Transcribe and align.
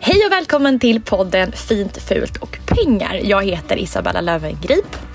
Hej 0.00 0.26
och 0.26 0.32
välkommen 0.32 0.78
till 0.78 1.02
podden 1.02 1.52
Fint, 1.52 1.96
fult 1.96 2.36
och 2.36 2.58
pengar. 2.66 3.20
Jag 3.24 3.44
heter 3.44 3.76
Isabella 3.76 4.20
Löwengrip. 4.20 5.11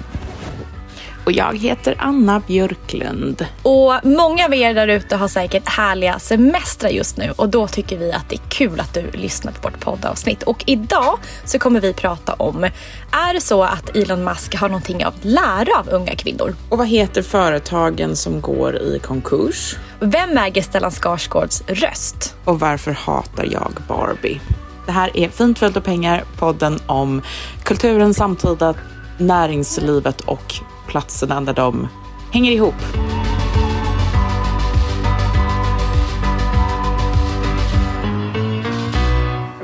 Och 1.28 1.33
jag 1.33 1.58
heter 1.58 1.95
Anna 2.00 2.42
Björklund. 2.47 3.45
Och 3.64 3.94
många 4.03 4.45
av 4.45 4.53
er 4.53 4.73
där 4.73 4.88
ute 4.88 5.16
har 5.16 5.28
säkert 5.28 5.69
härliga 5.69 6.19
semestrar 6.19 6.89
just 6.89 7.17
nu 7.17 7.31
och 7.36 7.50
då 7.50 7.67
tycker 7.67 7.97
vi 7.97 8.11
att 8.11 8.30
det 8.30 8.36
är 8.36 8.50
kul 8.50 8.80
att 8.80 8.94
du 8.94 9.11
lyssnar 9.11 9.52
på 9.52 9.61
vårt 9.61 9.80
poddavsnitt. 9.80 10.44
Och 10.44 10.64
idag 10.67 11.19
så 11.45 11.59
kommer 11.59 11.81
vi 11.81 11.94
prata 11.94 12.34
om, 12.34 12.64
är 13.11 13.34
det 13.34 13.42
så 13.42 13.64
att 13.64 13.95
Elon 13.95 14.23
Musk 14.23 14.56
har 14.56 14.69
någonting 14.69 15.03
att 15.03 15.16
lära 15.22 15.80
av 15.80 15.89
unga 15.89 16.16
kvinnor? 16.16 16.56
Och 16.69 16.78
vad 16.78 16.88
heter 16.88 17.22
företagen 17.22 18.16
som 18.16 18.41
går 18.41 18.75
i 18.75 19.00
konkurs? 19.00 19.75
Vem 20.00 20.38
äger 20.38 20.62
Stellan 20.62 20.91
Skarsgårds 20.91 21.64
röst? 21.67 22.36
Och 22.45 22.59
varför 22.59 22.91
hatar 22.91 23.47
jag 23.52 23.72
Barbie? 23.88 24.41
Det 24.86 24.91
här 24.91 25.17
är 25.17 25.30
Fint, 25.30 25.59
fult 25.59 25.78
och 25.78 25.84
pengar, 25.84 26.23
podden 26.39 26.80
om 26.86 27.22
kulturen, 27.64 28.14
samtida, 28.14 28.73
näringslivet 29.17 30.22
och 30.22 30.62
platserna 30.88 31.42
där 31.42 31.53
de 31.53 31.88
hänger 32.31 32.52
ihop. 32.52 32.75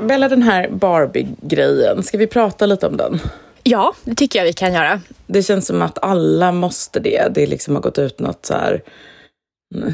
Bella, 0.08 0.28
den 0.28 0.42
här 0.42 0.68
Barbie-grejen, 0.68 2.02
ska 2.02 2.18
vi 2.18 2.26
prata 2.26 2.66
lite 2.66 2.86
om 2.86 2.96
den? 2.96 3.20
Ja, 3.62 3.94
det 4.04 4.14
tycker 4.14 4.38
jag 4.38 4.46
vi 4.46 4.52
kan 4.52 4.72
göra. 4.72 5.00
Det 5.26 5.42
känns 5.42 5.66
som 5.66 5.82
att 5.82 5.98
alla 6.02 6.52
måste 6.52 7.00
det. 7.00 7.34
Det 7.34 7.46
liksom 7.46 7.74
har 7.74 7.82
gått 7.82 7.98
ut 7.98 8.20
något 8.20 8.46
så 8.46 8.54
här, 8.54 8.82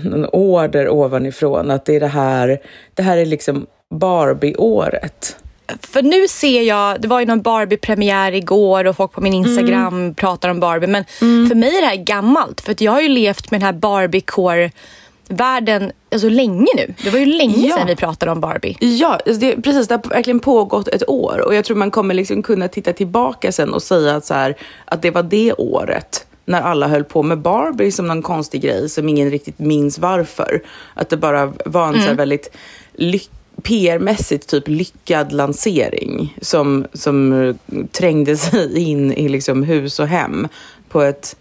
någon 0.05 0.25
order 0.25 0.89
ovanifrån, 0.89 1.71
att 1.71 1.85
det 1.85 1.97
är 1.97 2.01
det 2.01 2.07
här, 2.07 2.61
det 2.95 3.03
här 3.03 3.17
är 3.17 3.27
liksom 3.27 3.67
Barbie-året. 3.95 5.37
För 5.83 6.03
nu 6.03 6.29
ser 6.29 6.63
jag, 6.63 7.01
det 7.01 7.09
var 7.09 7.21
ju 7.21 7.27
någon 7.27 7.43
Barbie-premiär 7.43 8.33
igår 8.33 8.87
och 8.87 8.97
folk 8.97 9.13
på 9.13 9.21
min 9.21 9.35
Instagram 9.35 9.95
Mm. 9.95 10.15
pratar 10.15 10.49
om 10.49 10.61
Barbie. 10.61 10.87
Men 10.87 11.05
för 11.49 11.55
mig 11.55 11.77
är 11.77 11.81
det 11.81 11.87
här 11.87 11.97
gammalt. 12.05 12.61
För 12.61 12.73
att 12.73 12.81
jag 12.81 12.93
har 12.93 13.01
ju 13.01 13.09
levt 13.09 13.51
med 13.51 13.61
den 13.61 13.67
här 13.67 13.73
Barbie-core-världen 13.81 15.93
alltså 16.13 16.29
länge 16.29 16.67
nu. 16.77 16.95
Det 17.05 17.11
var 17.11 17.19
ju 17.19 17.27
länge 17.27 17.69
Ja. 17.69 17.77
sedan 17.77 17.87
vi 17.87 17.97
pratade 17.97 18.33
om 18.33 18.41
Barbie. 18.41 18.77
Ja, 18.81 19.19
alltså 19.27 19.41
det, 19.41 19.57
precis. 19.63 19.89
Det 19.89 19.95
har 19.95 20.09
verkligen 20.11 20.41
pågått 20.41 20.89
ett 20.89 21.09
år 21.09 21.41
och 21.47 21.55
jag 21.55 21.65
tror 21.65 21.77
man 21.77 21.91
kommer 21.91 22.15
liksom 22.15 22.43
kunna 22.43 22.69
titta 22.69 22.93
tillbaka 22.93 23.53
sen 23.53 23.75
och 23.75 23.83
säga 23.83 24.17
att, 24.17 24.25
så 24.25 24.35
här, 24.35 24.57
att 24.85 25.03
det 25.03 25.11
var 25.11 25.23
det 25.23 25.53
året 25.53 26.27
när 26.45 26.63
alla 26.63 26.89
höll 26.89 27.05
på 27.05 27.23
med 27.23 27.39
Barbie 27.39 27.93
som 27.93 28.07
någon 28.07 28.23
konstig 28.23 28.63
grej 28.63 28.89
som 28.89 29.09
ingen 29.09 29.31
riktigt 29.31 29.59
minns 29.59 29.99
varför. 29.99 30.63
Att 30.95 31.09
det 31.09 31.17
bara 31.17 31.53
var 31.65 31.89
en 31.89 31.95
så 31.95 32.01
här 32.01 32.15
väldigt 32.15 32.51
ly- 32.97 33.29
PR-mässigt 33.60 34.47
typ 34.47 34.69
lyckad 34.69 35.32
lansering 35.32 36.37
som, 36.41 36.87
som 36.93 37.32
eh, 37.32 37.54
trängde 37.93 38.37
sig 38.37 38.78
in 38.78 39.12
i 39.12 39.28
liksom 39.28 39.62
hus 39.62 40.00
och 40.00 40.06
hem 40.06 40.48
på 40.88 41.03
ett 41.03 41.37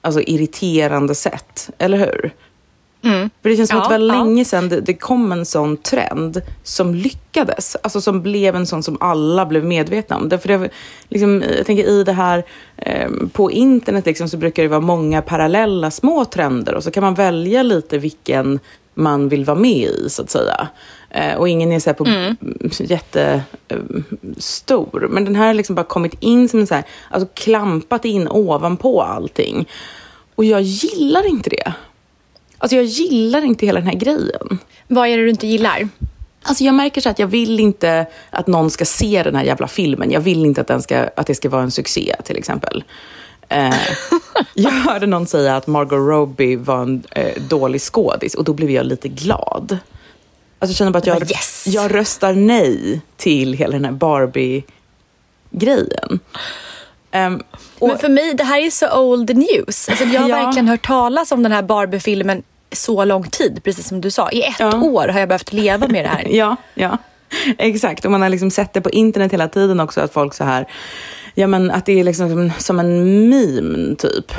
alltså, 0.00 0.20
irriterande 0.20 1.14
sätt. 1.14 1.70
Eller 1.78 1.98
hur? 1.98 2.32
För 3.42 3.48
det 3.48 3.56
känns 3.56 3.70
som 3.70 3.78
Ja, 3.78 3.82
att 3.82 3.90
det 3.90 3.98
var 3.98 4.14
ja. 4.14 4.24
länge 4.24 4.44
sedan 4.44 4.68
det, 4.68 4.80
det 4.80 4.94
kom 4.94 5.32
en 5.32 5.44
sån 5.44 5.76
trend 5.76 6.42
som 6.62 6.94
lyckades. 6.94 7.76
Alltså 7.82 8.00
som 8.00 8.22
blev 8.22 8.56
en 8.56 8.66
sån 8.66 8.82
som 8.82 8.96
alla 9.00 9.46
blev 9.46 9.64
medvetna 9.64 10.16
om. 10.16 10.28
Därför 10.28 10.48
det, 10.48 10.68
liksom, 11.08 11.44
jag 11.56 11.66
tänker 11.66 11.88
i 11.88 12.04
det 12.04 12.12
här 12.12 12.44
eh, 12.76 13.10
på 13.32 13.50
internet 13.50 14.06
liksom, 14.06 14.28
så 14.28 14.36
brukar 14.36 14.62
det 14.62 14.68
vara 14.68 14.80
många 14.80 15.22
parallella 15.22 15.90
små 15.90 16.24
trender 16.24 16.74
och 16.74 16.84
så 16.84 16.90
kan 16.90 17.02
man 17.02 17.14
välja 17.14 17.62
lite 17.62 17.98
vilken 17.98 18.60
man 18.94 19.28
vill 19.28 19.44
vara 19.44 19.58
med 19.58 19.86
i 19.88 20.06
så 20.08 20.22
att 20.22 20.30
säga. 20.30 20.68
Eh, 21.14 21.34
och 21.34 21.48
ingen 21.48 21.72
är 21.72 21.80
så 21.80 21.94
på 21.94 22.04
Mm. 22.04 22.36
jättestor. 24.22 25.06
Men 25.10 25.24
den 25.24 25.36
här 25.36 25.46
har 25.46 25.54
liksom 25.54 25.74
bara 25.74 25.84
kommit 25.86 26.14
in 26.20 26.48
som 26.48 26.60
en 26.60 26.66
så 26.66 26.74
här, 26.74 26.84
alltså 27.10 27.28
klampat 27.34 28.04
in 28.04 28.28
ovanpå 28.28 29.02
allting. 29.02 29.68
Och 30.34 30.44
jag 30.44 30.62
gillar 30.62 31.26
inte 31.28 31.50
det. 31.50 31.72
Alltså 32.58 32.76
jag 32.76 32.84
gillar 32.84 33.44
inte 33.44 33.66
hela 33.66 33.80
den 33.80 33.88
här 33.88 33.98
grejen. 33.98 34.58
Vad 34.88 35.08
är 35.08 35.16
det 35.16 35.22
du 35.24 35.30
inte 35.30 35.46
gillar? 35.46 35.88
Alltså 36.42 36.64
jag 36.64 36.74
märker 36.74 37.00
så 37.00 37.08
att 37.08 37.18
jag 37.18 37.26
vill 37.26 37.60
inte 37.60 38.06
att 38.30 38.46
någon 38.46 38.70
ska 38.70 38.84
se 38.84 39.22
den 39.22 39.34
här 39.34 39.44
jävla 39.44 39.68
filmen. 39.68 40.10
Jag 40.10 40.20
vill 40.20 40.46
inte 40.46 40.60
att, 40.60 40.66
den 40.66 40.82
ska, 40.82 41.08
att 41.16 41.26
det 41.26 41.34
ska 41.34 41.48
vara 41.48 41.62
en 41.62 41.70
succé 41.70 42.16
till 42.24 42.36
exempel. 42.36 42.84
Eh, 43.48 43.74
jag 44.54 44.70
hörde 44.70 45.06
någon 45.06 45.26
säga 45.26 45.56
att 45.56 45.66
Margot 45.66 46.08
Robbie 46.08 46.56
var 46.56 46.82
en 46.82 47.02
eh, 47.10 47.42
dålig 47.42 47.80
skådis 47.80 48.34
och 48.34 48.44
då 48.44 48.52
blev 48.52 48.70
jag 48.70 48.86
lite 48.86 49.08
glad. 49.08 49.78
Alltså 50.62 50.70
jag 50.72 50.76
känner 50.76 50.90
bara 50.90 50.98
att 50.98 51.06
jag, 51.06 51.30
Yes. 51.30 51.64
jag 51.66 51.94
röstar 51.94 52.32
nej 52.32 53.00
till 53.16 53.52
hela 53.52 53.72
den 53.72 53.84
här 53.84 53.92
Barbie-grejen. 53.92 56.20
Ehm, 57.10 57.42
och, 57.78 57.88
Men 57.88 57.98
för 57.98 58.08
mig, 58.08 58.34
det 58.34 58.44
här 58.44 58.60
är 58.60 58.70
så 58.70 58.98
old 59.00 59.36
news. 59.36 59.88
Alltså, 59.88 60.04
jag 60.04 60.20
har 60.20 60.28
Ja. 60.28 60.36
verkligen 60.44 60.68
hört 60.68 60.86
talas 60.86 61.32
om 61.32 61.42
den 61.42 61.52
här 61.52 61.62
Barbie-filmen 61.62 62.42
så 62.72 63.04
lång 63.04 63.28
tid, 63.30 63.60
precis 63.64 63.88
som 63.88 64.00
du 64.00 64.10
sa. 64.10 64.30
I 64.30 64.42
ett 64.42 64.54
Ja. 64.58 64.76
år 64.82 65.08
har 65.08 65.20
jag 65.20 65.28
behövt 65.28 65.52
leva 65.52 65.88
med 65.88 66.04
det 66.04 66.08
här. 66.08 66.26
Ja, 66.30 66.56
ja. 66.74 66.98
Exakt. 67.58 68.04
Och 68.04 68.10
man 68.10 68.22
har 68.22 68.28
liksom 68.28 68.50
sett 68.50 68.72
det 68.72 68.80
på 68.80 68.90
internet 68.90 69.32
hela 69.32 69.48
tiden 69.48 69.80
också, 69.80 70.00
att 70.00 70.12
folk 70.12 70.34
så 70.34 70.44
här 70.44 70.66
Ja 71.34 71.46
men 71.46 71.70
att 71.70 71.86
det 71.86 72.00
är 72.00 72.04
liksom 72.04 72.28
som, 72.28 72.50
som 72.58 72.80
en 72.80 73.28
meme 73.28 73.96
typ. 73.96 74.32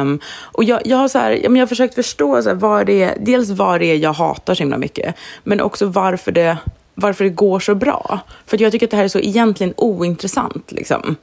Um, 0.00 0.20
och 0.42 0.64
jag, 0.64 0.80
jag 0.84 0.96
har 0.96 1.08
så 1.08 1.18
här, 1.18 1.30
ja, 1.30 1.48
men 1.48 1.56
jag 1.56 1.62
har 1.62 1.68
försökt 1.68 1.94
förstå 1.94 2.42
så 2.42 2.48
här, 2.48 2.56
vad 2.56 2.86
det 2.86 3.02
är, 3.02 3.16
dels 3.20 3.50
vad 3.50 3.80
det 3.80 3.86
är 3.86 3.96
jag 3.96 4.12
hatar 4.12 4.54
så 4.54 4.62
himla 4.62 4.78
mycket, 4.78 5.14
men 5.44 5.60
också 5.60 5.86
varför 5.86 6.32
det, 6.32 6.56
varför 6.94 7.24
det 7.24 7.30
går 7.30 7.60
så 7.60 7.74
bra. 7.74 8.20
För 8.46 8.56
att 8.56 8.60
jag 8.60 8.72
tycker 8.72 8.86
att 8.86 8.90
det 8.90 8.96
här 8.96 9.04
är 9.04 9.08
så 9.08 9.18
egentligen 9.18 9.74
ointressant. 9.76 10.72
Liksom. 10.72 11.16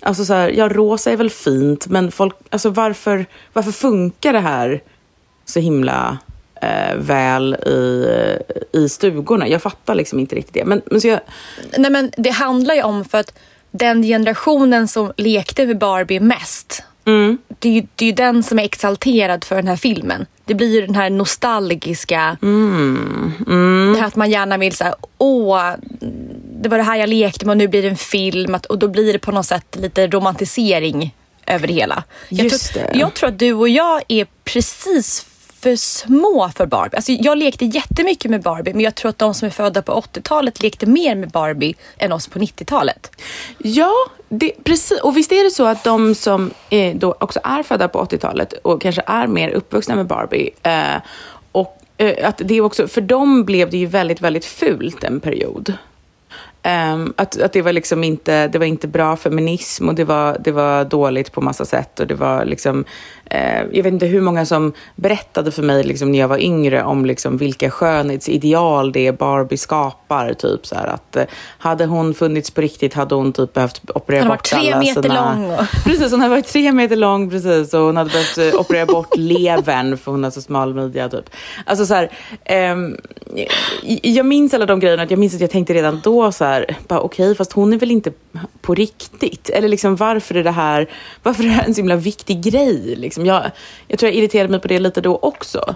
Alltså 0.00 0.24
så 0.24 0.34
här, 0.34 0.48
ja 0.48 0.68
rosa 0.68 1.10
är 1.10 1.16
väl 1.16 1.30
fint, 1.30 1.86
men 1.86 2.12
folk, 2.12 2.34
alltså 2.50 2.70
varför, 2.70 3.26
varför 3.52 3.72
funkar 3.72 4.32
det 4.32 4.40
här 4.40 4.82
så 5.44 5.60
himla 5.60 6.18
eh, 6.62 6.96
väl 6.96 7.54
i, 7.54 8.06
i 8.72 8.88
stugorna? 8.88 9.48
Jag 9.48 9.62
fattar 9.62 9.94
liksom 9.94 10.18
inte 10.18 10.36
riktigt 10.36 10.54
det. 10.54 10.64
Men, 10.64 10.82
men 10.86 11.00
så 11.00 11.08
jag, 11.08 11.20
Nej, 11.76 11.90
men 11.90 12.10
det 12.16 12.30
handlar 12.30 12.74
ju 12.74 12.82
om 12.82 13.04
för 13.04 13.18
att 13.18 13.32
den 13.78 14.02
generationen 14.02 14.88
som 14.88 15.12
lekte 15.16 15.66
med 15.66 15.78
Barbie 15.78 16.20
mest, 16.20 16.82
det, 17.58 17.68
är 17.68 17.72
ju, 17.72 17.86
det 17.94 18.06
är 18.06 18.12
den 18.12 18.42
som 18.42 18.58
är 18.58 18.64
exalterad 18.64 19.44
för 19.44 19.56
den 19.56 19.68
här 19.68 19.76
filmen. 19.76 20.26
Det 20.44 20.54
blir 20.54 20.74
ju 20.80 20.86
den 20.86 20.94
här 20.94 21.10
nostalgiska... 21.10 22.36
man 24.16 24.30
gärna 24.30 24.56
vill 24.58 24.72
säga, 24.72 24.94
åh, 25.18 25.72
det 26.62 26.68
var 26.68 26.78
det 26.78 26.84
här 26.84 26.96
jag 26.96 27.08
lekte 27.08 27.46
med 27.46 27.52
och 27.52 27.56
nu 27.56 27.68
blir 27.68 27.82
det 27.82 27.88
en 27.88 27.96
film. 27.96 28.54
Att, 28.54 28.66
och 28.66 28.78
då 28.78 28.88
blir 28.88 29.12
det 29.12 29.18
på 29.18 29.32
något 29.32 29.46
sätt 29.46 29.76
lite 29.80 30.06
romantisering 30.06 31.14
över 31.46 31.66
det 31.66 31.72
hela. 31.72 32.04
Just 32.28 32.74
jag, 32.74 32.84
tror, 32.84 32.92
det. 32.92 32.98
jag 32.98 33.14
tror 33.14 33.28
att 33.28 33.38
du 33.38 33.52
och 33.52 33.68
jag 33.68 34.02
är 34.08 34.26
precis 34.44 35.26
för 35.60 35.76
små 35.76 36.50
för 36.56 36.66
Barbie. 36.66 36.96
Alltså 36.96 37.12
jag 37.12 37.38
lekte 37.38 37.64
jättemycket 37.64 38.30
med 38.30 38.42
Barbie 38.42 38.72
men 38.72 38.80
jag 38.80 38.94
tror 38.94 39.08
att 39.08 39.18
de 39.18 39.34
som 39.34 39.46
är 39.46 39.50
födda 39.50 39.82
på 39.82 39.92
80-talet 39.92 40.62
lekte 40.62 40.86
mer 40.86 41.14
med 41.14 41.30
Barbie 41.30 41.74
än 41.98 42.12
oss 42.12 42.28
på 42.28 42.38
90-talet. 42.38 43.10
Ja, 43.58 43.92
det, 44.28 44.52
precis. 44.64 45.00
Och 45.00 45.16
visst 45.16 45.32
är 45.32 45.44
det 45.44 45.50
så 45.50 45.66
att 45.66 45.84
de 45.84 46.14
som 46.14 46.50
eh, 46.70 46.96
då 46.96 47.16
också 47.20 47.40
är 47.44 47.62
födda 47.62 47.88
på 47.88 48.04
80-talet 48.04 48.52
och 48.52 48.82
kanske 48.82 49.02
är 49.06 49.26
mer 49.26 49.50
uppvuxna 49.50 49.96
med 49.96 50.06
Barbie 50.06 50.50
eh, 50.62 50.96
och 51.52 51.78
eh, 51.96 52.28
att 52.28 52.40
det 52.44 52.60
också, 52.60 52.88
för 52.88 53.00
dem 53.00 53.44
blev 53.44 53.70
det 53.70 53.78
ju 53.78 53.86
väldigt, 53.86 54.20
väldigt 54.20 54.44
fult 54.44 55.04
en 55.04 55.20
period. 55.20 55.74
Um, 56.62 57.14
att, 57.16 57.40
att 57.40 57.52
det 57.52 57.62
var 57.62 57.72
liksom 57.72 58.04
inte, 58.04 58.48
det 58.48 58.58
var 58.58 58.66
inte 58.66 58.88
bra 58.88 59.16
feminism 59.16 59.88
och 59.88 59.94
det 59.94 60.04
var, 60.04 60.36
det 60.40 60.52
var 60.52 60.84
dåligt 60.84 61.32
på 61.32 61.40
massa 61.40 61.64
sätt 61.64 62.00
och 62.00 62.06
det 62.06 62.14
var 62.14 62.44
liksom, 62.44 62.84
eh, 63.30 63.58
jag 63.72 63.82
vet 63.82 63.92
inte 63.92 64.06
hur 64.06 64.20
många 64.20 64.46
som 64.46 64.72
berättade 64.96 65.50
för 65.50 65.62
mig 65.62 65.84
liksom, 65.84 66.12
när 66.12 66.18
jag 66.18 66.28
var 66.28 66.38
yngre 66.38 66.82
om 66.84 67.06
liksom, 67.06 67.36
vilka 67.36 67.70
skönhetsideal 67.70 68.92
det 68.92 69.06
är 69.06 69.12
Barbie 69.12 69.56
skapar. 69.56 70.34
Typ 70.34 70.66
så 70.66 70.74
här, 70.74 70.86
att 70.86 71.16
eh, 71.16 71.24
hade 71.58 71.86
hon 71.86 72.14
funnits 72.14 72.50
på 72.50 72.60
riktigt 72.60 72.94
hade 72.94 73.14
hon 73.14 73.32
typ 73.32 73.52
behövt 73.52 73.90
operera 73.94 74.22
Hon 74.22 74.28
bort 74.28 74.52
varit 74.52 74.62
tre 74.62 74.72
alla 74.72 74.78
meter 74.80 75.02
sina... 75.02 75.34
lång 75.34 75.50
och- 75.50 75.58
Precis, 75.84 76.10
hon 76.10 76.20
hade 76.20 76.30
varit 76.30 76.46
tre 76.46 76.72
meter 76.72 76.96
lång 76.96 77.30
precis 77.30 77.74
och 77.74 77.80
hon 77.80 77.96
hade 77.96 78.10
behövt 78.10 78.38
eh, 78.54 78.60
operera 78.60 78.86
bort 78.86 79.08
levern 79.16 79.98
för 79.98 80.12
hon 80.12 80.24
har 80.24 80.30
så 80.30 80.42
smal 80.42 80.74
midja 80.74 81.08
typ. 81.08 81.30
Alltså 81.66 81.86
så 81.86 81.94
här, 81.94 82.10
ehm, 82.44 82.96
jag 84.02 84.26
minns 84.26 84.54
alla 84.54 84.66
de 84.66 84.80
grejerna, 84.80 85.06
jag 85.08 85.18
minns 85.18 85.34
att 85.34 85.40
jag 85.40 85.50
tänkte 85.50 85.74
redan 85.74 86.00
då 86.04 86.32
så 86.32 86.44
här, 86.44 86.76
okej, 86.88 87.34
fast 87.34 87.52
hon 87.52 87.72
är 87.72 87.78
väl 87.78 87.90
inte 87.90 88.12
på 88.60 88.74
riktigt? 88.74 89.50
Eller 89.50 89.68
liksom 89.68 89.96
varför 89.96 90.34
är 90.34 90.44
det 90.44 90.50
här, 90.50 90.88
varför 91.22 91.42
är 91.44 91.46
det 91.48 91.52
här 91.54 91.64
en 91.64 91.74
så 91.74 91.78
himla 91.80 91.96
viktig 91.96 92.42
grej? 92.42 92.96
Liksom, 92.96 93.17
jag, 93.26 93.50
jag 93.88 93.98
tror 93.98 94.10
jag 94.12 94.18
irriterade 94.18 94.48
mig 94.50 94.60
på 94.60 94.68
det 94.68 94.78
lite 94.78 95.00
då 95.00 95.18
också. 95.22 95.74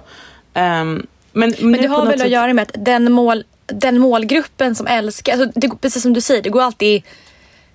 Ehm, 0.55 1.07
men, 1.33 1.55
Men 1.61 1.73
det 1.83 1.87
har 1.89 2.05
väl 2.05 2.15
att 2.15 2.21
sätt- 2.21 2.31
göra 2.31 2.53
med 2.55 2.63
att 2.63 2.85
den, 2.85 3.13
mål, 3.13 3.45
den 3.67 3.99
målgruppen 3.99 4.75
som 4.75 4.87
älskar, 4.87 5.33
alltså 5.33 5.61
det, 5.61 5.71
precis 5.81 6.03
som 6.03 6.13
du 6.13 6.21
säger, 6.21 6.43
det 6.43 6.51
går 6.51 6.63
alltid 6.63 7.03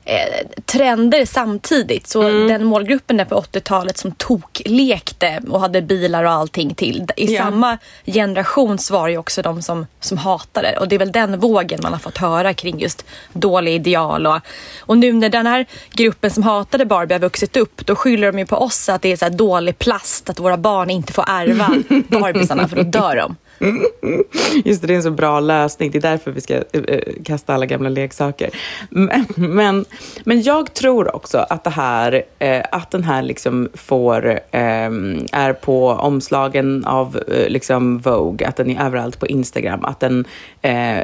eh, 0.09 0.47
trender 0.65 1.25
samtidigt. 1.25 2.07
Så 2.07 2.21
Mm. 2.21 2.47
den 2.47 2.63
målgruppen 2.65 3.17
där 3.17 3.25
på 3.25 3.35
80-talet 3.35 3.97
som 3.97 4.11
toklekte 4.11 5.39
och 5.49 5.59
hade 5.61 5.81
bilar 5.81 6.23
och 6.23 6.31
allting 6.31 6.75
till. 6.75 7.07
I 7.15 7.33
Ja. 7.35 7.43
samma 7.43 7.77
generation 8.05 8.77
var 8.91 9.09
det 9.09 9.17
också 9.17 9.41
de 9.41 9.61
som, 9.61 9.87
som 9.99 10.17
hatade 10.17 10.77
Och 10.79 10.87
det 10.87 10.95
är 10.95 10.99
väl 10.99 11.11
den 11.11 11.39
vågen 11.39 11.79
man 11.83 11.91
har 11.93 11.99
fått 11.99 12.17
höra 12.17 12.53
kring 12.53 12.79
just 12.79 13.05
dåliga 13.33 13.75
ideal. 13.75 14.27
Och, 14.27 14.39
och 14.79 14.97
nu 14.97 15.13
när 15.13 15.29
den 15.29 15.47
här 15.47 15.65
gruppen 15.91 16.31
som 16.31 16.43
hatade 16.43 16.85
Barbie 16.85 17.13
har 17.13 17.19
vuxit 17.19 17.57
upp 17.57 17.85
då 17.85 17.95
skyller 17.95 18.31
de 18.31 18.39
ju 18.39 18.45
på 18.45 18.55
oss 18.57 18.89
att 18.89 19.01
det 19.01 19.11
är 19.11 19.17
så 19.17 19.29
dålig 19.29 19.79
plast, 19.79 20.29
att 20.29 20.39
våra 20.39 20.57
barn 20.57 20.89
inte 20.89 21.13
får 21.13 21.25
ärva 21.27 21.67
Barbiesarna 22.19 22.67
för 22.67 22.75
då 22.75 22.83
dör 22.83 23.15
de. 23.15 23.35
Just 24.65 24.81
det, 24.81 24.87
det 24.87 24.93
är 24.93 24.97
en 24.97 25.03
så 25.03 25.11
bra 25.11 25.39
lösning. 25.39 25.91
Det 25.91 25.97
är 25.97 26.01
därför 26.01 26.31
vi 26.31 26.41
ska 26.41 26.53
eh, 26.53 26.81
eh, 26.87 27.13
kasta 27.25 27.53
alla 27.53 27.65
gamla 27.65 27.89
leksaker. 27.89 28.49
Men, 28.89 29.25
men, 29.35 29.85
men 30.23 30.41
jag 30.41 30.73
tror 30.73 31.15
också 31.15 31.37
att 31.49 31.63
det 31.63 31.69
här, 31.69 32.23
eh, 32.39 32.63
att 32.71 32.91
den 32.91 33.03
här 33.03 33.21
liksom 33.21 33.69
får, 33.73 34.39
är 34.51 35.53
på 35.53 35.89
omslagen 35.89 36.85
av 36.85 37.19
liksom 37.47 37.99
Vogue, 37.99 38.47
att 38.47 38.55
den 38.55 38.69
är 38.69 38.85
överallt 38.85 39.19
på 39.19 39.27
Instagram, 39.27 39.85
att 39.85 39.99
den 39.99 40.25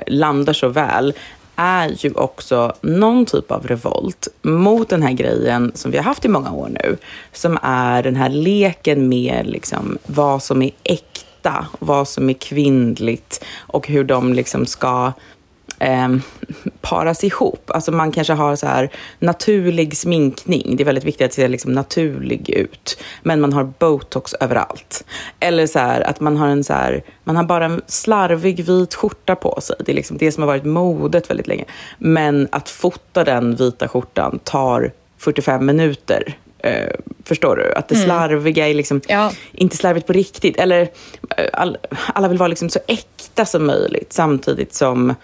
landar 0.08 0.54
så 0.54 0.68
väl 0.68 1.14
är 1.56 2.06
ju 2.06 2.14
också 2.14 2.74
någon 2.82 3.26
typ 3.26 3.52
av 3.52 3.68
revolt 3.68 4.28
mot 4.42 4.90
den 4.90 5.02
här 5.02 5.12
grejen 5.12 5.72
som 5.76 5.92
vi 5.92 5.98
har 5.98 6.04
haft 6.04 6.26
i 6.26 6.28
många 6.28 6.52
år 6.52 6.70
nu, 6.70 6.98
som 7.32 7.58
är 7.62 8.04
den 8.04 8.16
här 8.16 8.30
leken 8.30 9.10
med 9.10 9.48
liksom 9.48 9.98
vad 10.06 10.44
som 10.44 10.62
är 10.62 10.72
äkta, 10.84 11.33
vad 11.80 12.08
som 12.08 12.30
är 12.30 12.34
kvinnligt 12.34 13.46
och 13.58 13.88
hur 13.88 14.04
de 14.04 14.34
liksom 14.34 14.66
ska 14.66 15.14
eh, 15.80 16.10
paras 16.82 17.24
ihop. 17.24 17.72
Alltså 17.72 17.92
man 17.92 18.12
kanske 18.12 18.34
har 18.34 18.56
så 18.56 18.68
här 18.68 18.90
naturlig 19.20 19.98
sminkning. 19.98 20.76
Det 20.76 20.84
är 20.84 20.86
väldigt 20.86 21.04
viktigt 21.04 21.26
att 21.26 21.34
se 21.34 21.48
liksom 21.48 21.72
naturlig 21.72 22.50
ut. 22.50 23.04
Men 23.24 23.42
man 23.42 23.54
har 23.54 23.64
botox 23.64 24.34
överallt. 24.34 25.06
Eller 25.40 25.68
så 25.68 25.80
här 25.80 26.02
att 26.02 26.20
man 26.20 26.38
har 26.38 26.48
en 26.48 26.64
så 26.64 26.74
här, 26.74 27.04
man 27.24 27.36
har 27.36 27.44
bara 27.44 27.66
en 27.66 27.82
slarvig 27.88 28.66
vit 28.66 28.94
skjorta 28.94 29.36
på 29.36 29.62
sig. 29.62 29.76
Det 29.80 29.92
är 29.92 29.96
liksom 29.96 30.18
det 30.18 30.32
som 30.32 30.44
har 30.44 30.48
varit 30.48 30.66
modet 30.66 31.30
väldigt 31.30 31.48
länge. 31.48 31.66
Men 31.98 32.48
att 32.52 32.70
fota 32.70 33.24
den 33.24 33.56
vita 33.56 33.88
skjortan 33.88 34.40
tar 34.44 34.92
45 35.18 35.66
minuter. 35.66 36.38
Eh, 36.64 36.90
förstår 37.26 37.56
du? 37.56 37.74
Att 37.74 37.88
det 37.88 37.96
slarviga 37.96 38.68
är 38.70 38.74
liksom 38.74 39.02
Ja. 39.08 39.32
inte 39.52 39.78
slarvigt 39.78 40.08
på 40.08 40.14
riktigt. 40.14 40.58
Eller 40.58 40.82
eh, 41.38 41.46
all, 41.54 41.78
alla 42.14 42.28
vill 42.28 42.38
vara 42.38 42.48
liksom 42.48 42.70
så 42.70 42.80
äkta 42.88 43.46
som 43.46 43.66
möjligt 43.66 44.14
samtidigt 44.14 44.74
som 44.74 45.16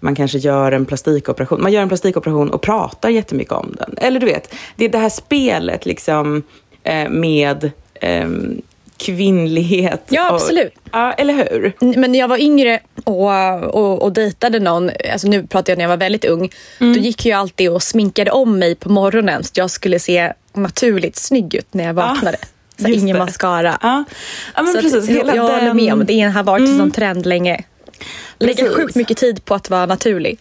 man 0.00 0.14
kanske 0.14 0.38
gör 0.38 0.72
en 0.72 0.86
plastikoperation. 0.86 1.62
Man 1.62 1.72
gör 1.72 1.82
en 1.82 1.88
plastikoperation 1.88 2.50
och 2.50 2.62
pratar 2.62 3.08
jättemycket 3.08 3.52
om 3.52 3.74
den. 3.78 3.94
Eller 3.98 4.20
du 4.20 4.26
vet, 4.26 4.54
det 4.76 4.84
är 4.84 4.88
det 4.88 4.98
här 4.98 5.08
spelet 5.08 5.86
liksom 5.86 6.42
eh, 6.82 7.08
med 7.08 7.70
ehm, 8.00 8.62
kvinnlighet. 8.96 10.02
Ja, 10.08 10.28
och- 10.28 10.34
absolut. 10.34 10.72
Ja, 10.92 11.12
eller 11.12 11.34
hur? 11.34 11.72
Men 11.98 12.12
när 12.12 12.18
jag 12.18 12.28
var 12.28 12.38
yngre 12.38 12.80
och, 13.04 13.30
och, 13.74 14.02
och 14.02 14.12
dejtade 14.12 14.60
någon, 14.60 14.90
alltså 15.12 15.28
nu 15.28 15.46
pratar 15.46 15.70
jag 15.72 15.78
när 15.78 15.84
jag 15.84 15.88
var 15.88 15.96
väldigt 15.96 16.24
ung, 16.24 16.50
Mm. 16.80 16.92
då 16.94 17.00
gick 17.00 17.26
jag 17.26 17.38
alltid 17.40 17.70
och 17.70 17.82
sminkade 17.82 18.30
om 18.30 18.58
mig 18.58 18.74
på 18.74 18.88
morgonen 18.88 19.44
så 19.44 19.50
jag 19.54 19.70
skulle 19.70 19.98
se 19.98 20.32
naturligt 20.56 21.16
snygg 21.16 21.54
ut 21.54 21.74
när 21.74 21.84
jag 21.84 21.94
vaknade. 21.94 22.36
så 22.78 22.86
Ah, 22.86 22.88
just 22.88 23.02
ingen 23.02 23.16
det. 23.18 23.24
mascara. 23.24 23.78
Ja, 23.82 24.04
ja 24.54 24.62
men 24.62 24.72
så 24.72 24.80
precis. 24.80 25.08
hela 25.08 25.34
jag 25.36 25.42
håller 25.42 25.74
med 25.74 25.92
om 25.92 26.06
det 26.06 26.20
har 26.20 26.42
varit 26.42 26.68
en 26.68 26.78
sån 26.78 26.90
trend 26.90 27.26
länge. 27.26 27.64
Precis. 28.38 28.68
sjukt 28.76 28.94
mycket 28.96 29.16
tid 29.16 29.44
på 29.44 29.54
att 29.54 29.70
vara 29.70 29.86
naturlig. 29.86 30.38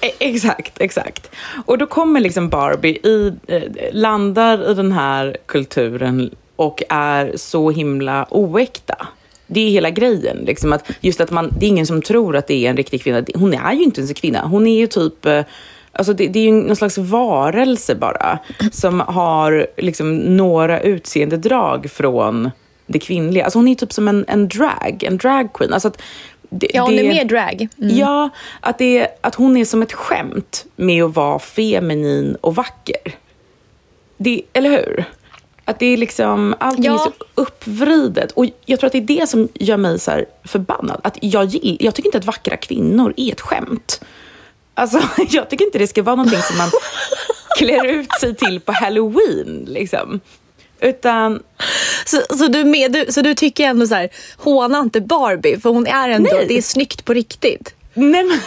E- 0.00 0.10
Exakt, 0.18 0.72
exakt. 0.80 1.30
Och 1.66 1.78
då 1.78 1.86
kommer 1.86 2.20
liksom 2.20 2.48
Barbie, 2.48 2.88
i, 3.08 3.32
eh, 3.48 3.62
landar 3.92 4.70
i 4.70 4.74
den 4.74 4.92
här 4.92 5.36
kulturen 5.46 6.30
och 6.56 6.82
är 6.88 7.32
så 7.36 7.70
himla 7.70 8.26
oäkta. 8.30 9.06
Det 9.46 9.60
är 9.60 9.70
hela 9.70 9.90
grejen. 9.90 10.36
Liksom 10.36 10.72
att 10.72 10.90
just 11.00 11.20
att 11.20 11.30
man, 11.30 11.52
det 11.60 11.66
är 11.66 11.68
ingen 11.68 11.86
som 11.86 12.02
tror 12.02 12.36
att 12.36 12.46
det 12.46 12.66
är 12.66 12.70
en 12.70 12.76
riktig 12.76 13.02
kvinna. 13.02 13.22
Hon 13.34 13.54
är 13.54 13.72
ju 13.72 13.82
inte 13.82 14.00
ens 14.00 14.10
en 14.10 14.14
kvinna. 14.14 14.42
Hon 14.46 14.66
är 14.66 14.78
ju 14.78 14.86
typ... 14.86 15.26
eh, 15.26 15.42
Alltså 15.94 16.12
det, 16.12 16.28
det 16.28 16.38
är 16.38 16.44
ju 16.44 16.52
någon 16.52 16.76
slags 16.76 16.98
varelse 16.98 17.94
bara. 17.94 18.38
Som 18.72 19.00
har 19.00 19.66
liksom 19.76 20.16
några 20.18 20.80
utseendedrag 20.80 21.90
från 21.90 22.50
det 22.86 22.98
kvinnliga. 22.98 23.44
Alltså 23.44 23.58
hon 23.58 23.68
är 23.68 23.74
typ 23.74 23.92
som 23.92 24.08
en, 24.08 24.24
en 24.28 24.48
drag, 24.48 25.04
en 25.06 25.16
drag 25.16 25.52
queen. 25.52 25.72
Alltså 25.72 25.88
att 25.88 26.02
det, 26.50 26.70
Ja, 26.74 26.82
hon 26.82 26.90
det, 26.96 27.00
är 27.00 27.08
mer 27.08 27.24
drag. 27.24 27.68
Mm. 27.78 27.96
Ja, 27.96 28.30
att, 28.60 28.78
det, 28.78 29.08
att 29.20 29.34
hon 29.34 29.56
är 29.56 29.64
som 29.64 29.82
ett 29.82 29.92
skämt 29.92 30.64
med 30.76 31.04
att 31.04 31.14
vara 31.14 31.38
feminin 31.38 32.36
och 32.40 32.54
vacker. 32.54 33.14
Det, 34.16 34.42
eller 34.52 34.70
hur? 34.70 35.04
Att 35.64 35.78
det 35.78 35.86
är 35.86 35.96
liksom, 35.96 36.54
allting 36.60 36.84
Ja. 36.84 36.94
är 36.94 36.98
så 36.98 37.12
uppvridet. 37.34 38.32
Och 38.32 38.46
jag 38.64 38.80
tror 38.80 38.86
att 38.86 38.92
det 38.92 38.98
är 38.98 39.20
det 39.20 39.26
som 39.28 39.48
gör 39.54 39.76
mig 39.76 39.98
så 39.98 40.10
här 40.10 40.24
förbannad. 40.44 41.00
Att 41.04 41.18
jag, 41.20 41.50
jag 41.62 41.94
tycker 41.94 42.08
inte 42.08 42.18
att 42.18 42.24
vackra 42.24 42.56
kvinnor 42.56 43.14
är 43.16 43.32
ett 43.32 43.40
skämt. 43.40 44.00
Alltså, 44.74 45.00
jag 45.28 45.50
tycker 45.50 45.64
inte 45.64 45.78
det 45.78 45.86
ska 45.86 46.02
vara 46.02 46.16
någonting 46.16 46.42
som 46.42 46.56
man 46.56 46.70
klär 47.58 47.86
ut 47.86 48.12
sig 48.20 48.34
till 48.34 48.60
på 48.60 48.72
halloween. 48.72 49.64
Liksom. 49.68 50.20
Utan 50.80 51.42
Så, 52.06 52.36
så, 52.36 52.46
du 52.46 52.64
med, 52.64 52.92
du, 52.92 53.06
så 53.12 53.22
du 53.22 53.34
tycker 53.34 53.64
ändå 53.64 53.86
så 53.86 53.94
här, 53.94 54.08
håna 54.36 54.80
inte 54.80 55.00
Barbie 55.00 55.60
för 55.60 55.70
hon 55.70 55.86
är 55.86 56.08
ändå, 56.08 56.30
Nej. 56.32 56.46
det 56.48 56.58
är 56.58 56.62
snyggt 56.62 57.04
på 57.04 57.14
riktigt. 57.14 57.74
Nej 57.94 58.24
men, 58.24 58.40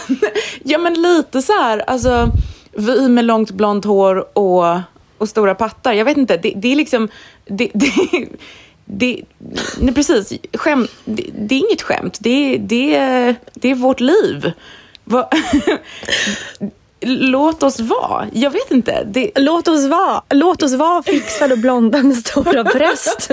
ja 0.64 0.78
men 0.78 1.02
lite 1.02 1.42
så 1.42 1.52
här, 1.52 1.78
alltså 1.78 2.30
vi 2.72 3.08
med 3.08 3.24
långt 3.24 3.50
blont 3.50 3.84
hår 3.84 4.38
och, 4.38 4.80
och 5.18 5.28
stora 5.28 5.54
pattar. 5.54 5.92
Jag 5.92 6.04
vet 6.04 6.16
inte, 6.16 6.36
det, 6.36 6.52
det 6.56 6.72
är 6.72 6.76
liksom, 6.76 7.08
det, 7.46 7.70
det, 7.74 8.28
det, 8.84 9.22
nej 9.80 9.94
precis, 9.94 10.32
skämt, 10.54 10.90
det, 11.04 11.30
det 11.38 11.54
är 11.54 11.58
inget 11.58 11.82
skämt, 11.82 12.18
det, 12.20 12.56
det, 12.58 12.98
det 13.54 13.70
är 13.70 13.74
vårt 13.74 14.00
liv. 14.00 14.52
Låt 17.00 17.62
oss 17.62 17.80
vara, 17.80 18.26
jag 18.32 18.50
vet 18.50 18.70
inte. 18.70 19.04
Det, 19.04 19.30
Låt 19.34 19.68
oss 19.68 19.86
vara, 19.86 20.22
låt 20.30 20.62
oss 20.62 20.74
vara 20.74 21.02
fixade 21.02 21.52
och 21.52 21.58
blonda 21.58 22.02
med 22.02 22.16
stora 22.16 22.64
bröst. 22.64 23.30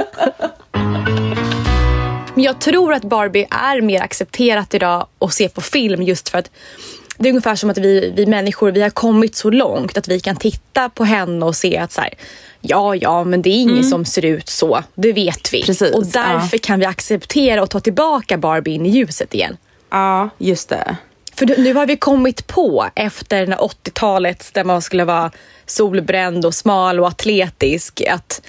Men 2.34 2.44
jag 2.44 2.62
tror 2.62 2.94
att 2.94 3.04
Barbie 3.04 3.48
är 3.52 3.82
mer 3.82 4.02
accepterat 4.02 4.74
idag 4.74 5.08
att 5.20 5.34
se 5.34 5.50
på 5.50 5.62
film 5.62 6.02
just 6.02 6.30
för 6.30 6.38
att 6.38 6.52
det 7.18 7.30
är 7.30 7.32
ungefär 7.32 7.56
som 7.56 7.70
att 7.70 7.78
vi, 7.78 8.14
vi 8.16 8.26
människor 8.26 8.72
vi 8.72 8.82
har 8.82 8.90
kommit 8.90 9.36
så 9.36 9.50
långt 9.50 9.98
att 9.98 10.08
vi 10.08 10.20
kan 10.20 10.36
titta 10.36 10.90
på 10.90 11.04
henne 11.04 11.46
och 11.46 11.56
se 11.56 11.78
att 11.78 11.92
så 11.92 12.02
här, 12.02 12.14
ja, 12.62 12.96
ja, 12.96 13.24
men 13.24 13.42
det 13.42 13.50
är 13.50 13.62
ingen 13.62 13.84
som 13.84 14.06
ser 14.06 14.26
ut 14.26 14.50
så. 14.50 14.84
Det 14.96 15.14
vet 15.14 15.54
vi. 15.54 15.64
Precis, 15.64 15.92
och 15.96 16.06
därför 16.06 16.58
kan 16.58 16.80
vi 16.80 16.86
acceptera 16.86 17.64
och 17.64 17.70
ta 17.70 17.80
tillbaka 17.80 18.38
Barbie 18.38 18.72
in 18.72 18.86
i 18.86 18.90
ljuset 18.90 19.34
igen. 19.34 19.58
Ja, 19.90 20.30
just 20.38 20.70
det. 20.70 20.98
För 21.36 21.46
nu 21.62 21.74
har 21.74 21.86
vi 21.86 21.98
kommit 21.98 22.48
på 22.48 22.86
efter 22.96 23.46
80-talet 23.48 24.50
där 24.54 24.64
man 24.64 24.82
skulle 24.82 25.06
vara 25.06 25.32
solbränd 25.66 26.46
och 26.46 26.54
smal 26.56 27.00
och 27.00 27.08
atletisk 27.08 28.02
att 28.10 28.42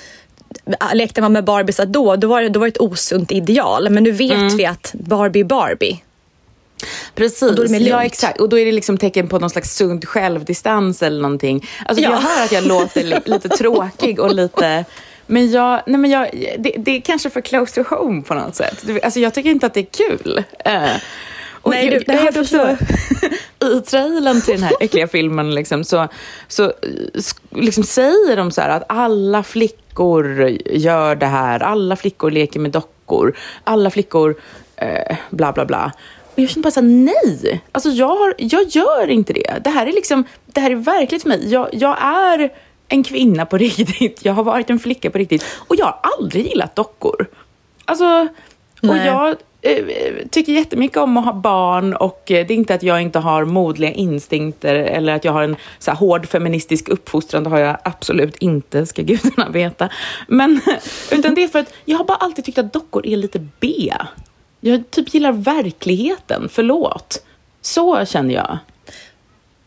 lekte 0.95 1.21
man 1.21 1.33
med 1.33 1.45
Barbies 1.45 1.81
då, 1.87 2.17
då 2.17 2.29
var 2.29 2.43
det, 2.43 2.49
då 2.49 2.61
var 2.61 2.67
det 2.67 2.71
ett 2.71 2.81
osunt 2.81 3.33
ideal. 3.33 3.91
Men 3.91 4.03
nu 4.03 4.11
vet 4.11 4.33
Mm. 4.33 4.57
vi 4.57 4.67
att 4.67 4.95
Barbie 4.95 5.41
är 5.41 5.45
Barbie. 5.45 6.03
Precis. 7.15 7.43
Och 7.43 7.55
då 7.55 7.63
är 7.65 7.69
det 7.69 7.77
ja, 7.79 8.05
exakt. 8.05 8.41
Och 8.41 8.49
då 8.49 8.59
är 8.59 8.65
det 8.67 8.73
liksom 8.73 8.99
tecken 8.99 9.29
på 9.29 9.39
någon 9.39 9.51
slags 9.51 9.77
sund 9.77 10.09
självdistans 10.09 11.03
eller 11.03 11.23
någonting. 11.23 11.69
Alltså, 11.87 12.05
Ja. 12.05 12.11
Jag 12.11 12.17
hör 12.19 12.45
att 12.45 12.53
jag 12.53 12.65
låter 12.67 13.03
li- 13.05 13.21
lite 13.25 13.49
tråkig 13.49 14.21
och 14.21 14.35
lite... 14.35 14.85
Men 15.27 15.51
jag, 15.51 15.83
nej 15.87 15.99
men 16.01 16.11
jag, 16.11 16.31
det, 16.59 16.73
det 16.79 16.91
är 16.97 17.01
kanske 17.01 17.31
för 17.31 17.41
close 17.41 17.85
to 17.85 17.95
home 17.95 18.23
på 18.23 18.35
något 18.35 18.55
sätt. 18.57 18.85
Alltså 19.03 19.21
jag 19.21 19.35
tycker 19.35 19.51
inte 19.51 19.67
att 19.67 19.75
det 19.75 19.81
är 19.81 20.09
kul. 20.09 20.45
Eh, 20.65 20.91
och 21.67 21.73
Nej, 21.73 21.91
du- 21.91 21.97
nej, 22.07 22.17
jag 22.17 22.25
hörde 22.25 22.33
förstår. 22.33 22.77
I 23.77 23.81
trailern 23.81 24.41
till 24.41 24.55
den 24.55 24.63
här 24.63 24.73
äckliga 24.81 25.09
filmen 25.09 25.55
liksom, 25.55 25.85
så, 25.85 26.09
så 26.49 26.73
liksom 27.51 27.83
säger 27.85 28.37
de 28.37 28.51
så 28.51 28.61
här 28.61 28.69
att 28.69 28.85
alla 28.89 29.43
flickor 29.43 30.49
gör 30.67 31.15
det 31.17 31.27
här. 31.27 31.61
Alla 31.63 31.97
flickor 31.97 32.31
leker 32.31 32.61
med 32.61 32.71
dockor. 32.71 33.37
Alla 33.65 33.91
flickor 33.91 34.35
eh, 34.77 35.17
bla 35.31 35.53
bla 35.53 35.65
bla. 35.67 35.93
Och 36.35 36.39
jag 36.43 36.51
känner 36.51 36.63
bara 36.63 36.71
så 36.71 36.81
här, 36.81 36.89
nej. 36.89 37.61
Alltså 37.73 37.89
jag, 37.91 38.07
har, 38.17 38.35
jag 38.39 38.63
gör 38.69 39.11
inte 39.11 39.33
det. 39.33 39.61
Det 39.65 39.71
här 39.71 39.87
är 39.87 39.93
liksom, 39.93 40.25
det 40.47 40.61
här 40.61 40.71
är 40.71 40.75
verkligt 40.75 41.23
för 41.23 41.29
mig. 41.29 41.53
Jag, 41.53 41.69
jag 41.73 41.97
är 42.03 42.53
en 42.89 43.05
kvinna 43.05 43.47
på 43.47 43.59
riktigt. 43.59 44.25
Jag 44.25 44.33
har 44.33 44.45
varit 44.45 44.71
en 44.71 44.79
flicka 44.79 45.11
på 45.11 45.19
riktigt. 45.19 45.45
Och 45.59 45.77
jag 45.77 45.85
har 45.87 45.99
aldrig 46.03 46.47
gillat 46.47 46.77
dockor. 46.77 47.27
Alltså, 47.85 48.29
och 48.83 48.97
jag 48.97 49.37
eh, 49.63 49.85
tycker 50.31 50.53
jättemycket 50.53 50.97
om 50.97 51.17
att 51.17 51.25
ha 51.25 51.33
barn 51.33 51.95
och 51.95 52.31
eh, 52.31 52.47
det 52.47 52.55
är 52.55 52.57
inte 52.57 52.75
att 52.75 52.83
jag 52.83 53.03
inte 53.03 53.19
har 53.19 53.45
modliga 53.45 53.93
instinkter 53.93 54.75
eller 54.75 55.13
att 55.13 55.25
jag 55.25 55.33
har 55.33 55.43
en 55.43 55.57
så 55.79 55.91
här, 55.91 55.99
hård 55.99 56.29
feministisk 56.29 56.89
uppfostran. 56.89 57.45
Det 57.45 57.51
har 57.51 57.59
jag 57.59 57.77
absolut 57.85 58.37
inte, 58.37 58.87
ska 58.87 59.03
gudarna 59.03 59.49
veta. 59.53 59.89
Men, 60.29 60.61
utan 61.11 61.35
det 61.35 61.45
är 61.45 61.49
för 61.49 61.59
att 61.59 61.73
jag 61.85 61.99
har 61.99 62.05
bara 62.05 62.17
alltid 62.17 62.45
tyckt 62.45 62.59
att 62.59 62.73
dockor 62.73 63.07
är 63.07 63.17
lite 63.17 63.39
B. 63.61 63.93
Jag 64.61 64.91
typ 64.91 65.15
gillar 65.15 65.33
verkligheten, 65.33 66.49
förlåt. 66.53 67.23
Så 67.61 68.05
känner 68.05 68.35
jag. 68.35 68.59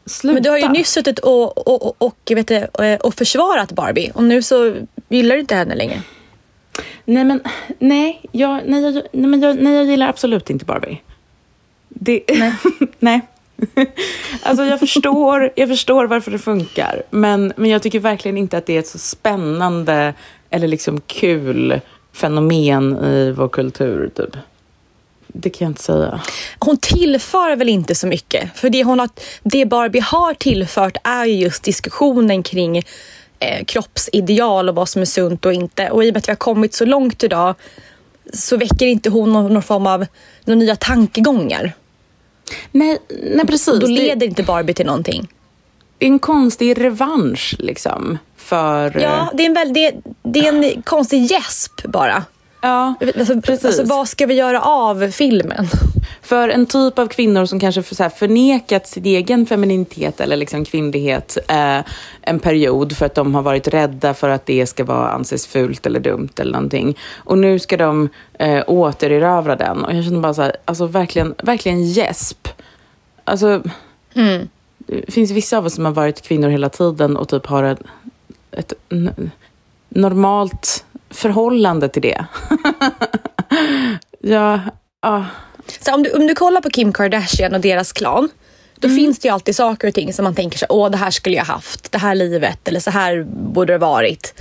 Sluta. 0.06 0.34
Men 0.34 0.44
du 0.44 0.50
har 0.50 0.58
ju 0.58 0.68
nyss 0.70 0.92
suttit 0.92 1.20
och, 1.20 1.68
och, 1.68 1.86
och, 1.86 1.96
och, 1.98 2.32
vet 2.36 2.48
du, 2.48 2.84
eh, 2.86 3.00
och 3.00 3.14
försvarat 3.14 3.72
Barbie 3.72 4.12
och 4.14 4.24
nu 4.24 4.42
så 4.42 4.76
gillar 5.10 5.36
du 5.36 5.42
inte 5.42 5.56
henne 5.56 5.76
längre. 5.76 6.02
Nej, 7.06 7.24
men 7.24 7.42
nej, 7.80 8.22
jag, 8.32 8.62
nej, 8.66 8.82
jag, 8.82 8.94
nej, 8.94 9.30
men 9.30 9.42
jag, 9.42 9.62
nej, 9.62 9.76
jag 9.76 9.86
gillar 9.86 10.08
absolut 10.08 10.50
inte 10.50 10.66
Barbie. 10.66 11.02
Det, 11.90 12.24
nej. 12.28 12.54
nej. 13.00 13.22
alltså 14.44 14.66
jag 14.66 14.80
förstår, 14.80 15.52
jag 15.56 15.70
förstår 15.70 16.06
varför 16.06 16.32
det 16.32 16.40
funkar, 16.40 17.04
men, 17.10 17.54
men 17.56 17.70
jag 17.70 17.82
tycker 17.82 18.00
verkligen 18.00 18.38
inte 18.38 18.58
att 18.58 18.66
det 18.66 18.76
är 18.76 18.80
ett 18.80 18.88
så 18.88 19.00
spännande 19.00 20.14
eller 20.50 20.68
liksom 20.68 21.02
kul 21.02 21.82
fenomen 22.14 22.98
i 23.04 23.32
vår 23.32 23.48
kultur. 23.48 24.10
Typ. 24.16 24.36
Det 25.28 25.50
kan 25.50 25.66
jag 25.66 25.70
inte 25.70 25.84
säga. 25.84 26.22
Hon 26.60 26.78
tillför 26.78 27.56
väl 27.56 27.70
inte 27.70 27.96
så 27.96 28.08
mycket. 28.08 28.58
För 28.58 28.70
det, 28.70 28.84
hon 28.84 29.00
har, 29.00 29.10
det 29.44 29.66
Barbie 29.66 30.00
har 30.00 30.34
tillfört 30.34 30.98
är 31.04 31.26
ju 31.26 31.34
just 31.34 31.64
diskussionen 31.64 32.44
kring 32.44 32.84
eh, 33.40 33.66
kroppsideal 33.66 34.70
och 34.70 34.76
vad 34.76 34.90
som 34.90 35.02
är 35.02 35.06
sunt 35.06 35.46
och 35.46 35.54
inte. 35.54 35.90
Och 35.90 36.04
i 36.04 36.10
och 36.10 36.14
med 36.14 36.18
att 36.18 36.28
vi 36.28 36.32
har 36.32 36.36
kommit 36.38 36.74
så 36.74 36.86
långt 36.86 37.24
idag 37.24 37.56
så 38.34 38.58
väcker 38.58 38.86
inte 38.86 39.10
hon 39.10 39.34
någon, 39.34 39.54
någon 39.54 39.64
form 39.64 39.88
av 39.88 40.06
några 40.46 40.60
nya 40.60 40.76
tankegångar. 40.76 41.72
Nej, 42.72 42.98
nej 43.24 43.48
precis. 43.48 43.68
Och 43.68 43.80
då 43.80 43.88
Det- 43.88 43.94
leder 43.94 44.28
inte 44.28 44.44
Barbie 44.44 44.74
till 44.74 44.86
någonting. 44.86 45.28
det 45.98 46.06
är 46.06 46.10
en 46.10 46.20
konstig 46.20 46.82
revansch 46.82 47.56
liksom. 47.60 48.18
För... 48.38 49.00
Ja, 49.02 49.32
det 49.34 49.44
är 49.44 49.48
en, 49.48 49.54
väl, 49.54 49.74
det, 49.74 49.94
det 50.24 50.40
är 50.40 50.54
en 50.54 50.82
konstig 50.82 51.26
gäsp 51.32 51.84
bara. 51.84 52.24
Ja 52.62 52.94
Alltså, 53.18 53.42
precis. 53.42 53.66
alltså, 53.66 53.84
vad 53.84 54.08
ska 54.08 54.26
vi 54.26 54.34
göra 54.34 54.62
av 54.62 55.12
filmen? 55.12 55.68
För 56.22 56.50
en 56.50 56.66
typ 56.66 57.00
av 57.00 57.08
kvinnor 57.08 57.46
som 57.46 57.60
kanske 57.60 57.84
för, 57.84 57.96
så 57.96 58.04
här, 58.04 58.10
förnekat 58.10 58.88
sin 58.88 59.06
egen 59.06 59.46
femininitet 59.46 60.22
eller 60.22 60.36
liksom 60.36 60.66
kvinnlighet 60.66 61.38
eh, 61.48 61.80
en 62.22 62.40
period 62.40 62.98
för 62.98 63.06
att 63.06 63.16
de 63.16 63.36
har 63.36 63.42
varit 63.42 63.68
rädda 63.68 64.14
för 64.14 64.30
att 64.30 64.46
det 64.46 64.66
ska 64.66 64.84
vara 64.84 65.10
anses 65.10 65.48
fult 65.48 65.86
eller 65.86 66.00
dumt 66.00 66.30
eller 66.38 66.52
någonting. 66.52 66.98
Och 67.18 67.38
nu 67.38 67.60
ska 67.60 67.78
de 67.78 68.10
eh, 68.40 68.64
återerövra 68.68 69.56
den. 69.56 69.86
Och 69.86 69.96
jag 69.96 70.04
känner 70.04 70.20
bara 70.20 70.34
så 70.34 70.42
här, 70.42 70.56
alltså 70.66 70.86
verkligen, 70.86 71.36
verkligen 71.44 71.84
gäsp. 71.86 72.48
Alltså, 73.24 73.62
det 74.78 75.12
finns 75.12 75.32
vissa 75.32 75.58
av 75.58 75.66
oss 75.66 75.76
som 75.76 75.86
har 75.86 75.92
varit 75.92 76.22
kvinnor 76.22 76.50
hela 76.50 76.70
tiden 76.70 77.18
och 77.18 77.30
typ 77.30 77.46
har 77.46 77.64
ett, 77.64 77.82
ett 78.52 78.74
normalt 79.90 80.86
förhållande 81.20 81.90
till 81.90 82.02
det. 82.02 82.26
ja, 84.20 84.60
ja. 85.02 85.26
Så 85.80 85.94
om, 85.94 86.04
du, 86.04 86.12
om 86.12 86.28
du 86.28 86.36
kollar 86.36 86.62
på 86.62 86.70
Kim 86.70 86.94
Kardashian 86.94 87.54
och 87.54 87.62
deras 87.62 87.92
klan, 87.92 88.30
då 88.76 88.88
Mm. 88.88 88.98
finns 88.98 89.20
det 89.20 89.28
ju 89.28 89.34
alltid 89.34 89.56
saker 89.56 89.88
och 89.88 89.94
ting 89.94 90.14
som 90.14 90.24
man 90.24 90.36
tänker 90.36 90.58
sig, 90.58 90.68
åh 90.72 90.90
det 90.92 90.98
här 90.98 91.12
skulle 91.12 91.36
jag 91.38 91.46
haft, 91.46 91.92
det 91.92 91.98
här 91.98 92.16
livet 92.16 92.68
eller 92.68 92.80
så 92.80 92.92
här 92.92 93.24
borde 93.54 93.74
det 93.74 93.78
varit. 93.78 94.34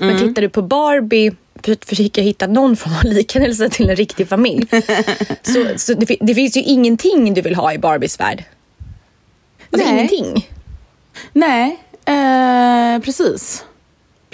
Mm. 0.00 0.14
Men 0.16 0.28
tittar 0.28 0.42
du 0.42 0.48
på 0.48 0.62
Barbie, 0.62 1.32
för, 1.62 1.76
försöker 1.86 2.22
jag 2.22 2.26
hitta 2.26 2.46
någon 2.46 2.76
form 2.76 2.92
av 2.92 3.04
liknelse 3.12 3.68
till 3.68 3.90
en 3.90 3.96
riktig 3.96 4.28
familj. 4.28 4.66
så 5.42 5.64
så 5.76 5.94
det, 5.94 6.16
det 6.20 6.34
finns 6.34 6.56
ju 6.56 6.62
ingenting 6.62 7.34
du 7.34 7.40
vill 7.40 7.54
ha 7.54 7.72
i 7.72 7.78
Barbies 7.78 8.20
värld. 8.20 8.44
Alltså 9.72 9.88
Nej. 9.90 9.94
ingenting. 9.98 10.50
Nej, 11.32 11.78
eh, 12.04 13.02
precis. 13.02 13.64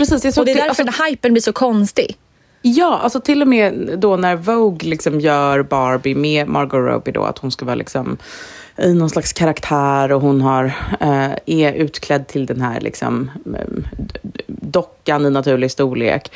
Precis, 0.01 0.25
jag 0.25 0.35
såg 0.35 0.43
Och 0.43 0.47
det 0.47 0.53
är 0.53 0.55
till, 0.55 0.65
därför 0.67 0.83
alltså, 0.83 1.05
hypen 1.05 1.33
blir 1.33 1.43
så 1.43 1.53
konstig. 1.53 2.17
Ja, 2.63 2.99
alltså 3.03 3.21
till 3.21 3.43
och 3.43 3.49
med 3.49 3.95
då 3.99 4.17
när 4.17 4.37
Vogue 4.37 4.91
liksom 4.91 5.21
gör 5.21 5.63
Barbie 5.63 6.15
med 6.15 6.49
Margot 6.49 6.93
Robbie 6.93 7.13
då, 7.13 7.23
att 7.23 7.39
hon 7.39 7.51
ska 7.51 7.65
vara 7.65 7.75
liksom 7.75 8.17
i 8.77 8.95
någon 8.95 9.11
slags 9.11 9.33
karaktär 9.33 10.13
och 10.13 10.21
hon 10.21 10.41
har, 10.41 10.65
eh, 11.01 11.31
är 11.47 11.73
utklädd 11.73 12.27
till 12.27 12.47
den 12.47 12.61
här 12.61 12.81
liksom, 12.81 13.31
d- 14.23 14.43
dockan 14.47 15.27
i 15.27 15.31
naturlig 15.31 15.71
storlek. 15.71 16.33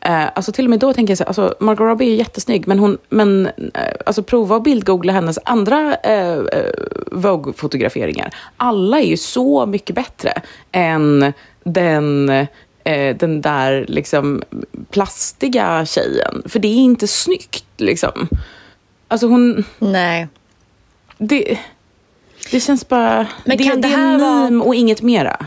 Eh, 0.00 0.24
alltså 0.34 0.52
till 0.52 0.66
och 0.66 0.70
med 0.70 0.78
då 0.78 0.92
tänker 0.92 1.10
jag 1.10 1.18
så 1.18 1.24
här, 1.24 1.28
alltså 1.28 1.54
Margot 1.60 1.86
Robbie 1.86 2.12
är 2.12 2.16
jättesnygg, 2.16 2.68
men, 2.68 2.78
hon, 2.78 2.98
men 3.08 3.46
eh, 3.46 3.82
alltså 4.06 4.22
prova 4.22 4.56
att 4.56 4.64
bildgoogla 4.64 5.12
hennes 5.12 5.38
andra 5.44 5.94
eh, 5.94 6.32
eh, 6.38 6.72
Vogue-fotograferingar. 7.12 8.34
Alla 8.56 9.00
är 9.00 9.06
ju 9.06 9.16
så 9.16 9.66
mycket 9.66 9.96
bättre 9.96 10.32
än 10.72 11.32
den 11.64 12.46
eh, 12.88 13.16
den 13.16 13.40
där 13.40 13.84
liksom 13.88 14.42
plastiga 14.90 15.86
tjejen. 15.86 16.42
För 16.46 16.58
det 16.58 16.68
är 16.68 16.76
inte 16.76 17.08
snyggt 17.08 17.64
liksom. 17.76 18.28
Alltså 19.08 19.26
hon, 19.26 19.64
Nej. 19.78 20.28
det, 21.18 21.58
det 22.50 22.60
känns 22.60 22.88
bara, 22.88 23.26
Men 23.44 23.56
det, 23.56 23.64
kan 23.64 23.80
det 23.80 23.88
det 23.88 23.94
är 23.94 23.98
en 24.14 24.20
vara- 24.20 24.44
meme 24.44 24.64
och 24.64 24.74
inget 24.74 25.02
mera. 25.02 25.46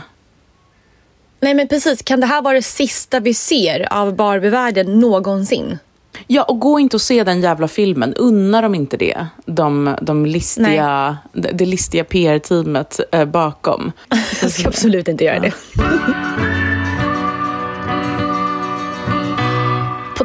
Nej 1.40 1.54
men 1.54 1.68
precis, 1.68 2.02
kan 2.02 2.20
det 2.20 2.26
här 2.26 2.42
vara 2.42 2.54
det 2.54 2.62
sista 2.62 3.20
vi 3.20 3.34
ser 3.34 3.92
av 3.92 4.16
Barbie-världen 4.16 5.00
någonsin? 5.00 5.78
Ja, 6.26 6.42
och 6.42 6.60
gå 6.60 6.78
inte 6.80 6.96
och 6.96 7.00
se 7.00 7.24
den 7.24 7.40
jävla 7.40 7.68
filmen. 7.68 8.14
Unna 8.14 8.60
dem 8.62 8.74
inte 8.74 8.96
det. 8.96 9.26
De, 9.46 9.96
de 10.02 10.26
listiga, 10.26 11.16
det, 11.32 11.50
det 11.52 11.66
listiga 11.66 12.04
PR-teamet 12.04 13.00
eh, 13.12 13.24
bakom. 13.24 13.92
Jag 14.42 14.50
ska 14.50 14.68
absolut 14.68 15.08
inte 15.08 15.24
göra 15.24 15.40
det. 15.40 15.52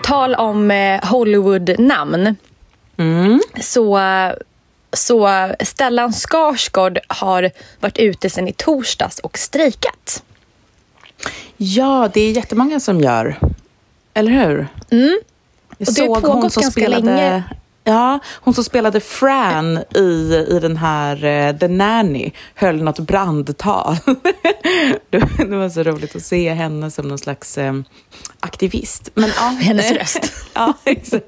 Tal 0.08 0.36
om 0.36 0.72
eh, 0.72 1.06
Hollywood-namn 1.06 2.36
så, 3.62 4.00
så 4.94 5.30
Stellan 5.60 6.14
Skarsgård 6.14 7.00
har 7.08 7.52
varit 7.80 7.98
ute 7.98 8.30
sedan 8.30 8.48
i 8.48 8.54
torsdags 8.54 9.20
och 9.20 9.38
strejkat. 9.38 10.24
Ja, 11.58 12.10
det 12.14 12.22
är 12.22 12.32
jättemånga 12.32 12.80
som 12.80 13.02
gör. 13.02 13.40
Eller 14.14 14.32
hur? 14.32 14.68
Mm. 14.90 15.20
Jag 15.78 15.88
Och 15.90 15.94
det 15.94 16.02
har 16.02 16.08
såg 16.08 16.22
pågått 16.22 16.42
hon 16.42 16.52
som 16.52 16.62
ganska 16.62 16.82
spelade, 16.82 17.06
länge. 17.06 17.44
Ja, 17.88 18.20
hon 18.34 18.54
som 18.54 18.64
spelade 18.64 19.00
Fran 19.00 19.78
i, 19.96 20.46
i 20.50 20.60
den 20.62 20.78
här 20.78 21.16
uh, 21.16 21.60
The 21.60 21.68
Nanny 21.68 22.32
höll 22.56 22.84
något 22.84 23.00
brandtal. 23.00 23.96
det, 25.10 25.20
det 25.38 25.56
var 25.56 25.70
så 25.70 25.84
roligt 25.84 26.16
att 26.16 26.24
se 26.24 26.54
henne 26.54 26.92
som 26.92 27.08
någon 27.08 27.18
slags 27.18 27.58
eh, 27.58 27.74
aktivist. 28.40 29.10
Men, 29.14 29.30
ja, 29.36 29.44
Hennes 29.62 29.92
röst. 29.92 30.34
ja, 30.54 30.74
exakt. 30.84 31.26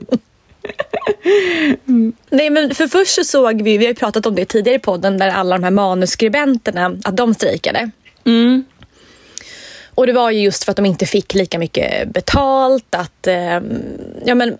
Nej 2.29 2.49
men 2.49 2.75
för 2.75 2.87
först 2.87 3.15
så 3.15 3.23
såg 3.23 3.61
vi, 3.61 3.77
vi 3.77 3.85
har 3.85 3.93
pratat 3.93 4.25
om 4.25 4.35
det 4.35 4.45
tidigare 4.45 4.75
i 4.75 4.79
podden, 4.79 5.17
där 5.17 5.29
alla 5.29 5.57
de 5.57 5.63
här 5.63 5.71
manusskribenterna, 5.71 6.97
att 7.03 7.17
de 7.17 7.33
strejkade. 7.33 7.91
Och 9.99 10.07
det 10.07 10.13
var 10.13 10.31
ju 10.31 10.39
just 10.39 10.63
för 10.63 10.71
att 10.71 10.75
de 10.75 10.85
inte 10.85 11.05
fick 11.05 11.33
lika 11.33 11.59
mycket 11.59 12.13
betalt. 12.13 12.95
Att, 12.95 13.27
eh, 13.27 13.59
ja, 14.25 14.35
men, 14.35 14.55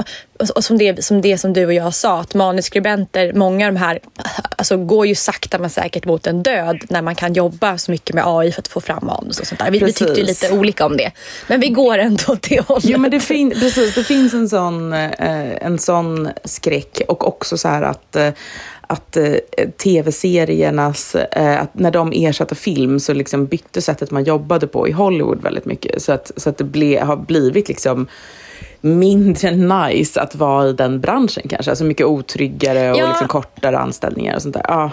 och 0.56 0.64
som, 0.64 0.78
det, 0.78 1.06
som 1.06 1.22
det 1.22 1.38
som 1.38 1.54
du 1.54 1.66
och 1.66 1.74
jag 1.74 1.94
sa, 1.94 2.20
att 2.20 2.34
manuskribenter, 2.34 3.34
många 3.34 3.68
av 3.68 3.74
de 3.74 3.80
här 3.80 4.00
alltså, 4.58 4.78
går 4.78 5.08
ju 5.08 5.16
sakta 5.16 5.58
men 5.58 5.70
säkert 5.70 6.06
mot 6.06 6.28
en 6.28 6.44
död 6.44 6.84
när 6.90 7.02
man 7.02 7.16
kan 7.16 7.34
jobba 7.34 7.78
så 7.78 7.92
mycket 7.92 8.16
med 8.16 8.24
AI 8.28 8.52
för 8.52 8.62
att 8.62 8.68
få 8.68 8.82
fram 8.82 9.06
manus 9.06 9.40
och 9.40 9.48
sånt 9.48 9.60
där. 9.60 9.72
Vi, 9.72 9.80
vi 9.80 9.94
tyckte 9.94 10.20
ju 10.20 10.26
lite 10.26 10.52
olika 10.52 10.86
om 10.86 10.98
det. 10.98 11.12
Men 11.48 11.60
vi 11.60 11.70
går 11.70 11.98
ändå 11.98 12.36
till 12.36 12.60
hållet. 12.60 12.86
Jo, 12.86 13.00
men 13.00 13.12
det, 13.12 13.20
fin 13.20 13.52
precis, 13.52 13.96
det 13.96 14.04
finns 14.04 14.34
en 14.34 14.50
sån, 14.50 14.94
eh, 14.94 15.66
en 15.66 15.80
sån 15.80 16.30
skräck 16.44 17.02
och 17.08 17.28
också 17.28 17.58
så 17.58 17.68
här 17.68 17.82
att 17.82 18.16
eh, 18.16 18.30
att 18.90 19.18
eh, 19.18 19.34
tv-seriernas, 19.84 21.16
eh, 21.16 21.62
att 21.62 21.74
när 21.74 21.92
de 21.92 22.12
ersatte 22.16 22.56
film 22.56 23.00
så 23.00 23.14
liksom 23.14 23.46
bytte 23.46 23.82
sättet 23.82 24.12
man 24.12 24.24
jobbade 24.24 24.68
på 24.68 24.88
i 24.88 24.92
Hollywood 24.92 25.42
väldigt 25.42 25.66
mycket. 25.66 26.02
Så 26.02 26.12
att, 26.12 26.32
så 26.38 26.50
att 26.50 26.58
det 26.58 26.64
ble, 26.64 27.00
har 27.00 27.16
blivit 27.18 27.68
liksom 27.68 28.08
mindre 28.82 29.52
nice 29.52 30.22
att 30.22 30.36
vara 30.36 30.68
i 30.70 30.74
den 30.74 31.00
branschen 31.02 31.44
kanske. 31.50 31.72
Alltså 31.72 31.84
mycket 31.84 32.06
otryggare 32.06 32.92
och 32.92 32.98
Ja. 32.98 33.08
liksom 33.08 33.28
kortare 33.28 33.78
anställningar 33.78 34.36
och 34.36 34.42
sånt 34.42 34.54
där. 34.54 34.66
Ja. 34.68 34.92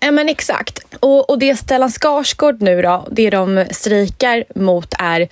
Ja 0.00 0.10
men 0.10 0.28
exakt. 0.28 0.96
Och, 1.00 1.30
och 1.30 1.38
det 1.38 1.56
Stellan 1.56 1.90
Skarsgård 1.90 2.62
nu 2.62 2.82
då, 2.82 3.06
det 3.10 3.30
de 3.30 3.64
strejkar 3.70 4.44
mot 4.54 4.94
är 4.98 5.28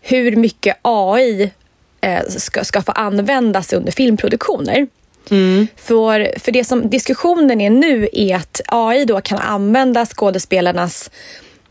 hur 0.00 0.36
mycket 0.36 0.76
AI 0.82 1.52
eh, 2.00 2.20
ska, 2.28 2.64
ska 2.64 2.82
få 2.82 2.92
användas 2.92 3.72
under 3.72 3.92
filmproduktioner. 3.92 4.86
För, 5.76 6.38
för 6.38 6.52
det 6.52 6.64
som 6.64 6.90
diskussionen 6.90 7.60
är 7.60 7.70
nu 7.70 8.08
är 8.12 8.36
att 8.36 8.60
AI 8.66 9.04
då 9.04 9.20
kan 9.20 9.38
använda 9.38 10.06
skådespelarnas 10.06 11.10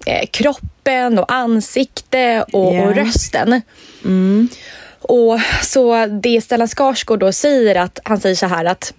eh, 0.05 0.25
kroppen 0.31 1.19
och 1.19 1.31
ansikte 1.31 2.45
och, 2.53 2.75
Ja. 2.75 2.87
och 2.87 2.95
rösten. 2.95 3.61
Och 5.01 5.39
så 5.63 6.05
det 6.05 6.41
Stellan 6.41 6.67
Skarsgård 6.67 7.19
då 7.19 7.31
säger 7.31 7.75
att 7.75 7.99
han 8.03 8.19
säger 8.19 8.35
så 8.35 8.45
här 8.45 8.65
att 8.65 8.93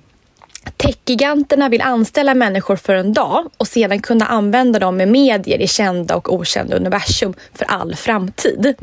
Techgiganterna 0.76 1.68
vill 1.68 1.82
anställa 1.82 2.34
människor 2.34 2.76
för 2.76 2.94
en 2.94 3.12
dag 3.12 3.50
och 3.56 3.68
sedan 3.68 4.02
kunna 4.02 4.26
använda 4.26 4.78
dem 4.78 4.96
med 4.96 5.08
medier 5.08 5.60
i 5.60 5.68
kända 5.68 6.16
och 6.16 6.34
okända 6.34 6.76
universum 6.76 7.34
för 7.54 7.64
all 7.64 7.94
framtid. 7.96 8.74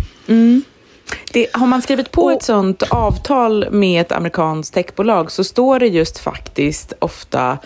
Det, 1.32 1.48
har 1.54 1.68
man 1.68 1.82
skrivit 1.82 2.12
på 2.12 2.32
ett 2.32 2.44
sånt 2.44 2.84
avtal 2.90 3.68
med 3.72 4.02
ett 4.02 4.12
amerikanskt 4.12 4.74
techbolag 4.74 5.32
så 5.32 5.44
står 5.44 5.80
det 5.80 5.88
just 5.88 6.20
faktiskt 6.20 6.94
ofta 7.00 7.58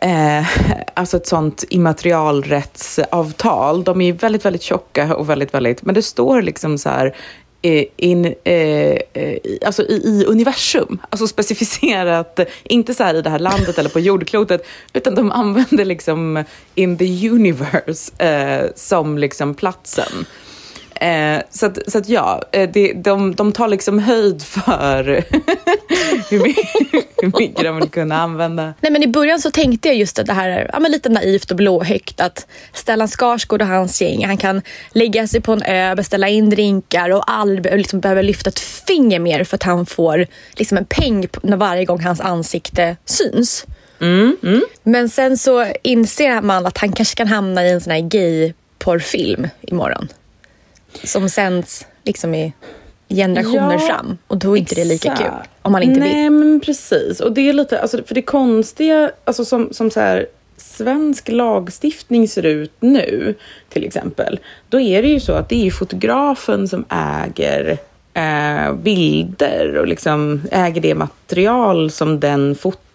eh, 0.00 0.46
alltså 0.94 1.16
ett 1.16 1.26
sånt 1.26 1.64
immaterialrättsavtal. 1.68 3.84
De 3.84 4.00
är 4.00 4.12
väldigt, 4.12 4.44
väldigt 4.44 4.62
tjocka 4.62 5.16
och 5.16 5.30
väldigt, 5.30 5.54
väldigt, 5.54 5.82
men 5.82 5.94
det 5.94 6.02
står 6.02 6.42
liksom 6.42 6.78
så 6.78 6.88
här 6.88 7.14
eh, 7.62 7.84
in, 7.96 8.34
eh, 8.44 8.98
eh, 9.12 9.38
alltså 9.66 9.82
i, 9.82 9.94
i 9.94 10.24
universum, 10.24 10.98
alltså 11.10 11.26
specificerat, 11.26 12.40
inte 12.64 12.94
så 12.94 13.02
här 13.02 13.14
i 13.14 13.22
det 13.22 13.30
här 13.30 13.38
landet 13.38 13.78
eller 13.78 13.90
på 13.90 14.00
jordklotet, 14.00 14.66
utan 14.92 15.14
de 15.14 15.32
använder 15.32 15.84
liksom 15.84 16.44
in 16.74 16.98
the 16.98 17.30
universe 17.30 18.24
eh, 18.24 18.70
som 18.74 19.18
liksom 19.18 19.54
platsen. 19.54 20.26
Eh, 21.00 21.42
så, 21.50 21.66
att, 21.66 21.78
så 21.90 21.98
att 21.98 22.08
ja, 22.08 22.42
eh, 22.52 22.70
det, 22.72 22.92
de, 22.92 23.34
de 23.34 23.52
tar 23.52 23.68
liksom 23.68 23.98
höjd 23.98 24.42
för 24.42 25.04
hur, 26.30 26.42
mycket, 26.42 26.64
hur 27.22 27.38
mycket 27.38 27.64
de 27.64 27.76
vill 27.76 27.90
kunna 27.90 28.22
använda. 28.22 28.74
Nej, 28.80 28.92
men 28.92 29.02
I 29.02 29.08
början 29.08 29.40
så 29.40 29.50
tänkte 29.50 29.88
jag 29.88 29.96
just 29.96 30.18
att 30.18 30.26
det 30.26 30.32
här 30.32 30.48
är 30.48 30.70
ja, 30.72 30.78
men 30.78 30.92
lite 30.92 31.08
naivt 31.08 31.50
och 31.50 31.56
blåhögt. 31.56 32.20
Att 32.20 32.46
Stellan 32.72 33.08
Skarsgård 33.08 33.62
och 33.62 33.68
hans 33.68 34.02
gäng, 34.02 34.26
han 34.26 34.36
kan 34.36 34.62
lägga 34.92 35.26
sig 35.26 35.40
på 35.40 35.52
en 35.52 35.62
ö, 35.62 35.94
beställa 35.94 36.28
in 36.28 36.50
drinkar 36.50 37.10
och 37.10 37.30
aldrig 37.30 37.78
liksom 37.78 38.00
behöver 38.00 38.22
lyfta 38.22 38.50
ett 38.50 38.58
finger 38.58 39.18
mer 39.18 39.44
för 39.44 39.56
att 39.56 39.62
han 39.62 39.86
får 39.86 40.26
liksom 40.52 40.78
en 40.78 40.84
peng 40.84 41.28
när 41.42 41.56
varje 41.56 41.84
gång 41.84 42.00
hans 42.00 42.20
ansikte 42.20 42.96
syns. 43.04 43.66
Men 44.82 45.08
sen 45.08 45.38
så 45.38 45.66
inser 45.82 46.40
man 46.40 46.66
att 46.66 46.78
han 46.78 46.92
kanske 46.92 47.16
kan 47.16 47.26
hamna 47.26 47.66
i 47.66 47.70
en 47.70 47.80
sån 47.80 47.90
här 47.90 48.00
gay-porrfilm 48.00 49.48
imorgon. 49.60 50.08
Som 51.04 51.28
sänds 51.28 51.86
liksom 52.04 52.34
i 52.34 52.52
generationer 53.08 53.72
Ja, 53.72 53.78
fram. 53.78 54.18
Och 54.26 54.36
då 54.36 54.56
är 54.56 54.60
inte 54.60 54.74
det 54.74 54.84
lika 54.84 55.16
kul. 55.16 55.26
Om 55.62 55.72
man 55.72 55.82
inte 55.82 56.00
Nej, 56.00 56.22
vill. 56.22 56.32
men 56.32 56.60
precis. 56.60 57.20
Och 57.20 57.32
det 57.32 57.48
är 57.48 57.52
lite, 57.52 57.80
alltså, 57.80 58.02
för 58.06 58.14
det 58.14 58.22
konstiga, 58.22 59.10
alltså 59.24 59.44
som, 59.44 59.68
som 59.72 59.90
så 59.90 60.00
här, 60.00 60.26
svensk 60.56 61.28
lagstiftning 61.28 62.28
ser 62.28 62.46
ut 62.46 62.72
nu, 62.80 63.34
till 63.68 63.84
exempel, 63.84 64.40
då 64.68 64.80
är 64.80 65.02
det 65.02 65.08
ju 65.08 65.20
så 65.20 65.32
att 65.32 65.48
det 65.48 65.66
är 65.66 65.70
fotografen 65.70 66.68
som 66.68 66.84
äger 66.88 67.78
eh, 68.14 68.74
bilder 68.74 69.76
och 69.76 69.86
liksom 69.86 70.42
äger 70.50 70.80
det 70.80 70.94
material 70.94 71.90
som 71.90 72.20
den 72.20 72.54
fotar. 72.54 72.87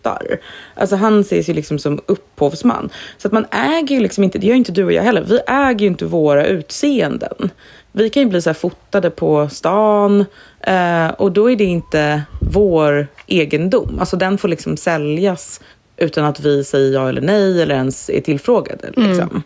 Alltså 0.76 0.96
han 0.96 1.20
ses 1.20 1.50
ju 1.50 1.54
liksom 1.54 1.80
som 1.80 2.02
upphovsman. 2.06 2.90
Så 3.18 3.28
att 3.28 3.32
man 3.32 3.46
äger 3.52 3.96
ju 3.96 4.02
liksom 4.02 4.24
inte, 4.24 4.40
det 4.40 4.48
gör 4.48 4.56
inte 4.56 4.72
du 4.72 4.84
och 4.84 4.94
jag 4.94 5.04
heller, 5.04 5.24
vi 5.24 5.40
äger 5.48 5.80
ju 5.80 5.88
inte 5.88 6.06
våra 6.06 6.46
utseenden. 6.46 7.50
Vi 7.92 8.10
kan 8.10 8.24
ju 8.24 8.30
bli 8.30 8.42
så 8.42 8.50
här 8.50 8.56
fotade 8.56 9.10
på 9.10 9.50
stan 9.50 10.26
eh, 10.60 11.08
och 11.08 11.32
då 11.32 11.52
är 11.52 11.56
det 11.56 11.64
inte 11.64 12.24
vår 12.52 13.08
egendom. 13.28 14.00
Alltså 14.00 14.18
den 14.18 14.38
får 14.38 14.48
liksom 14.48 14.78
säljas 14.78 15.62
utan 15.98 16.26
att 16.26 16.40
vi 16.40 16.64
säger 16.64 16.94
ja 16.94 17.10
eller 17.10 17.22
nej 17.22 17.62
eller 17.62 17.76
ens 17.76 18.10
är 18.10 18.22
tillfrågade. 18.22 18.90
Liksom. 18.96 19.44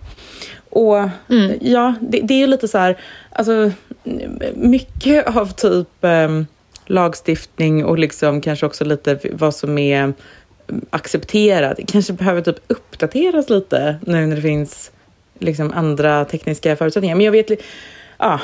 Och 0.69 1.09
ja, 1.59 1.93
det, 2.01 2.19
det 2.23 2.33
är 2.33 2.39
ju 2.39 2.47
lite 2.47 2.67
så 2.67 2.77
här, 2.77 2.97
alltså 3.31 3.71
mycket 4.55 5.37
av 5.37 5.51
typ 5.51 6.03
eh, 6.03 6.41
lagstiftning 6.85 7.85
och 7.85 7.99
liksom 7.99 8.41
kanske 8.41 8.65
också 8.65 8.85
lite 8.85 9.19
vad 9.33 9.55
som 9.55 9.77
är 9.77 10.13
accepterat 10.89 11.79
kanske 11.87 12.13
behöver 12.13 12.41
typ 12.41 12.59
uppdateras 12.67 13.49
lite 13.49 13.97
nu 14.01 14.25
när 14.25 14.35
det 14.35 14.41
finns 14.41 14.91
liksom 15.39 15.71
andra 15.71 16.25
tekniska 16.25 16.75
förutsättningar. 16.75 17.15
Men 17.15 17.25
jag 17.25 17.31
vet, 17.31 17.51
ja, 18.17 18.39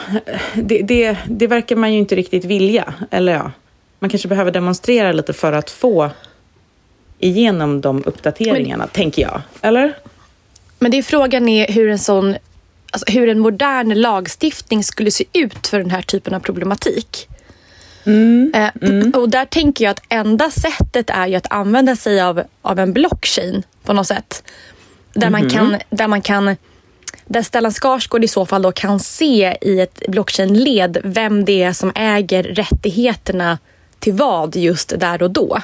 det, 0.53 0.81
det, 0.81 1.17
det 1.27 1.47
verkar 1.47 1.75
man 1.75 1.93
ju 1.93 1.99
inte 1.99 2.15
riktigt 2.15 2.45
vilja. 2.45 2.93
Eller 3.11 3.33
ja, 3.33 3.51
man 3.99 4.09
kanske 4.09 4.27
behöver 4.27 4.51
demonstrera 4.51 5.11
lite 5.11 5.33
för 5.33 5.53
att 5.53 5.69
få 5.69 6.09
igenom 7.19 7.81
de 7.81 8.03
uppdateringarna, 8.05 8.87
tänker 8.87 9.21
jag. 9.21 9.41
Eller? 9.61 9.97
Men 10.79 10.91
det 10.91 10.97
är 10.97 11.03
frågan 11.03 11.49
är 11.49 11.67
hur 11.67 11.89
en 11.89 11.99
sån 11.99 12.35
alltså 12.91 13.11
hur 13.11 13.29
en 13.29 13.39
modern 13.39 13.93
lagstiftning 13.93 14.83
skulle 14.83 15.11
se 15.11 15.25
ut 15.33 15.67
för 15.67 15.77
den 15.79 15.89
här 15.89 16.01
typen 16.01 16.33
av 16.33 16.39
problematik. 16.39 17.27
Eh, 18.53 18.69
Och 19.13 19.29
där 19.29 19.45
tänker 19.45 19.85
jag 19.85 19.91
att 19.91 20.03
enda 20.09 20.51
sättet 20.51 21.09
är 21.09 21.27
ju 21.27 21.35
att 21.35 21.51
använda 21.51 21.95
sig 21.95 22.21
av, 22.21 22.43
av 22.61 22.79
en 22.79 22.93
blockchain 22.93 23.63
på 23.83 23.93
något 23.93 24.07
sätt. 24.07 24.43
Där 25.13 25.29
man 25.29 25.49
kan, 25.49 25.77
där 25.89 26.07
man 26.07 26.21
kan 26.21 26.55
där 27.25 27.41
Stellan 27.41 27.71
Skarsgård 27.71 28.23
i 28.23 28.27
så 28.27 28.45
fall 28.45 28.61
då 28.61 28.71
kan 28.71 28.99
se 28.99 29.57
i 29.61 29.81
ett 29.81 30.01
blockchain-led 30.07 30.97
vem 31.03 31.45
det 31.45 31.63
är 31.63 31.73
som 31.73 31.91
äger 31.95 32.43
rättigheterna 32.43 33.57
till 33.99 34.13
vad 34.13 34.55
just 34.55 34.99
där 34.99 35.23
och 35.23 35.31
då. 35.31 35.57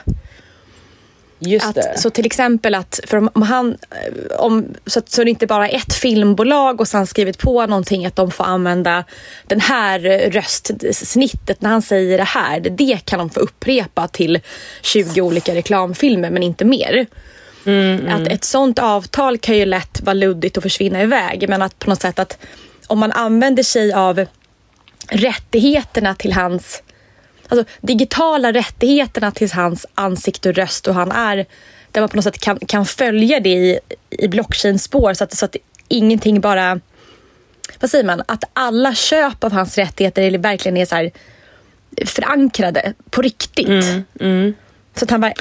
Just 1.39 1.75
det. 1.75 1.91
Att, 1.91 1.99
så 1.99 2.10
till 2.10 2.25
exempel 2.25 2.75
att, 2.75 2.99
för 3.08 3.17
om, 3.17 3.30
om 3.34 3.41
han, 3.41 3.78
eh, 3.91 4.39
om, 4.39 4.65
så, 4.86 4.99
att, 4.99 5.10
så 5.10 5.23
det 5.23 5.30
inte 5.30 5.47
bara 5.47 5.69
är 5.69 5.75
ett 5.75 5.93
filmbolag 5.93 6.82
och 6.82 6.88
sen 6.88 7.08
skrivit 7.08 7.38
på 7.38 7.65
någonting 7.65 8.06
att 8.06 8.15
de 8.15 8.32
får 8.32 8.43
använda 8.43 9.04
den 9.47 9.60
här 9.60 9.99
röstsnittet 10.32 11.62
när 11.62 11.69
han 11.69 11.82
säger 11.82 12.17
det 12.17 12.23
här. 12.23 12.60
Det 12.60 13.06
kan 13.06 13.19
de 13.19 13.30
få 13.30 13.39
upprepa 13.39 14.08
till 14.08 14.39
20 14.82 15.21
olika 15.21 15.56
reklamfilmer 15.56 16.30
men 16.30 16.43
inte 16.43 16.65
mer. 16.65 17.08
Att 18.10 18.28
ett 18.28 18.43
sånt 18.43 18.80
avtal 18.80 19.38
kan 19.38 19.58
ju 19.58 19.65
lätt 19.65 20.02
vara 20.02 20.13
luddigt 20.13 20.58
och 20.58 20.63
försvinna 20.63 21.02
iväg 21.02 21.49
men 21.49 21.62
att 21.62 21.80
på 21.80 21.89
något 21.89 22.02
sätt 22.02 22.19
att 22.19 22.38
om 22.88 22.99
man 22.99 23.12
använder 23.12 23.63
sig 23.63 23.93
av 23.93 24.25
rättigheterna 25.08 26.15
till 26.15 26.34
hans 26.34 26.84
alltså, 27.49 27.73
digitala 27.81 28.53
rättigheterna 28.53 29.31
till 29.31 29.51
hans 29.51 29.85
ansikte 29.95 30.49
och 30.49 30.55
röst 30.55 30.88
och 30.88 30.93
han 30.93 31.12
är 31.12 31.45
där 31.91 32.01
man 32.01 32.09
på 32.09 32.15
något 32.15 32.25
sätt 32.25 32.39
kan, 32.39 32.59
kan 32.59 32.85
följa 32.85 33.39
det 33.39 33.49
i, 33.49 33.79
i 34.09 34.27
blockchain-spår 34.27 35.13
så 35.13 35.23
att, 35.23 35.38
så 35.38 35.45
att 35.45 35.55
ingenting 35.88 36.41
bara 36.41 36.79
vad 37.79 37.91
säger 37.91 38.05
man, 38.05 38.23
att 38.25 38.43
alla 38.53 38.95
köp 38.95 39.43
av 39.43 39.51
hans 39.51 39.77
rättigheter 39.77 40.38
verkligen 40.38 40.77
är 40.77 40.85
så 40.85 40.95
här 40.95 41.12
förankrade 42.05 42.93
på 43.09 43.21
riktigt. 43.21 43.67
Så 44.95 45.05
att 45.05 45.12
han 45.12 45.21
bara, 45.21 45.33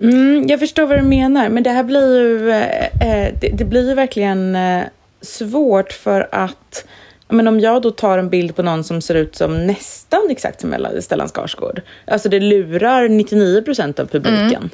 Mm, 0.00 0.46
jag 0.48 0.60
förstår 0.60 0.86
vad 0.86 0.98
du 0.98 1.02
menar, 1.02 1.48
men 1.48 1.62
det 1.62 1.70
här 1.70 1.82
blir 1.82 2.20
ju, 2.20 2.50
eh, 2.50 2.84
eh, 2.84 3.34
det, 3.40 3.48
det 3.48 3.64
blir 3.64 3.88
ju 3.88 3.94
verkligen 3.94 4.56
eh, 4.56 4.84
svårt 5.20 5.92
för 5.92 6.28
att 6.32 6.84
men 7.30 7.48
om 7.48 7.60
jag 7.60 7.82
då 7.82 7.90
tar 7.90 8.18
en 8.18 8.28
bild 8.28 8.56
på 8.56 8.62
någon 8.62 8.84
som 8.84 9.00
ser 9.00 9.14
ut 9.14 9.36
som 9.36 9.66
nästan 9.66 10.30
exakt 10.30 10.60
som 10.60 10.74
Stellan 11.00 11.28
Skarsgård, 11.28 11.82
alltså 12.04 12.28
det 12.28 12.40
lurar 12.40 13.08
99 13.08 13.62
procent 13.62 14.00
av 14.00 14.06
publiken. 14.06 14.70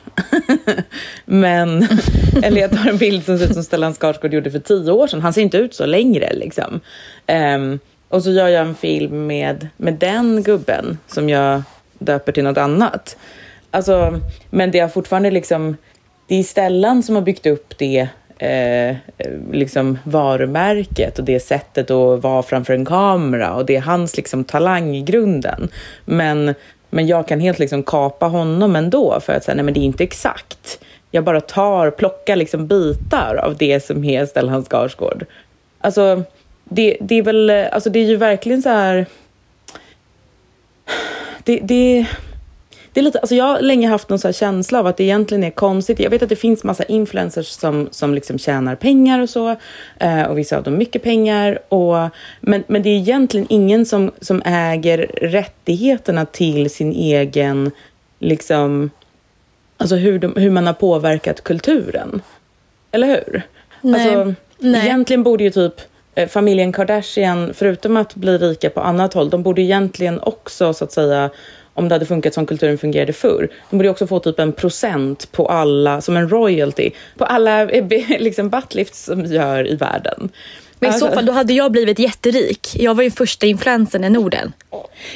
men, 1.24 1.88
eller 2.42 2.60
jag 2.60 2.70
tar 2.70 2.90
en 2.90 2.98
bild 2.98 3.24
som 3.24 3.38
ser 3.38 3.46
ut 3.46 3.54
som 3.54 3.64
Stellan 3.64 3.94
Skarsgård 3.94 4.34
gjorde 4.34 4.50
för 4.50 4.58
tio 4.58 4.92
år 4.92 5.06
sedan, 5.06 5.20
han 5.20 5.32
ser 5.32 5.42
inte 5.42 5.58
ut 5.58 5.74
så 5.74 5.86
längre 5.86 6.32
liksom. 6.34 6.80
Um, 7.56 7.78
och 8.08 8.22
så 8.22 8.30
gör 8.30 8.48
jag 8.48 8.66
en 8.66 8.74
film 8.74 9.26
med, 9.26 9.68
med 9.76 9.94
den 9.94 10.42
gubben 10.42 10.98
som 11.06 11.28
jag 11.28 11.62
döper 11.98 12.32
till 12.32 12.44
något 12.44 12.58
annat. 12.58 13.16
Alltså, 13.70 14.20
men 14.50 14.70
det 14.70 14.78
är 14.78 14.88
fortfarande 14.88 15.30
liksom, 15.30 15.76
det 16.26 16.34
är 16.34 16.42
Stellan 16.42 17.02
som 17.02 17.14
har 17.14 17.22
byggt 17.22 17.46
upp 17.46 17.78
det 17.78 18.08
eh, 18.38 18.96
liksom 19.52 19.98
varumärket 20.04 21.18
och 21.18 21.24
det 21.24 21.40
sättet 21.40 21.90
att 21.90 22.22
vara 22.22 22.42
framför 22.42 22.74
en 22.74 22.84
kamera 22.84 23.54
och 23.54 23.66
det 23.66 23.76
är 23.76 23.80
hans 23.80 24.16
liksom 24.16 24.44
talang 24.44 24.96
i 24.96 25.02
grunden. 25.02 25.68
Men, 26.04 26.54
men 26.90 27.06
jag 27.06 27.28
kan 27.28 27.40
helt 27.40 27.58
liksom 27.58 27.82
kapa 27.82 28.26
honom 28.26 28.76
ändå 28.76 29.20
för 29.20 29.32
att 29.32 29.44
säga, 29.44 29.54
nej 29.54 29.64
men 29.64 29.74
det 29.74 29.80
är 29.80 29.84
inte 29.84 30.04
exakt. 30.04 30.78
Jag 31.10 31.24
bara 31.24 31.40
tar, 31.40 31.90
plockar 31.90 32.36
liksom 32.36 32.66
bitar 32.66 33.36
av 33.36 33.56
det 33.56 33.84
som 33.84 34.04
är 34.04 34.26
Stellan 34.26 34.64
Skarsgård. 34.64 35.26
Alltså, 35.80 36.22
det, 36.64 36.96
det 37.00 37.14
är 37.14 37.22
väl, 37.22 37.50
alltså 37.50 37.90
det 37.90 37.98
är 37.98 38.04
ju 38.04 38.16
verkligen 38.16 38.62
så 38.62 38.68
här... 38.68 39.06
Det, 41.44 41.60
det, 41.62 42.06
det 42.96 43.00
är 43.00 43.02
lite, 43.02 43.18
alltså 43.18 43.34
jag 43.34 43.44
har 43.44 43.60
länge 43.60 43.88
haft 43.88 44.08
någon 44.08 44.18
så 44.18 44.32
känsla 44.32 44.78
av 44.78 44.86
att 44.86 44.96
det 44.96 45.04
egentligen 45.04 45.44
är 45.44 45.50
konstigt. 45.50 46.00
Jag 46.00 46.10
vet 46.10 46.22
att 46.22 46.28
det 46.28 46.36
finns 46.36 46.64
massa 46.64 46.84
influencers 46.84 47.46
som, 47.46 47.88
som 47.90 48.14
liksom 48.14 48.38
tjänar 48.38 48.74
pengar 48.74 49.20
och 49.20 49.30
så. 49.30 49.56
Eh, 49.98 50.22
och 50.22 50.38
vissa 50.38 50.56
av 50.56 50.62
dem 50.62 50.78
mycket 50.78 51.02
pengar. 51.02 51.58
Och, 51.68 51.96
men, 52.40 52.64
men 52.66 52.82
det 52.82 52.88
är 52.88 52.96
egentligen 52.96 53.46
ingen 53.50 53.86
som, 53.86 54.12
som 54.20 54.42
äger 54.44 54.98
rättigheterna 55.20 56.26
till 56.26 56.70
sin 56.70 56.92
egen, 56.92 57.70
liksom, 58.18 58.90
alltså 59.76 59.96
hur, 59.96 60.18
de, 60.18 60.32
hur 60.36 60.50
man 60.50 60.66
har 60.66 60.74
påverkat 60.74 61.44
kulturen. 61.44 62.22
Eller 62.90 63.06
hur? 63.06 63.42
Nej. 63.80 64.16
Alltså, 64.16 64.34
Nej. 64.58 64.86
Egentligen 64.86 65.22
borde 65.22 65.44
ju 65.44 65.50
typ 65.50 65.74
eh, 66.14 66.28
familjen 66.28 66.72
Kardashian, 66.72 67.54
förutom 67.54 67.96
att 67.96 68.14
bli 68.14 68.38
rika 68.38 68.70
på 68.70 68.80
annat 68.80 69.14
håll, 69.14 69.30
de 69.30 69.42
borde 69.42 69.62
egentligen 69.62 70.20
också 70.20 70.74
så 70.74 70.84
att 70.84 70.92
säga 70.92 71.30
om 71.76 71.88
det 71.88 71.94
hade 71.94 72.06
funkat 72.06 72.34
som 72.34 72.46
kulturen 72.46 72.78
fungerade 72.78 73.12
förr. 73.12 73.48
De 73.70 73.76
borde 73.76 73.88
också 73.90 74.06
få 74.06 74.18
typ 74.20 74.38
en 74.38 74.52
procent 74.52 75.32
på 75.32 75.46
alla, 75.48 76.00
som 76.00 76.16
en 76.16 76.28
royalty, 76.28 76.90
på 77.18 77.24
alla 77.24 77.64
liksom, 78.18 78.48
buttlifts 78.50 79.04
som 79.04 79.24
gör 79.24 79.68
i 79.72 79.76
världen. 79.76 80.28
Men 80.78 80.90
i 80.90 80.92
Alltså- 80.92 81.08
så 81.08 81.14
fall, 81.14 81.26
då 81.26 81.32
hade 81.32 81.52
jag 81.52 81.72
blivit 81.72 81.98
jätterik. 81.98 82.68
Jag 82.74 82.94
var 82.94 83.02
ju 83.02 83.10
första 83.10 83.46
influensen 83.46 84.04
i 84.04 84.10
Norden. 84.10 84.52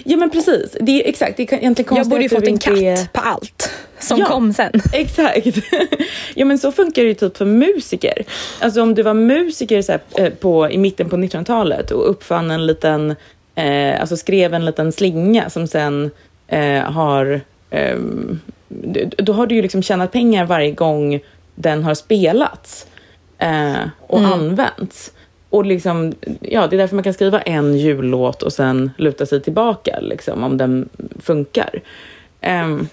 Ja 0.05 0.17
men 0.17 0.31
precis, 0.31 0.77
det 0.81 1.05
är 1.05 1.09
exakt. 1.09 1.37
Det 1.37 1.43
är 1.53 1.57
egentligen 1.59 1.89
konstigt 1.89 1.97
Jag 1.99 2.07
borde 2.11 2.23
ju 2.23 2.29
fått 2.29 2.47
en 2.47 2.59
katt 2.59 2.79
är- 2.79 3.13
på 3.13 3.21
allt 3.21 3.71
som 3.99 4.19
Ja. 4.19 4.27
kom 4.27 4.53
sen. 4.53 4.73
Exakt. 4.93 5.47
ja 6.35 6.45
men 6.45 6.59
så 6.59 6.73
funkar 6.73 7.03
det 7.03 7.09
ju 7.09 7.15
typ 7.15 7.37
för 7.37 7.45
musiker. 7.45 8.25
Alltså 8.61 8.83
om 8.83 8.95
du 8.95 9.03
var 9.03 9.15
musiker 9.15 9.83
så 9.83 9.93
här, 9.93 10.01
eh, 10.19 10.29
på, 10.31 10.71
i 10.71 10.79
mitten 10.79 11.09
på 11.09 11.17
1900-talet 11.17 11.91
och 11.91 12.11
uppfann 12.11 12.51
en 12.51 12.67
liten, 12.67 13.17
eh, 13.55 14.01
alltså 14.01 14.17
skrev 14.17 14.55
en 14.55 14.65
liten 14.65 14.93
slinga 14.93 15.51
som 15.51 15.67
sen 15.67 16.11
eh, 16.51 16.83
har, 16.83 17.41
d- 18.69 19.11
då 19.17 19.33
har 19.33 19.47
du 19.47 19.55
ju 19.55 19.63
liksom 19.63 19.83
tjänat 19.83 20.13
pengar 20.13 20.45
varje 20.47 20.71
gång 20.71 21.21
den 21.55 21.85
har 21.85 21.95
spelats 21.95 22.87
eh, 23.39 23.75
och 24.07 24.21
använts. 24.21 25.13
Och 25.51 25.67
liksom, 25.67 26.13
ja, 26.41 26.67
det 26.67 26.77
är 26.77 26.79
därför 26.79 26.95
man 26.95 27.05
kan 27.05 27.15
skriva 27.15 27.41
en 27.41 27.79
jullåt 27.79 28.43
och 28.43 28.53
sen 28.53 28.91
luta 28.97 29.27
sig 29.27 29.43
tillbaka 29.43 29.99
liksom, 30.01 30.45
om 30.45 30.57
den 30.57 30.89
funkar. 31.21 31.81
Ehm, 32.41 32.89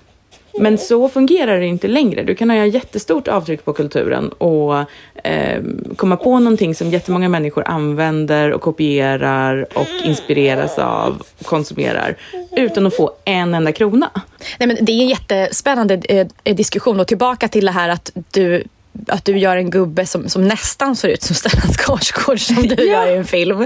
men 0.60 0.78
så 0.78 1.10
fungerar 1.10 1.60
det 1.60 1.66
inte 1.66 1.88
längre. 1.88 2.24
Du 2.24 2.36
kan 2.36 2.50
ha 2.50 2.66
jättestort 2.66 3.28
avtryck 3.28 3.66
på 3.66 3.74
kulturen 3.74 4.30
och 4.30 4.80
eh, 5.24 5.62
komma 5.96 6.18
på 6.18 6.40
någonting 6.40 6.76
som 6.76 6.90
jättemånga 6.90 7.30
människor 7.30 7.68
använder 7.68 8.52
och 8.54 8.62
kopierar 8.62 9.68
och 9.78 9.88
inspireras 10.06 10.78
av 10.80 11.22
och 11.40 11.46
konsumerar 11.46 12.16
utan 12.58 12.88
att 12.88 12.96
få 12.96 13.12
en 13.26 13.54
enda 13.54 13.72
krona. 13.72 14.12
Nej, 14.60 14.68
men 14.68 14.78
det 14.82 14.92
är 14.92 15.02
en 15.02 15.08
jättespännande 15.10 16.28
eh, 16.44 16.56
diskussion 16.56 17.00
och 17.00 17.08
tillbaka 17.08 17.48
till 17.48 17.66
det 17.66 17.72
här 17.72 17.90
att 17.90 18.12
du 18.32 18.64
att 19.08 19.26
du 19.26 19.38
gör 19.38 19.58
en 19.58 19.70
gubbe 19.70 20.06
som, 20.06 20.30
som 20.30 20.48
nästan 20.48 20.96
ser 20.96 21.08
ut 21.08 21.22
som 21.24 21.36
Stellan 21.36 21.68
Skarsgård 21.74 22.40
som 22.40 22.68
du 22.68 22.76
Ja. 22.78 22.84
gör 23.08 23.14
i 23.14 23.18
en 23.18 23.26
film. 23.26 23.62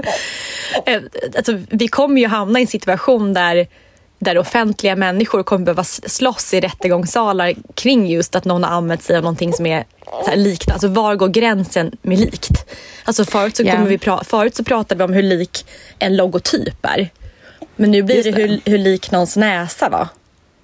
Eh, 0.86 1.00
Alltså, 1.36 1.58
vi 1.70 1.88
kommer 1.88 2.20
ju 2.20 2.26
hamna 2.26 2.58
i 2.58 2.62
en 2.62 2.68
situation 2.68 3.32
där, 3.34 3.66
där 4.24 4.38
offentliga 4.38 4.96
människor 4.96 5.42
kommer 5.42 5.64
behöva 5.64 5.84
slåss 5.84 6.54
i 6.54 6.60
rättegångssalar 6.60 7.54
kring 7.74 8.06
just 8.06 8.36
att 8.36 8.44
någon 8.44 8.64
har 8.64 8.70
använt 8.70 9.02
sig 9.02 9.16
av 9.16 9.22
någonting 9.22 9.52
som 9.52 9.66
är 9.66 9.84
likt. 10.34 10.70
Alltså 10.70 10.88
var 10.88 11.14
går 11.16 11.28
gränsen 11.28 11.92
med 12.02 12.18
likt? 12.18 12.70
Alltså 13.04 13.24
förut, 13.24 13.56
så 13.56 13.64
kommer 13.64 13.86
vi 13.86 13.96
pra- 13.96 14.24
förut 14.24 14.56
så 14.56 14.64
pratade 14.64 14.98
vi 14.98 15.04
om 15.04 15.12
hur 15.12 15.22
lik 15.22 15.66
en 15.98 16.16
logotyp 16.16 16.86
är. 16.86 17.10
Men 17.76 17.90
nu 17.90 18.02
blir 18.02 18.24
det 18.24 18.30
det. 18.30 18.42
hur, 18.42 18.60
hur 18.64 18.78
lik 18.78 19.10
någons 19.10 19.36
näsa 19.36 19.88
var. 19.88 20.08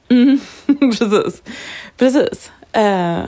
Precis. 0.98 1.42
Precis. 1.96 2.50
Eh, 2.72 3.18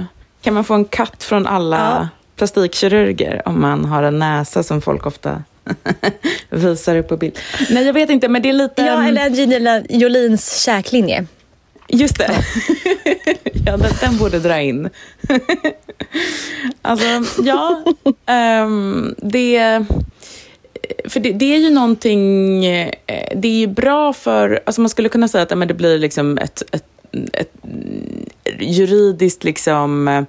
kan 0.42 0.54
man 0.54 0.64
få 0.64 0.74
en 0.74 0.84
katt 0.84 1.22
från 1.24 1.46
alla 1.46 1.76
Ja. 1.78 2.08
plastikkirurger 2.36 3.42
om 3.48 3.60
man 3.60 3.84
har 3.84 4.02
en 4.02 4.18
näsa 4.18 4.62
som 4.62 4.80
folk 4.82 5.06
ofta 5.06 5.42
visar 6.50 6.96
upp 6.96 7.08
på 7.08 7.16
bild? 7.16 7.38
Nej, 7.70 7.84
jag 7.86 7.92
vet 7.92 8.10
inte, 8.10 8.28
men 8.28 8.42
det 8.42 8.48
är 8.48 8.52
lite... 8.52 8.82
Ja, 8.82 9.04
eller 9.08 9.24
Angelina 9.24 9.82
Jolins 9.88 10.62
käklinje. 10.64 11.26
Just 11.88 12.18
det. 12.18 12.30
ja, 13.66 13.76
den, 13.76 13.92
den 14.00 14.16
borde 14.18 14.38
dra 14.38 14.60
in. 14.60 14.90
alltså, 16.82 17.06
ja. 17.42 17.84
ehm, 18.26 19.14
det... 19.18 19.84
För 21.04 21.20
det, 21.20 21.32
det 21.32 21.54
är 21.54 21.58
ju 21.58 21.70
någonting... 21.70 22.64
eh, 22.66 22.90
Det 23.36 23.48
är 23.48 23.60
ju 23.60 23.66
bra 23.66 24.12
för... 24.12 24.60
Alltså 24.66 24.80
man 24.80 24.90
skulle 24.90 25.08
kunna 25.08 25.28
säga 25.28 25.42
att 25.42 25.58
men 25.58 25.68
det 25.68 25.74
blir 25.74 25.98
liksom 25.98 26.38
ett, 26.38 26.62
ett, 26.72 26.84
ett 27.32 27.52
juridiskt 28.60 29.44
liksom 29.44 30.26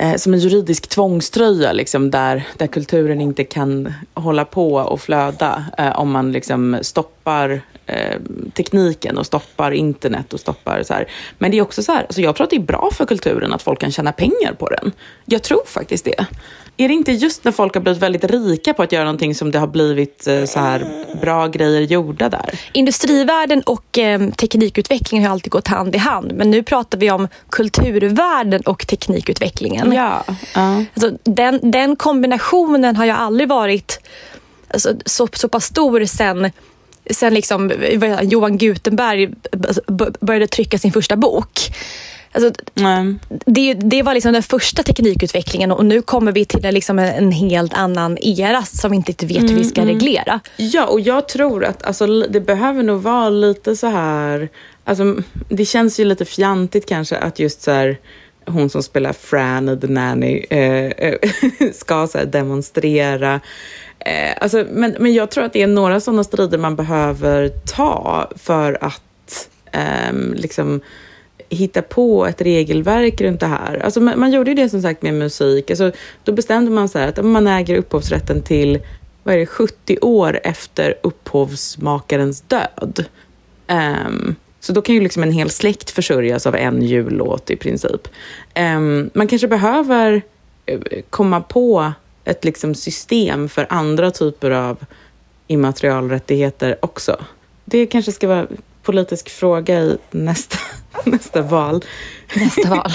eh, 0.00 0.16
som 0.16 0.34
en 0.34 0.40
juridisk 0.40 0.88
tvångströja 0.88 1.72
liksom, 1.72 2.10
där, 2.10 2.46
där 2.56 2.66
kulturen 2.66 3.20
inte 3.20 3.44
kan 3.44 3.92
hålla 4.14 4.44
på 4.44 4.74
och 4.74 5.00
flöda 5.00 5.64
eh, 5.78 5.98
om 6.00 6.10
man 6.10 6.32
liksom 6.32 6.78
stoppar 6.82 7.62
eh, 7.86 8.20
tekniken 8.54 9.18
och 9.18 9.26
stoppar 9.26 9.70
internet 9.70 10.32
och 10.32 10.40
stoppar 10.40 10.82
så 10.82 10.94
här. 10.94 11.08
Men 11.38 11.50
det 11.50 11.58
är 11.58 11.62
också 11.62 11.82
så 11.82 11.92
här, 11.92 12.02
alltså 12.02 12.20
jag 12.20 12.36
tror 12.36 12.44
att 12.44 12.50
det 12.50 12.56
är 12.56 12.60
bra 12.60 12.90
för 12.92 13.06
kulturen 13.06 13.52
att 13.52 13.62
folk 13.62 13.80
kan 13.80 13.92
tjäna 13.92 14.12
pengar 14.12 14.52
på 14.58 14.68
den. 14.68 14.92
Jag 15.24 15.42
tror 15.42 15.62
faktiskt 15.66 16.04
det. 16.04 16.26
Är 16.80 16.88
det 16.88 16.94
inte 16.94 17.12
just 17.12 17.44
när 17.44 17.52
folk 17.52 17.74
har 17.74 17.80
blivit 17.80 18.02
väldigt 18.02 18.24
rika 18.24 18.74
på 18.74 18.82
att 18.82 18.92
göra 18.92 19.04
någonting 19.04 19.34
som 19.34 19.50
det 19.50 19.58
har 19.58 19.66
blivit 19.66 20.26
eh, 20.26 20.44
så 20.44 20.60
här 20.60 21.06
bra 21.20 21.46
grejer 21.46 21.80
gjorda 21.80 22.28
där? 22.28 22.60
Industrivärlden 22.72 23.62
och 23.62 23.98
eh, 23.98 24.30
teknikutvecklingen 24.30 25.26
har 25.26 25.32
alltid 25.32 25.50
gått 25.52 25.68
hand 25.68 25.94
i 25.94 25.98
hand. 25.98 26.32
Men 26.32 26.50
nu 26.50 26.62
pratar 26.62 26.98
vi 26.98 27.10
om 27.10 27.28
kulturvärlden 27.50 28.60
och 28.60 28.86
teknikutvecklingen. 28.86 29.92
Ja. 29.92 30.24
ja. 30.54 30.84
Alltså, 30.94 31.18
den, 31.22 31.70
den 31.70 31.96
kombinationen 31.96 32.96
har 32.96 33.04
ju 33.04 33.10
aldrig 33.10 33.48
varit 33.48 34.00
alltså, 34.68 34.94
så, 35.06 35.28
så 35.32 35.48
pass 35.48 35.64
stor 35.64 36.04
sen 36.04 36.50
sen 37.10 37.34
liksom, 37.34 37.72
Johan 38.22 38.58
Gutenberg 38.58 39.30
började 40.20 40.46
trycka 40.46 40.78
sin 40.78 40.92
första 40.92 41.16
bok. 41.16 41.60
Alltså, 42.32 42.52
det, 43.46 43.74
det 43.74 44.02
var 44.02 44.14
liksom 44.14 44.32
den 44.32 44.42
första 44.42 44.82
teknikutvecklingen 44.82 45.72
och 45.72 45.84
nu 45.84 46.02
kommer 46.02 46.32
vi 46.32 46.44
till 46.44 46.64
en, 46.64 46.74
liksom 46.74 46.98
en, 46.98 47.14
en 47.14 47.32
helt 47.32 47.74
annan 47.74 48.18
era 48.20 48.62
som 48.62 48.90
vi 48.90 48.96
inte 48.96 49.10
riktigt 49.10 49.30
vet 49.30 49.50
hur 49.50 49.56
vi 49.56 49.64
ska 49.64 49.86
reglera. 49.86 50.40
Ja, 50.56 50.86
och 50.86 51.00
jag 51.00 51.28
tror 51.28 51.64
att 51.64 51.82
alltså, 51.82 52.06
det 52.06 52.40
behöver 52.40 52.82
nog 52.82 53.02
vara 53.02 53.28
lite 53.28 53.76
så 53.76 53.86
här... 53.86 54.48
Alltså, 54.84 55.16
det 55.48 55.64
känns 55.64 56.00
ju 56.00 56.04
lite 56.04 56.24
fjantigt 56.24 56.88
kanske 56.88 57.16
att 57.16 57.38
just 57.38 57.62
så 57.62 57.70
här, 57.70 57.98
hon 58.46 58.70
som 58.70 58.82
spelar 58.82 59.12
Fran 59.12 59.68
i 59.68 59.80
The 59.80 59.86
Nanny 59.86 60.46
eh, 60.50 60.84
eh, 60.84 61.14
ska 61.74 62.06
så 62.06 62.24
demonstrera. 62.24 63.40
Eh, 63.98 64.32
alltså, 64.40 64.66
men, 64.70 64.96
men 65.00 65.14
jag 65.14 65.30
tror 65.30 65.44
att 65.44 65.52
det 65.52 65.62
är 65.62 65.66
några 65.66 66.00
sådana 66.00 66.24
strider 66.24 66.58
man 66.58 66.76
behöver 66.76 67.48
ta 67.48 68.30
för 68.36 68.78
att 68.80 69.48
ehm, 69.72 70.34
liksom 70.34 70.80
hitta 71.50 71.82
på 71.82 72.26
ett 72.26 72.40
regelverk 72.40 73.20
runt 73.20 73.40
det 73.40 73.46
här. 73.46 73.80
Alltså 73.84 74.00
man, 74.00 74.20
man 74.20 74.32
gjorde 74.32 74.50
ju 74.50 74.54
det 74.54 74.68
som 74.68 74.82
sagt 74.82 75.02
med 75.02 75.14
musik. 75.14 75.70
Alltså, 75.70 75.92
då 76.24 76.32
bestämde 76.32 76.70
man 76.70 76.88
så 76.88 76.98
här 76.98 77.08
att 77.08 77.24
man 77.24 77.46
äger 77.46 77.76
upphovsrätten 77.76 78.42
till 78.42 78.78
vad 79.22 79.34
är 79.34 79.38
det, 79.38 79.46
70 79.46 79.98
år 80.00 80.40
efter 80.44 80.94
upphovsmakarens 81.02 82.40
död. 82.40 83.04
Um, 83.68 84.36
så 84.60 84.72
då 84.72 84.82
kan 84.82 84.94
ju 84.94 85.00
liksom 85.00 85.22
en 85.22 85.32
hel 85.32 85.50
släkt 85.50 85.90
försörjas 85.90 86.46
av 86.46 86.56
en 86.56 86.82
jullåt 86.82 87.50
i 87.50 87.56
princip. 87.56 88.08
Um, 88.56 89.10
man 89.14 89.26
kanske 89.26 89.48
behöver 89.48 90.22
eh, 90.66 90.78
komma 91.10 91.40
på 91.40 91.92
ett 92.24 92.44
liksom 92.44 92.74
system 92.74 93.48
för 93.48 93.66
andra 93.70 94.10
typer 94.10 94.50
av 94.50 94.84
immaterialrättigheter 95.46 96.76
också. 96.82 97.24
Det 97.64 97.86
kanske 97.86 98.12
ska 98.12 98.28
vara 98.28 98.46
politisk 98.82 99.28
fråga 99.30 99.78
i 99.80 99.98
nästa, 100.10 100.58
nästa 101.04 101.42
val. 101.42 101.84
Nästa 102.36 102.68
val. 102.68 102.92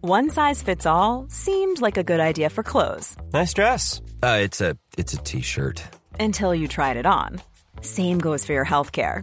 One 0.00 0.30
size 0.30 0.62
fits 0.62 0.84
all 0.84 1.26
seemed 1.28 1.80
like 1.80 1.96
a 1.96 2.02
good 2.02 2.18
idea 2.20 2.50
for 2.50 2.62
clothes 2.64 3.16
Nice 3.32 3.54
dress. 3.54 4.00
Uh, 4.22 4.38
it's 4.42 4.60
a 4.60 4.76
it's 4.98 5.14
a 5.14 5.18
t-shirt. 5.18 5.82
until 6.20 6.54
you 6.54 6.68
tried 6.68 6.96
it 6.96 7.06
on. 7.06 7.40
Same 7.82 8.18
goes 8.18 8.44
for 8.44 8.52
your 8.52 8.64
healthcare. 8.66 9.22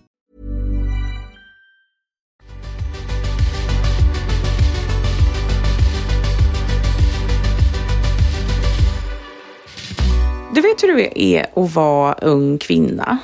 Du 10.53 10.61
vet 10.61 10.83
hur 10.83 10.95
det 10.95 11.21
är 11.21 11.47
att 11.55 11.73
vara 11.73 12.13
ung 12.13 12.57
kvinna? 12.57 13.17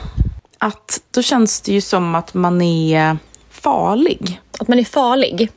Att 0.57 1.01
då 1.11 1.21
känns 1.21 1.61
det 1.61 1.71
ju 1.71 1.81
som 1.81 2.15
att 2.15 2.33
man 2.33 2.61
är 2.61 3.17
farlig. 3.49 4.41
Att 4.59 4.67
man 4.67 4.79
är 4.79 4.83
farlig. 4.83 5.51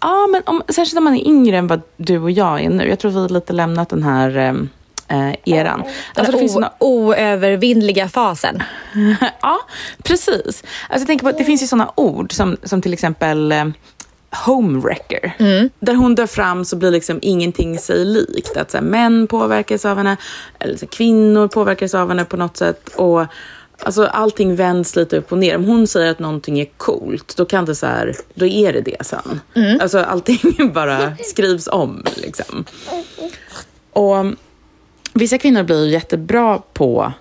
Ja, 0.00 0.26
men 0.26 0.42
om, 0.46 0.62
särskilt 0.68 0.98
om 0.98 1.04
man 1.04 1.14
är 1.14 1.26
yngre 1.26 1.58
än 1.58 1.66
vad 1.66 1.82
du 1.96 2.18
och 2.18 2.30
jag 2.30 2.64
är 2.64 2.70
nu. 2.70 2.88
Jag 2.88 2.98
tror 2.98 3.10
vi 3.10 3.20
har 3.20 3.28
lite 3.28 3.52
lämnat 3.52 3.88
den 3.88 4.02
här 4.02 4.36
eh, 5.08 5.34
eran. 5.44 5.84
Alltså, 6.14 6.36
den 6.36 6.48
såna... 6.48 6.72
oövervinnliga 6.78 8.08
fasen. 8.08 8.62
ja, 9.42 9.58
precis. 10.02 10.44
Alltså, 10.46 10.62
jag 10.88 11.06
tänker 11.06 11.26
på 11.26 11.38
det 11.38 11.44
finns 11.44 11.62
ju 11.62 11.66
sådana 11.66 11.92
ord 11.94 12.32
som, 12.32 12.56
som 12.62 12.82
till 12.82 12.92
exempel 12.92 13.52
eh, 13.52 13.64
homewrecker. 14.46 15.36
Mm. 15.38 15.70
Där 15.80 15.94
hon 15.94 16.14
dör 16.14 16.26
fram 16.26 16.64
så 16.64 16.76
blir 16.76 16.90
liksom 16.90 17.18
ingenting 17.22 17.78
sig 17.78 18.04
likt. 18.04 18.56
Att 18.56 18.70
så 18.70 18.76
här, 18.76 18.84
män 18.84 19.26
påverkas 19.26 19.84
av 19.84 19.96
henne, 19.96 20.16
eller 20.58 20.76
så 20.76 20.80
här, 20.80 20.90
kvinnor 20.90 21.48
påverkas 21.48 21.94
av 21.94 22.08
henne 22.08 22.24
på 22.24 22.36
något 22.36 22.56
sätt. 22.56 22.88
Och 22.96 23.26
Alltså 23.82 24.06
allting 24.06 24.56
vänds 24.56 24.96
lite 24.96 25.16
upp 25.16 25.32
och 25.32 25.38
ner. 25.38 25.56
Om 25.56 25.64
hon 25.64 25.86
säger 25.86 26.10
att 26.10 26.18
någonting 26.18 26.60
är 26.60 26.68
coolt, 26.76 27.36
då 27.36 27.44
kan 27.44 27.64
det 27.64 27.74
så 27.74 27.86
här, 27.86 28.16
då 28.34 28.46
är 28.46 28.72
det 28.72 28.80
det 28.80 29.06
sen. 29.06 29.40
Mm. 29.54 29.80
Alltså 29.80 29.98
allting 29.98 30.72
bara 30.74 31.16
skrivs 31.16 31.68
om 31.68 32.04
liksom. 32.16 32.64
Och 33.92 34.26
vissa 35.12 35.38
kvinnor 35.38 35.62
blir 35.62 35.88
jättebra 35.88 36.62
på, 36.72 37.12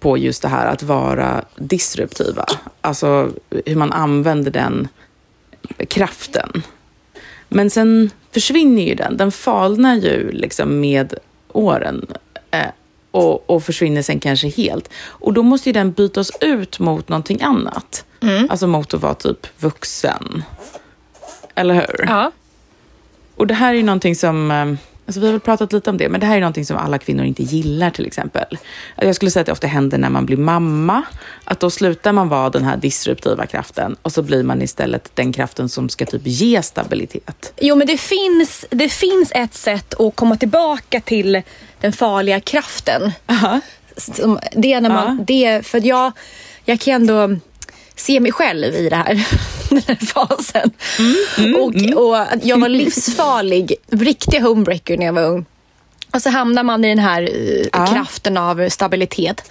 på 0.00 0.18
just 0.18 0.42
det 0.42 0.48
här 0.48 0.66
att 0.66 0.82
vara 0.82 1.44
disruptiva. 1.56 2.46
Alltså 2.80 3.30
hur 3.66 3.76
man 3.76 3.92
använder 3.92 4.50
den 4.50 4.88
kraften. 5.88 6.62
Men 7.48 7.70
sen 7.70 8.10
försvinner 8.32 8.82
ju 8.82 8.94
den. 8.94 9.16
Den 9.16 9.32
falnar 9.32 9.94
ju 9.94 10.30
liksom 10.32 10.80
med 10.80 11.14
åren. 11.52 12.06
Eh, 12.50 12.66
och, 13.10 13.50
och 13.50 13.64
försvinner 13.64 14.02
sen 14.02 14.20
kanske 14.20 14.48
helt. 14.48 14.88
Och 14.96 15.32
då 15.32 15.42
måste 15.42 15.68
ju 15.68 15.72
den 15.72 15.92
bytas 15.92 16.30
ut 16.40 16.78
mot 16.78 17.08
någonting 17.08 17.42
annat. 17.42 18.04
Mm. 18.22 18.46
Alltså 18.50 18.66
mot 18.66 18.94
att 18.94 19.02
vara 19.02 19.14
typ 19.14 19.62
vuxen. 19.62 20.42
Eller 21.54 21.74
hur? 21.74 22.04
Ja. 22.08 22.30
Och 23.36 23.46
det 23.46 23.54
här 23.54 23.70
är 23.70 23.76
ju 23.76 23.82
någonting 23.82 24.16
som... 24.16 24.50
Eh, 24.50 24.74
alltså 25.06 25.20
vi 25.20 25.26
har 25.26 25.32
väl 25.32 25.40
pratat 25.40 25.72
lite 25.72 25.90
om 25.90 25.96
det, 25.96 26.08
men 26.08 26.20
det 26.20 26.26
här 26.26 26.36
är 26.36 26.40
någonting 26.40 26.66
som 26.66 26.76
alla 26.76 26.98
kvinnor 26.98 27.24
inte 27.24 27.42
gillar 27.42 27.90
till 27.90 28.06
exempel. 28.06 28.58
Jag 28.96 29.14
skulle 29.14 29.30
säga 29.30 29.40
att 29.40 29.46
det 29.46 29.52
ofta 29.52 29.66
händer 29.66 29.98
när 29.98 30.10
man 30.10 30.26
blir 30.26 30.36
mamma. 30.36 31.02
Att 31.44 31.60
då 31.60 31.70
slutar 31.70 32.12
man 32.12 32.28
vara 32.28 32.50
den 32.50 32.64
här 32.64 32.76
disruptiva 32.76 33.46
kraften 33.46 33.96
och 34.02 34.12
så 34.12 34.22
blir 34.22 34.42
man 34.42 34.62
istället 34.62 35.10
den 35.14 35.32
kraften 35.32 35.68
som 35.68 35.88
ska 35.88 36.06
typ 36.06 36.22
ge 36.24 36.62
stabilitet. 36.62 37.52
Jo, 37.60 37.76
men 37.76 37.86
det 37.86 37.98
finns, 37.98 38.66
det 38.70 38.88
finns 38.88 39.32
ett 39.34 39.54
sätt 39.54 40.00
att 40.00 40.16
komma 40.16 40.36
tillbaka 40.36 41.00
till 41.00 41.42
den 41.80 41.92
farliga 41.92 42.40
kraften. 42.40 43.02
Uh 43.02 43.10
-huh. 43.26 43.60
Det 44.52 44.72
är 44.72 44.80
när 44.80 44.90
man, 44.90 45.06
uh 45.06 45.20
-huh. 45.20 45.24
det, 45.26 45.66
för 45.66 45.86
jag, 45.86 46.12
jag 46.64 46.80
kan 46.80 46.94
ändå 46.94 47.36
se 47.96 48.20
mig 48.20 48.32
själv 48.32 48.74
i 48.74 48.88
det 48.88 48.96
här, 48.96 49.26
den 49.70 49.82
här 49.88 49.96
fasen. 50.06 50.70
och, 51.56 52.04
och 52.04 52.26
jag 52.42 52.60
var 52.60 52.68
livsfarlig, 52.68 53.74
riktig 53.90 54.40
homebreaker 54.40 54.96
när 54.98 55.06
jag 55.06 55.12
var 55.12 55.22
ung. 55.24 55.44
Och 56.12 56.22
så 56.22 56.30
hamnar 56.30 56.62
man 56.62 56.84
i 56.84 56.88
den 56.88 56.98
här 56.98 57.22
eh, 57.22 57.66
Ja. 57.72 57.86
kraften 57.86 58.36
av 58.36 58.68
stabilitet. 58.68 59.50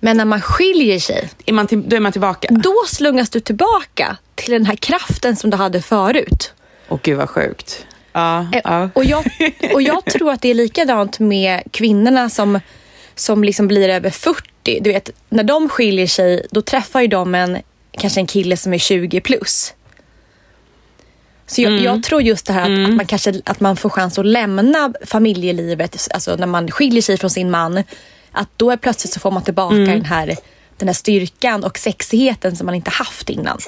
Men 0.00 0.16
när 0.16 0.24
man 0.24 0.40
skiljer 0.40 0.98
sig, 0.98 1.28
Är 1.46 1.52
man 1.52 1.66
till, 1.66 1.88
då 1.88 1.96
är 1.96 2.00
man 2.00 2.12
tillbaka. 2.12 2.48
då 2.50 2.74
slungas 2.86 3.30
du 3.30 3.40
tillbaka 3.40 4.16
till 4.34 4.50
den 4.52 4.66
här 4.66 4.76
kraften 4.76 5.36
som 5.36 5.50
du 5.50 5.56
hade 5.56 5.82
förut. 5.82 6.52
Åh 6.88 6.98
gud 7.02 7.16
vad 7.18 7.30
sjukt. 7.30 7.86
Ja, 8.12 8.46
Eh, 8.52 8.60
ja. 8.64 8.88
Och, 8.94 9.04
jag, 9.04 9.24
och 9.74 9.82
jag 9.82 10.04
tror 10.12 10.30
att 10.32 10.40
det 10.42 10.48
är 10.50 10.54
likadant 10.54 11.18
med 11.18 11.62
kvinnorna 11.70 12.30
som, 12.30 12.60
som 13.14 13.44
liksom 13.44 13.68
blir 13.68 13.88
över 13.88 14.10
40. 14.10 14.80
Du 14.80 14.92
vet, 14.92 15.10
när 15.28 15.44
de 15.44 15.68
skiljer 15.68 16.06
sig, 16.06 16.46
då 16.50 16.62
träffar 16.62 17.00
ju 17.00 17.06
de 17.06 17.34
en, 17.34 17.58
kanske 17.98 18.20
en 18.20 18.26
kille 18.26 18.56
som 18.56 18.74
är 18.74 18.78
20 18.78 19.20
plus. 19.20 19.74
Så 21.46 21.62
jag, 21.62 21.72
jag 21.72 22.02
tror 22.02 22.22
just 22.22 22.46
det 22.46 22.52
här 22.52 22.70
att, 22.70 22.88
att, 22.88 22.96
man 22.96 23.06
kanske, 23.06 23.40
att 23.44 23.60
man 23.60 23.76
får 23.76 23.90
chans 23.90 24.18
att 24.18 24.26
lämna 24.26 24.92
familjelivet, 25.06 26.08
alltså 26.14 26.36
när 26.36 26.46
man 26.46 26.70
skiljer 26.70 27.02
sig 27.02 27.18
från 27.18 27.30
sin 27.30 27.50
man, 27.50 27.82
att 28.32 28.48
då 28.56 28.70
är 28.70 28.76
plötsligt 28.76 29.12
så 29.12 29.20
får 29.20 29.30
man 29.30 29.42
tillbaka 29.42 29.76
den, 29.76 30.04
här, 30.04 30.36
den 30.76 30.88
här 30.88 30.94
styrkan 30.94 31.64
och 31.64 31.78
sexigheten 31.78 32.56
som 32.56 32.66
man 32.66 32.74
inte 32.74 32.90
haft 32.90 33.30
innan. 33.30 33.58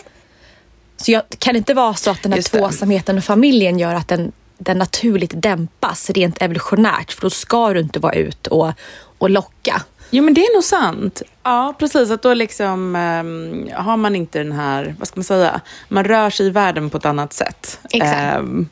Så 0.96 1.12
jag, 1.12 1.22
kan 1.38 1.54
det 1.54 1.58
inte 1.58 1.74
vara 1.74 1.94
så 1.94 2.10
att 2.10 2.22
den 2.22 2.32
här 2.32 2.38
Just 2.38 2.52
tvåsamheten 2.52 3.18
och 3.18 3.24
familjen 3.24 3.78
gör 3.78 3.94
att 3.94 4.08
den, 4.08 4.32
den 4.58 4.78
naturligt 4.78 5.32
dämpas 5.34 6.10
rent 6.10 6.42
evolutionärt? 6.42 7.12
För 7.12 7.22
då 7.22 7.30
ska 7.30 7.72
du 7.72 7.80
inte 7.80 7.98
vara 7.98 8.14
ut 8.14 8.46
och, 8.46 8.72
och 9.18 9.30
locka. 9.30 9.82
Jo, 10.10 10.24
men 10.24 10.34
det 10.34 10.40
är 10.40 10.54
nog 10.54 10.64
sant. 10.64 11.22
Ja, 11.46 11.74
precis. 11.78 12.10
Att 12.10 12.22
då 12.22 12.34
liksom 12.34 12.96
ehm, 12.96 13.68
har 13.74 13.96
man 13.96 14.16
inte 14.16 14.38
den 14.38 14.52
här, 14.52 14.94
vad 14.98 15.08
ska 15.08 15.16
man 15.20 15.24
säga, 15.24 15.60
man 15.88 16.04
rör 16.04 16.30
sig 16.30 16.46
i 16.46 16.50
världen 16.50 16.90
på 16.90 16.96
ett 16.98 17.04
annat 17.06 17.32
sätt. 17.32 17.80
Exakt. 17.92 18.16
Ehm, 18.16 18.68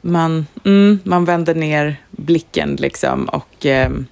man, 0.00 0.46
mm, 0.64 0.98
man 1.04 1.24
vänder 1.24 1.54
ner 1.54 1.96
blicken 2.10 2.76
liksom 2.80 3.24
och 3.24 3.66
ehm, 3.66 4.06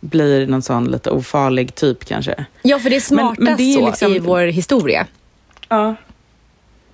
blir 0.00 0.46
någon 0.46 0.62
sån 0.62 0.84
lite 0.90 1.10
ofarlig 1.10 1.74
typ 1.74 2.04
kanske. 2.04 2.44
Ja, 2.62 2.78
för 2.78 2.90
det 2.90 2.96
är 2.96 3.00
smartast 3.00 3.40
men 3.40 3.56
det 3.56 3.62
är 3.62 3.78
så 3.80 3.86
liksom- 3.86 4.12
i 4.14 4.18
vår 4.18 4.40
historia. 4.46 5.06
Ja. 5.68 5.94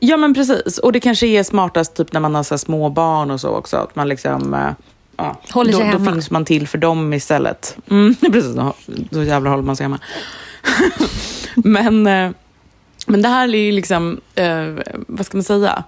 Ja, 0.00 0.16
men 0.16 0.34
precis. 0.34 0.78
Och 0.78 0.92
det 0.92 1.00
kanske 1.00 1.26
är 1.26 1.42
smartast 1.42 1.96
typ 1.96 2.12
när 2.12 2.20
man 2.20 2.34
har 2.34 2.42
så 2.42 2.58
små 2.58 2.88
barn 2.90 3.30
och 3.30 3.40
så 3.40 3.48
också. 3.48 3.76
Att 3.76 3.96
man 3.96 4.08
liksom... 4.08 4.54
eh, 4.54 4.70
Ja, 5.16 5.36
Håller 5.50 5.72
då, 5.72 5.78
sig 5.78 5.86
då 5.86 5.92
hemma. 5.98 6.12
finns 6.12 6.30
man 6.30 6.44
till 6.44 6.68
för 6.68 6.78
dem 6.78 7.12
istället. 7.12 7.76
Mm, 7.90 8.14
precis, 8.32 8.54
då, 8.54 8.74
då 8.86 9.22
jävlar 9.24 9.50
håller 9.50 9.62
man 9.62 9.76
sig 9.76 9.84
hemma. 9.84 9.98
men, 11.54 12.06
eh, 12.06 12.30
men 13.06 13.22
det 13.22 13.28
här 13.28 13.54
är 13.54 13.58
ju 13.58 13.72
liksom, 13.72 14.20
eh, 14.34 14.66
vad 15.06 15.26
ska 15.26 15.36
man 15.36 15.44
säga? 15.44 15.84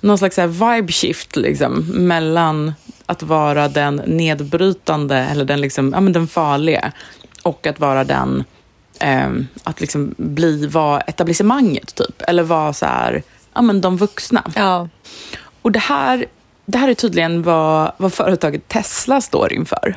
Någon 0.00 0.18
slags 0.18 0.38
vibe 0.38 0.92
shift 0.92 1.36
liksom, 1.36 1.84
mellan 1.88 2.74
att 3.06 3.22
vara 3.22 3.68
den 3.68 3.96
nedbrytande 4.06 5.16
eller 5.16 5.44
den, 5.44 5.60
liksom, 5.60 5.92
ja, 5.92 6.00
men 6.00 6.12
den 6.12 6.28
farliga 6.28 6.92
och 7.42 7.66
att 7.66 7.80
vara 7.80 8.04
den 8.04 8.44
eh, 9.00 9.30
att 9.64 9.80
liksom 9.80 10.14
bli, 10.16 10.66
vara 10.66 11.00
etablissemanget 11.00 11.94
typ. 11.94 12.22
Eller 12.22 12.42
vara 12.42 12.72
så 12.72 12.86
här, 12.86 13.22
ja 13.54 13.62
men 13.62 13.80
de 13.80 13.96
vuxna. 13.96 14.50
Ja. 14.56 14.88
Och 15.62 15.72
det 15.72 15.78
här, 15.78 16.26
det 16.66 16.78
här 16.78 16.88
är 16.88 16.94
tydligen 16.94 17.42
vad, 17.42 17.92
vad 17.96 18.12
företaget 18.12 18.68
Tesla 18.68 19.20
står 19.20 19.52
inför. 19.52 19.96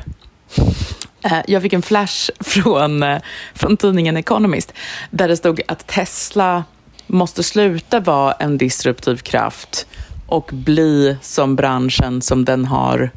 Eh, 1.30 1.38
Jag 1.46 1.62
fick 1.62 1.72
en 1.72 1.82
flash 1.82 2.30
från, 2.40 3.02
eh, 3.02 3.18
från 3.54 3.76
tidningen 3.76 4.16
Economist 4.16 4.72
där 5.10 5.28
det 5.28 5.36
stod 5.36 5.60
att 5.68 5.86
Tesla 5.86 6.64
måste 7.06 7.42
sluta 7.42 8.00
vara 8.00 8.32
en 8.32 8.58
disruptiv 8.58 9.16
kraft 9.16 9.86
och 10.26 10.50
bli 10.52 11.16
som 11.22 11.56
branschen 11.56 12.22
som 12.22 12.44
den 12.44 12.64
har 12.64 13.10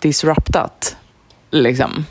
disruptat. 0.00 0.96
Liksom. 1.50 2.06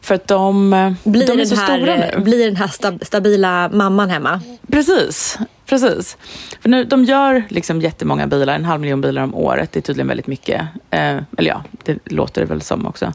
För 0.00 0.14
att 0.14 0.26
de, 0.26 0.72
eh, 0.72 0.78
Mm. 0.78 0.96
Blir, 1.04 1.26
de 1.26 1.40
är 1.40 1.44
så 1.44 1.54
här, 1.54 1.76
stora 1.78 1.96
nu. 1.96 2.20
blir 2.24 2.46
den 2.46 2.56
här 2.56 2.66
stab- 2.66 3.04
stabila 3.04 3.68
mamman 3.72 4.10
hemma. 4.10 4.40
Precis, 4.72 5.38
precis. 5.66 6.16
För 6.60 6.68
nu, 6.68 6.84
de 6.84 7.04
gör 7.04 7.42
liksom 7.48 7.80
jättemånga 7.80 8.26
bilar, 8.26 8.54
en 8.54 8.64
halv 8.64 8.80
miljon 8.80 9.00
bilar 9.00 9.22
om 9.22 9.34
året. 9.34 9.72
Det 9.72 9.78
är 9.78 9.82
tydligen 9.82 10.08
väldigt 10.08 10.26
mycket. 10.26 10.60
Eh, 10.90 11.00
eller 11.38 11.48
ja, 11.48 11.64
det 11.84 11.98
låter 12.12 12.40
det 12.40 12.46
väl 12.46 12.62
som 12.62 12.86
också. 12.86 13.12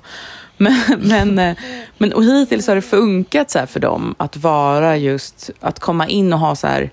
Men, 0.61 0.75
men, 0.99 1.39
eh, 1.39 1.57
men 1.97 2.13
och 2.13 2.23
hittills 2.23 2.67
har 2.67 2.75
det 2.75 2.81
funkat 2.81 3.51
så 3.51 3.59
här 3.59 3.65
för 3.65 3.79
dem 3.79 4.15
att 4.17 4.37
vara 4.37 4.97
just, 4.97 5.49
att 5.59 5.79
komma 5.79 6.07
in 6.07 6.33
och 6.33 6.39
ha 6.39 6.55
så 6.55 6.67
här, 6.67 6.91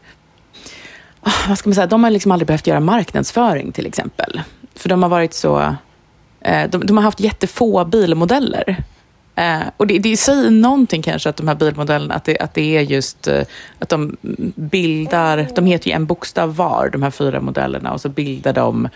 ah, 1.20 1.48
vad 1.48 1.58
ska 1.58 1.68
man 1.68 1.74
säga, 1.74 1.86
de 1.86 2.04
har 2.04 2.10
liksom 2.10 2.32
aldrig 2.32 2.46
behövt 2.46 2.66
göra 2.66 2.80
marknadsföring 2.80 3.72
till 3.72 3.86
exempel. 3.86 4.40
För 4.74 4.88
de 4.88 5.02
har 5.02 5.10
varit 5.10 5.34
så, 5.34 5.74
eh, 6.40 6.70
de, 6.70 6.86
de 6.86 6.96
har 6.96 7.04
haft 7.04 7.20
jättefå 7.20 7.84
bilmodeller. 7.84 8.84
Eh, 9.36 9.62
och 9.76 9.86
det, 9.86 9.98
det 9.98 10.16
säger 10.16 10.50
någonting 10.50 11.02
kanske 11.02 11.28
att 11.28 11.36
de 11.36 11.48
här 11.48 11.54
bilmodellerna, 11.54 12.14
att 12.14 12.24
det, 12.24 12.38
att 12.38 12.54
det 12.54 12.76
är 12.76 12.80
just 12.80 13.28
eh, 13.28 13.42
att 13.78 13.88
de 13.88 14.16
bildar, 14.54 15.48
de 15.54 15.66
heter 15.66 15.88
ju 15.88 15.94
en 15.94 16.06
bokstav 16.06 16.56
var, 16.56 16.90
de 16.92 17.02
här 17.02 17.10
fyra 17.10 17.40
modellerna, 17.40 17.92
och 17.92 18.00
så 18.00 18.08
bildar 18.08 18.52
de 18.52 18.88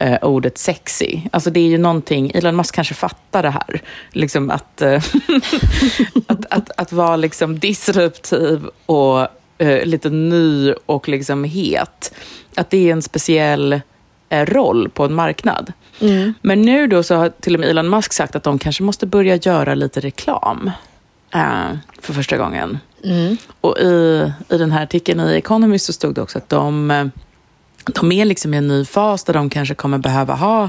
eh, 0.00 0.18
ordet 0.22 0.58
sexy. 0.58 1.20
Alltså 1.32 1.50
det 1.50 1.60
är 1.60 1.68
ju 1.68 1.78
någonting, 1.78 2.30
Elon 2.34 2.56
Musk 2.56 2.74
kanske 2.74 2.94
fattar 2.94 3.42
det 3.42 3.50
här, 3.50 3.82
liksom 4.12 4.50
att, 4.50 4.82
eh, 4.82 4.94
att, 6.26 6.46
att, 6.50 6.70
att 6.76 6.92
vara 6.92 7.16
liksom 7.16 7.58
disruptiv 7.58 8.66
och 8.86 9.20
eh, 9.58 9.84
lite 9.84 10.10
ny 10.10 10.72
och 10.72 11.08
liksom 11.08 11.44
het. 11.44 12.14
Att 12.56 12.70
det 12.70 12.88
är 12.88 12.92
en 12.92 13.02
speciell 13.02 13.80
eh, 14.28 14.46
roll 14.46 14.88
på 14.88 15.04
en 15.04 15.14
marknad. 15.14 15.72
Men 16.42 16.62
nu 16.62 16.86
då 16.86 17.02
så 17.02 17.14
har 17.14 17.28
till 17.28 17.54
och 17.54 17.60
med 17.60 17.68
Elon 17.68 17.90
Musk 17.90 18.12
sagt 18.12 18.36
att 18.36 18.42
de 18.42 18.58
kanske 18.58 18.82
måste 18.82 19.06
börja 19.06 19.36
göra 19.36 19.74
lite 19.74 20.00
reklam 20.00 20.70
eh, 21.34 21.78
för 22.00 22.12
första 22.12 22.36
gången. 22.36 22.78
Och 23.60 23.78
i, 23.78 24.32
i 24.48 24.58
den 24.58 24.72
här 24.72 24.82
artikeln 24.82 25.20
i 25.20 25.36
Economist 25.36 25.86
så 25.86 25.92
stod 25.92 26.14
det 26.14 26.22
också 26.22 26.38
att 26.38 26.48
de, 26.48 26.90
eh, 26.90 27.06
de 27.84 28.12
är 28.12 28.24
liksom 28.24 28.54
i 28.54 28.56
en 28.56 28.68
ny 28.68 28.84
fas 28.84 29.24
där 29.24 29.34
de 29.34 29.50
kanske 29.50 29.74
kommer 29.74 29.98
behöva 29.98 30.34
ha 30.34 30.68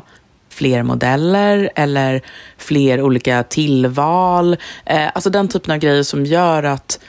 fler 0.49 0.83
modeller 0.83 1.69
eller 1.75 2.21
fler 2.57 3.01
olika 3.01 3.43
tillval. 3.43 4.57
Eh, 4.85 5.07
alltså 5.13 5.29
den 5.29 5.47
typen 5.47 5.73
av 5.73 5.77
grejer 5.77 6.03
som 6.03 6.25
gör 6.25 6.63
att 6.63 6.99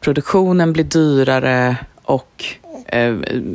produktionen 0.00 0.72
blir 0.72 0.84
dyrare 0.84 1.76
och 2.02 2.44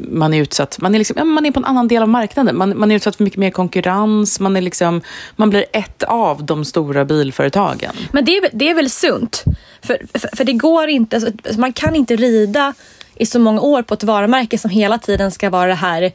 man 0.10 0.34
är 0.34 0.41
utsatt, 0.41 0.78
man 0.82 0.95
är, 0.95 1.00
liksom, 1.00 1.34
man 1.34 1.45
är 1.45 1.52
på 1.52 1.60
en 1.60 1.65
annan 1.65 1.88
del 1.88 2.02
av 2.02 2.10
marknaden. 2.10 2.58
Man, 2.58 2.80
man 2.80 2.91
är 2.91 2.95
utsatt 2.95 3.15
för 3.15 3.23
mycket 3.23 3.39
mer 3.39 3.52
konkurrens. 3.52 4.39
Man, 4.39 4.58
är 4.58 4.62
liksom, 4.62 5.02
man 5.36 5.50
blir 5.50 5.65
ett 5.73 6.04
av 6.04 6.43
de 6.43 6.65
stora 6.65 7.06
bilföretagen. 7.06 7.93
Men 8.12 8.26
det 8.26 8.38
är, 8.38 8.41
väl- 8.41 8.52
det 8.54 8.69
är 8.69 8.73
väl 8.73 8.89
sunt? 8.89 9.43
För, 9.82 9.97
för, 10.13 10.36
för 10.36 10.43
det 10.43 10.54
går 10.54 10.88
inte, 10.89 11.15
alltså, 11.15 11.60
man 11.60 11.73
kan 11.73 11.95
inte 11.95 12.15
rida 12.15 12.73
i 13.15 13.26
så 13.26 13.39
många 13.39 13.62
år 13.62 13.82
på 13.82 13.93
ett 13.93 14.04
varumärke 14.04 14.58
som 14.58 14.69
hela 14.69 14.97
tiden 14.97 15.32
ska 15.32 15.50
vara 15.50 15.67
det 15.67 15.73
här 15.73 16.12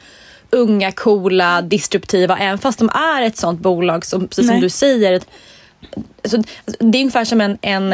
unga, 0.51 0.93
coola, 0.93 1.63
disruptiva, 1.63 2.39
även 2.39 2.59
fast 2.59 2.79
de 2.79 2.89
är 2.89 3.23
ett 3.23 3.37
sånt 3.37 3.61
bolag 3.61 4.07
som, 4.07 4.29
precis 4.29 4.47
som 4.47 4.61
du 4.61 4.69
säger. 4.69 5.21
Alltså, 6.25 6.43
det 6.79 6.99
är 6.99 7.01
ungefär 7.03 7.25
som 7.25 7.41
en, 7.41 7.59
en, 7.63 7.93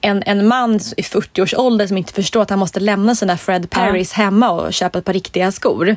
en, 0.00 0.22
en 0.26 0.48
man 0.48 0.74
i 0.74 1.02
40-årsåldern 1.02 1.88
som 1.88 1.96
inte 1.96 2.12
förstår 2.12 2.42
att 2.42 2.50
han 2.50 2.58
måste 2.58 2.80
lämna 2.80 3.14
sina 3.14 3.36
Fred 3.36 3.70
Perrys 3.70 4.12
hemma 4.12 4.50
och 4.50 4.72
köpa 4.72 4.98
ett 4.98 5.04
par 5.04 5.12
riktiga 5.12 5.52
skor. 5.52 5.96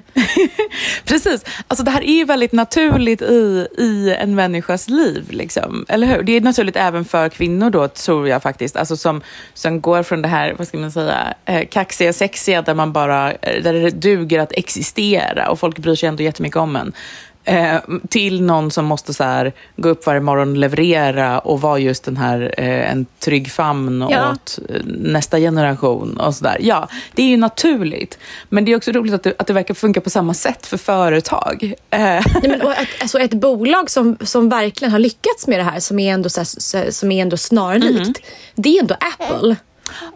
Precis. 1.06 1.46
Alltså 1.68 1.84
det 1.84 1.92
här 1.92 2.02
är 2.02 2.14
ju 2.14 2.26
väldigt 2.26 2.52
naturligt 2.52 3.22
i, 3.22 3.68
i 3.78 4.16
en 4.20 4.36
människas 4.36 4.90
liv. 4.90 5.28
Liksom. 5.30 5.86
Eller 5.90 6.08
hur? 6.08 6.24
Det 6.24 6.38
är 6.38 6.42
naturligt 6.42 6.76
även 6.76 7.06
för 7.06 7.30
kvinnor 7.30 7.70
då, 7.70 7.88
tror 7.88 8.28
jag 8.28 8.44
faktiskt. 8.44 8.76
Alltså 8.76 8.98
som, 8.98 9.22
som 9.54 9.82
går 9.82 10.04
från 10.04 10.22
det 10.22 10.28
här, 10.28 10.56
vad 10.58 10.68
ska 10.68 10.78
man 10.78 10.92
säga, 10.92 11.34
eh, 11.46 11.68
kaxiga, 11.68 12.14
sexiga, 12.14 12.62
där, 12.62 12.74
man 12.74 12.94
bara, 12.94 13.32
eh, 13.32 13.64
där 13.64 13.74
det 13.74 13.90
duger 13.90 14.40
att 14.40 14.52
existera 14.52 15.50
och 15.50 15.60
folk 15.60 15.78
bryr 15.78 15.96
sig 15.96 16.10
ändå 16.10 16.24
jättemycket 16.24 16.58
om 16.58 16.76
en. 16.76 16.94
Eh, 17.43 17.77
till 18.10 18.41
någon 18.43 18.71
som 18.71 18.86
måste 18.86 19.13
så 19.13 19.23
här, 19.23 19.54
gå 19.75 19.89
upp 19.89 20.06
varje 20.06 20.21
morgon 20.21 20.52
och 20.52 20.58
leverera 20.58 21.39
och 21.39 21.62
vara 21.62 21.79
just 21.79 22.04
den 22.04 22.17
här 22.17 22.54
eh, 22.58 22.92
en 22.92 23.06
trygg 23.19 23.52
famn 23.52 24.08
Ja. 24.10 24.31
åt 24.31 24.60
eh, 24.69 24.81
nästa 24.85 25.37
generation 25.39 26.17
och 26.19 26.35
sådär. 26.35 26.58
Ja, 26.60 26.87
det 27.15 27.21
är 27.23 27.27
ju 27.27 27.37
naturligt. 27.37 28.17
Men 28.50 28.65
det 28.65 28.71
är 28.71 28.75
också 28.77 28.92
roligt 28.92 29.13
att 29.13 29.23
det, 29.23 29.33
att 29.39 29.48
det 29.48 29.54
verkar 29.54 29.73
funka 29.73 30.02
på 30.02 30.10
samma 30.10 30.33
sätt 30.33 30.65
för 30.65 30.77
företag. 30.77 31.63
Eh, 31.89 32.00
Nej, 32.00 32.23
men, 32.42 32.62
och, 32.62 32.71
ett- 32.71 32.87
alltså, 33.02 33.19
ett 33.19 33.33
bolag 33.33 33.89
som, 33.89 34.17
som 34.21 34.50
verkligen 34.50 34.92
har 34.92 35.00
lyckats 35.00 35.48
med 35.48 35.60
det 35.60 35.63
här, 35.63 35.79
som 35.79 36.00
är 36.00 36.13
ändå, 36.13 36.29
så 36.29 36.39
här, 36.39 36.46
så- 36.46 36.92
som 36.92 37.12
är 37.12 37.21
ändå 37.21 37.37
snarlikt, 37.37 38.19
det 38.56 38.77
är 38.77 38.81
ändå 38.81 38.96
Apple. 39.19 39.56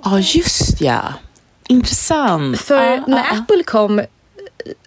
Ja, 0.03 0.19
just 0.19 0.81
ja. 0.81 1.01
Intressant. 1.67 2.59
För 2.59 2.91
Ja, 2.91 3.03
när 3.07 3.17
ja. 3.17 3.39
Apple 3.39 3.63
kom, 3.63 4.01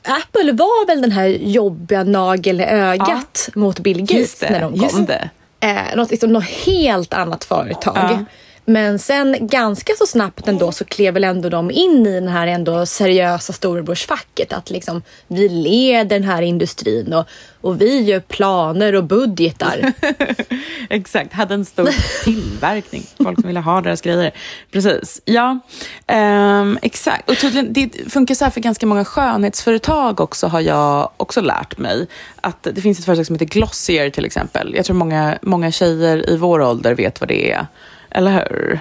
Apple 0.02 0.52
var 0.52 0.86
väl 0.86 1.00
den 1.00 1.12
här 1.12 1.26
jobbiga 1.28 2.04
nagel 2.04 2.60
i 2.60 2.64
ögat 2.64 3.48
mot 3.54 3.80
Bill 3.80 4.00
Gates 4.00 4.38
det, 4.38 4.50
när 4.50 4.60
de 4.60 4.72
kom. 4.72 4.82
just 4.82 5.06
det. 5.06 5.30
Eh, 5.60 5.96
något, 5.96 6.10
liksom, 6.10 6.32
något 6.32 6.44
helt 6.44 7.14
annat 7.14 7.44
företag. 7.44 7.96
Ja. 7.96 8.24
Men 8.68 8.98
sen 8.98 9.36
ganska 9.40 9.92
så 9.98 10.06
snabbt 10.06 10.48
ändå 10.48 10.72
så 10.72 10.84
klev 10.84 11.14
väl 11.14 11.24
ändå 11.24 11.48
de 11.48 11.70
in 11.70 12.06
i 12.06 12.14
den 12.14 12.28
här 12.28 12.46
ändå 12.46 12.86
seriösa 12.86 13.52
storebrorsfacket. 13.52 14.52
Att 14.52 14.70
liksom 14.70 15.02
vi 15.26 15.48
leder 15.48 16.04
den 16.18 16.24
här 16.24 16.42
industrin 16.42 17.12
och, 17.12 17.28
och 17.60 17.80
vi 17.80 18.00
gör 18.00 18.20
planer 18.20 18.94
och 18.94 19.04
budgetar. 19.04 19.92
Exakt, 20.90 21.32
hade 21.32 21.54
en 21.54 21.64
stor 21.64 21.90
tillverkning. 22.24 23.06
Folk 23.16 23.40
som 23.40 23.46
ville 23.46 23.60
ha 23.60 23.80
deras 23.80 24.00
grejer. 24.00 24.32
Precis, 24.72 25.22
ja. 25.24 25.58
Um, 26.12 26.78
exakt, 26.82 27.30
och 27.30 27.38
tydligen, 27.38 27.72
det 27.72 28.10
funkar 28.12 28.34
så 28.34 28.44
här 28.44 28.50
för 28.50 28.60
ganska 28.60 28.86
många 28.86 29.04
skönhetsföretag 29.04 30.20
också 30.20 30.46
har 30.46 30.60
jag 30.60 31.10
också 31.16 31.40
lärt 31.40 31.78
mig. 31.78 32.06
Att 32.40 32.62
det 32.62 32.80
finns 32.80 32.98
ett 32.98 33.04
företag 33.04 33.26
som 33.26 33.34
heter 33.34 33.46
Glossier 33.46 34.10
till 34.10 34.24
exempel. 34.24 34.74
Jag 34.76 34.84
tror 34.84 34.96
många, 34.96 35.38
många 35.42 35.72
tjejer 35.72 36.30
i 36.30 36.36
vår 36.36 36.60
ålder 36.60 36.94
vet 36.94 37.20
vad 37.20 37.28
det 37.28 37.52
är. 37.52 37.66
Eller 38.10 38.30
hur? 38.32 38.80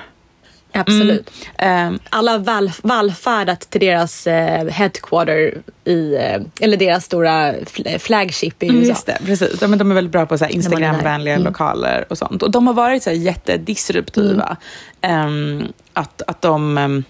Absolut. 0.71 1.31
Mm. 1.57 1.93
Um, 1.93 1.99
Alla 2.09 2.37
vall, 2.37 2.71
vallfärdat 2.81 3.59
till 3.69 3.81
deras 3.81 4.27
eh, 4.27 4.67
headquarter 4.67 5.53
i, 5.85 6.15
eh, 6.15 6.41
eller 6.61 6.77
deras 6.77 7.05
stora 7.05 7.53
fl- 7.53 7.97
flagship 7.97 8.63
i 8.63 8.67
USA. 8.67 8.89
Just 8.89 9.05
det, 9.05 9.17
precis. 9.25 9.59
De, 9.59 9.77
de 9.77 9.91
är 9.91 9.95
väldigt 9.95 10.11
bra 10.11 10.25
på 10.25 10.37
Instagramvänliga 10.49 11.33
Mm. 11.33 11.45
lokaler 11.45 12.05
och 12.09 12.17
sånt. 12.17 12.43
Och 12.43 12.51
de 12.51 12.67
har 12.67 12.73
varit 12.73 13.03
så 13.03 13.09
här 13.09 13.17
jättedisruptiva. 13.17 14.57
Mm. 15.01 15.61
Ehm, 15.61 15.67
att, 15.93 16.21
att 16.27 16.41
de 16.41 16.77
ehm, 16.77 17.03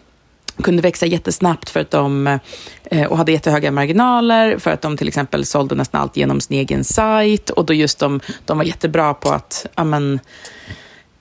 kunde 0.63 0.81
växa 0.81 1.05
jättesnabbt 1.05 1.69
för 1.69 1.79
att 1.79 1.91
de 1.91 2.39
eh, 2.83 3.05
och 3.07 3.17
hade 3.17 3.31
jättehöga 3.31 3.71
marginaler 3.71 4.57
för 4.57 4.71
att 4.71 4.81
de 4.81 4.97
till 4.97 5.07
exempel 5.07 5.45
sålde 5.45 5.75
nästan 5.75 6.01
allt 6.01 6.17
genom 6.17 6.41
sin 6.41 6.57
egen 6.57 6.83
sajt 6.83 7.49
och 7.49 7.65
då 7.65 7.73
just 7.73 7.99
de, 7.99 8.19
de 8.45 8.57
var 8.57 8.65
jättebra 8.65 9.13
på 9.13 9.29
att 9.29 9.65
ja, 9.75 9.83
men, 9.83 10.19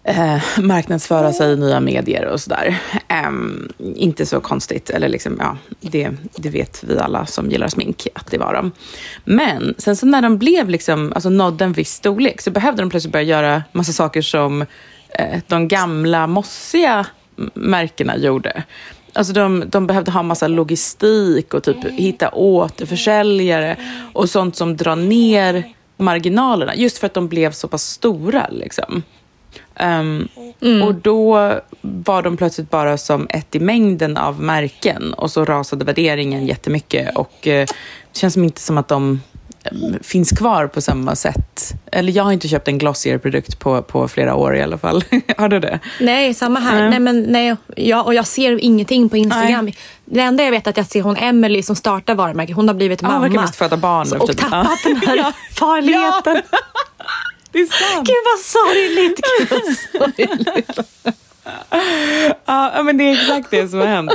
eh, 0.06 0.38
marknadsföra 0.58 1.32
sig 1.32 1.52
i 1.52 1.56
nya 1.56 1.80
medier 1.80 2.26
och 2.26 2.40
sådär. 2.40 2.78
Eh, 3.08 3.30
inte 3.94 4.26
så 4.26 4.40
konstigt, 4.40 4.90
eller 4.90 5.08
liksom, 5.08 5.36
ja, 5.40 5.56
det, 5.80 6.10
det 6.36 6.48
vet 6.48 6.84
vi 6.84 6.98
alla 6.98 7.26
som 7.26 7.50
gillar 7.50 7.68
smink 7.68 8.06
att 8.14 8.30
det 8.30 8.38
var 8.38 8.54
de. 8.54 8.72
Men 9.24 9.74
sen 9.78 9.96
så 9.96 10.06
när 10.06 10.22
de 10.22 10.38
blev 10.38 10.68
liksom, 10.68 11.12
alltså 11.12 11.30
nådde 11.30 11.64
en 11.64 11.72
viss 11.72 11.92
storlek 11.92 12.40
så 12.40 12.50
behövde 12.50 12.82
de 12.82 12.90
plötsligt 12.90 13.12
börja 13.12 13.24
göra 13.24 13.62
massa 13.72 13.92
saker 13.92 14.22
som 14.22 14.62
eh, 15.08 15.40
de 15.46 15.68
gamla 15.68 16.26
mossiga 16.26 17.06
märkena 17.54 18.16
gjorde. 18.16 18.64
Alltså 19.12 19.32
de, 19.32 19.64
de 19.66 19.86
behövde 19.86 20.10
ha 20.10 20.22
massa 20.22 20.48
logistik 20.48 21.54
och 21.54 21.62
typ 21.62 21.84
hitta 21.84 22.30
återförsäljare 22.30 23.76
och 24.12 24.30
sånt 24.30 24.56
som 24.56 24.76
drar 24.76 24.96
ner 24.96 25.64
marginalerna. 25.96 26.74
Just 26.74 26.98
för 26.98 27.06
att 27.06 27.14
de 27.14 27.28
blev 27.28 27.52
så 27.52 27.68
pass 27.68 27.82
stora. 27.82 28.48
Liksom. 28.50 29.02
Ehm, 29.78 30.28
Och 30.84 30.94
då 30.94 31.52
var 31.80 32.22
de 32.22 32.36
plötsligt 32.36 32.70
bara 32.70 32.98
som 32.98 33.26
ett 33.30 33.54
i 33.54 33.60
mängden 33.60 34.16
av 34.16 34.40
märken 34.40 35.12
och 35.14 35.30
så 35.30 35.44
rasade 35.44 35.84
värderingen 35.84 36.46
jättemycket 36.46 37.16
och 37.16 37.46
eh, 37.46 37.66
det 38.12 38.18
känns 38.18 38.34
som 38.34 38.44
inte 38.44 38.60
som 38.60 38.78
att 38.78 38.88
de 38.88 39.20
eh, 39.64 39.72
finns 40.02 40.30
kvar 40.30 40.66
på 40.66 40.80
samma 40.80 41.14
sätt. 41.16 41.74
Eller 41.92 42.12
jag 42.12 42.24
har 42.24 42.32
inte 42.32 42.48
köpt 42.48 42.68
en 42.68 42.78
Glossier-produkt 42.78 43.58
på, 43.58 43.82
på 43.82 44.08
flera 44.08 44.34
år 44.34 44.56
i 44.56 44.62
alla 44.62 44.78
fall. 44.78 45.04
har 45.38 45.48
du 45.48 45.60
det? 45.60 45.78
Nej, 46.00 46.34
samma 46.34 46.60
här. 46.60 46.80
Nej. 46.80 46.90
Nej, 46.90 46.98
men, 47.00 47.22
nej, 47.22 47.56
ja, 47.76 48.02
och 48.02 48.14
jag 48.14 48.26
ser 48.26 48.64
ingenting 48.64 49.08
på 49.08 49.16
Instagram. 49.16 49.64
Nej. 49.64 49.76
Det 50.04 50.20
enda 50.20 50.44
jag 50.44 50.50
vet 50.50 50.66
är 50.66 50.70
att 50.70 50.76
jag 50.76 50.86
ser 50.86 51.02
hon 51.02 51.16
Emily 51.16 51.62
som 51.62 51.76
startar 51.76 52.14
varumärket. 52.14 52.56
Hon 52.56 52.68
har 52.68 52.74
blivit 52.74 53.02
Ja, 53.02 53.08
hon 53.08 53.14
mamma. 53.14 53.26
verkar 53.28 53.40
mest 53.40 53.56
föda 53.56 53.76
barn 53.76 54.06
nu 54.12 54.18
och 54.18 54.26
tiden. 54.28 54.50
tappat 54.50 54.78
den 54.84 54.96
här 54.96 55.32
farligheten. 55.54 56.42
Det 57.56 57.62
är 57.62 57.66
sant. 57.66 58.08
Gud 58.08 58.16
vad 58.24 58.40
sorgligt. 58.40 59.20
Gud 59.38 59.48
vad 59.50 60.12
sorgligt. 60.14 60.78
Ja, 62.44 62.82
men 62.82 62.96
det 62.98 63.04
är 63.04 63.12
exakt 63.12 63.50
det 63.50 63.68
som 63.68 63.78
har 63.78 63.86
hänt. 63.86 64.12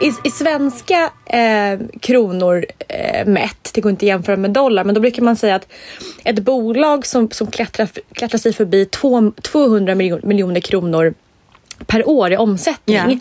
I, 0.00 0.12
I 0.24 0.30
svenska 0.30 1.10
eh, 1.26 1.80
kronor 2.00 2.66
eh, 2.88 3.26
mätt, 3.26 3.70
det 3.74 3.80
går 3.80 3.90
inte 3.90 4.04
att 4.04 4.08
jämföra 4.08 4.36
med 4.36 4.50
dollar, 4.50 4.84
men 4.84 4.94
då 4.94 5.00
brukar 5.00 5.22
man 5.22 5.36
säga 5.36 5.54
att 5.54 5.68
ett 6.24 6.38
bolag 6.38 7.06
som, 7.06 7.30
som 7.30 7.46
klättrar, 7.46 7.88
klättrar 8.12 8.38
sig 8.38 8.52
förbi 8.52 8.86
två, 8.86 9.32
200 9.42 9.94
miljon, 9.94 10.20
miljoner 10.24 10.60
kronor 10.60 11.14
per 11.86 12.08
år 12.08 12.32
i 12.32 12.36
omsättning. 12.36 12.96
Ja. 12.96 13.18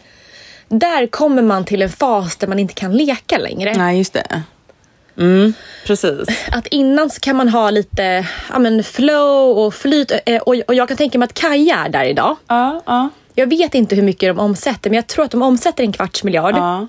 Där 0.69 1.07
kommer 1.07 1.41
man 1.41 1.65
till 1.65 1.81
en 1.81 1.89
fas 1.89 2.35
där 2.37 2.47
man 2.47 2.59
inte 2.59 2.73
kan 2.73 2.97
leka 2.97 3.37
längre. 3.37 3.73
Nej, 3.77 3.97
just 3.97 4.13
det. 4.13 4.41
Mm, 5.17 5.53
precis. 5.85 6.27
Att 6.51 6.67
innan 6.67 7.09
så 7.09 7.19
kan 7.19 7.35
man 7.35 7.49
ha 7.49 7.69
lite 7.69 8.27
ja, 8.51 8.59
men 8.59 8.83
flow 8.83 9.57
och 9.57 9.73
flyt 9.73 10.11
eh, 10.25 10.41
och, 10.41 10.55
och 10.67 10.75
jag 10.75 10.87
kan 10.87 10.97
tänka 10.97 11.17
mig 11.19 11.25
att 11.25 11.33
Kaja 11.33 11.75
är 11.85 11.89
där 11.89 12.05
idag. 12.05 12.35
Ja, 12.47 12.81
ja, 12.85 13.09
Jag 13.35 13.47
vet 13.47 13.75
inte 13.75 13.95
hur 13.95 14.03
mycket 14.03 14.29
de 14.29 14.39
omsätter 14.39 14.89
men 14.89 14.95
jag 14.95 15.07
tror 15.07 15.25
att 15.25 15.31
de 15.31 15.41
omsätter 15.41 15.83
en 15.83 15.91
kvarts 15.91 16.23
miljard. 16.23 16.55
ja. 16.57 16.87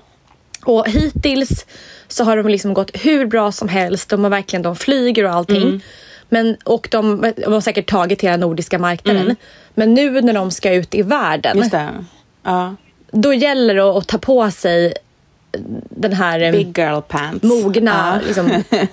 Och 0.65 0.87
hittills 0.89 1.65
så 2.07 2.23
har 2.23 2.37
de 2.37 2.47
liksom 2.47 2.73
gått 2.73 2.91
hur 2.93 3.25
bra 3.25 3.51
som 3.51 3.67
helst. 3.69 4.09
De 4.09 4.23
har 4.23 4.29
verkligen, 4.31 4.63
de 4.63 4.75
flyger 4.75 5.23
och 5.25 5.31
allting. 5.31 5.61
Mm. 5.63 5.81
Men, 6.29 6.57
och 6.63 6.87
de, 6.91 7.33
de 7.37 7.53
har 7.53 7.61
säkert 7.61 7.89
tagit 7.89 8.21
hela 8.21 8.37
nordiska 8.37 8.79
marknaden. 8.79 9.35
Men 9.73 9.93
nu 9.93 10.21
när 10.21 10.33
de 10.33 10.51
ska 10.51 10.73
ut 10.73 10.95
i 10.95 11.01
världen, 11.01 11.51
Mm. 11.51 11.59
Just 11.63 11.71
det. 11.71 11.89
Ja. 12.43 12.75
Då 13.11 13.33
gäller 13.33 13.75
det 13.75 13.83
att, 13.83 14.07
ta 14.07 14.17
på 14.17 14.51
sig 14.51 14.93
den 15.89 16.13
här 16.13 16.51
Big 16.51 16.77
girl 16.77 16.99
pants. 17.01 17.43
mogna... 17.43 18.19
Ja. 18.21 18.27
Liksom, 18.27 18.63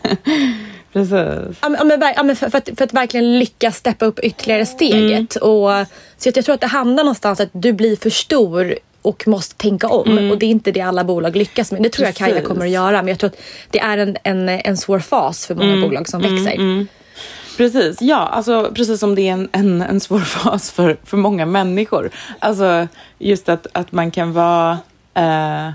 Precis. 0.93 1.59
ja, 1.62 1.69
men, 1.85 2.12
ja, 2.17 2.23
men, 2.23 2.37
för, 2.37 2.51
för, 2.51 2.59
att, 2.59 2.69
för 2.77 2.85
att 2.85 2.93
verkligen 2.93 3.39
lyckas 3.39 3.77
steppa 3.77 4.07
upp 4.07 4.19
ytterligare 4.19 4.67
steget. 4.67 5.37
Mm. 5.37 5.51
Och, 5.53 5.87
så 6.17 6.29
att 6.29 6.37
jag 6.37 6.45
tror 6.45 6.55
att 6.55 6.61
det 6.61 6.67
handlar 6.67 7.05
någonstans 7.05 7.41
att 7.41 7.49
du 7.53 7.73
blir 7.73 7.97
för 7.97 8.11
stor 8.11 8.75
och 9.03 9.29
måste 9.29 9.55
tänka 9.57 9.89
om. 9.89 10.31
Och 10.31 10.39
det 10.39 10.47
är 10.47 10.51
inte 10.51 10.73
det 10.73 10.81
alla 10.81 11.05
bolag 11.05 11.37
lyckas 11.37 11.73
med. 11.73 11.83
Det 11.83 11.89
tror 11.89 12.07
jag 12.07 12.14
Kaja 12.14 12.31
Mm. 12.31 12.37
Precis. 12.37 12.49
kommer 12.49 12.64
att 12.67 12.73
göra. 12.73 13.03
Men 13.03 13.09
jag 13.09 13.19
tror 13.19 13.31
att 13.31 13.41
det 13.71 13.79
är 13.81 13.99
en, 13.99 14.17
en, 14.23 14.49
en 14.49 14.77
svår 14.77 14.99
fas 14.99 15.47
för 15.47 15.55
många 15.55 15.73
Mm. 15.73 15.81
bolag 15.81 16.09
som 16.09 16.21
växer. 16.23 16.87
Precis, 17.57 18.03
ja, 18.03 18.17
alltså, 18.17 18.73
precis 18.75 19.01
som 19.01 19.15
det 19.15 19.29
är 19.29 19.33
en, 19.33 19.49
en, 19.53 19.83
en 19.83 20.01
svår 20.01 20.21
fas 20.21 20.71
för, 20.71 20.97
för 21.05 21.17
många 21.17 21.47
människor. 21.47 22.11
Alltså 22.39 22.89
just 23.19 23.49
att, 23.49 23.67
att 23.73 23.93
man 23.93 24.11
kan 24.11 24.33
vara 24.33 24.79
eh, 25.15 25.71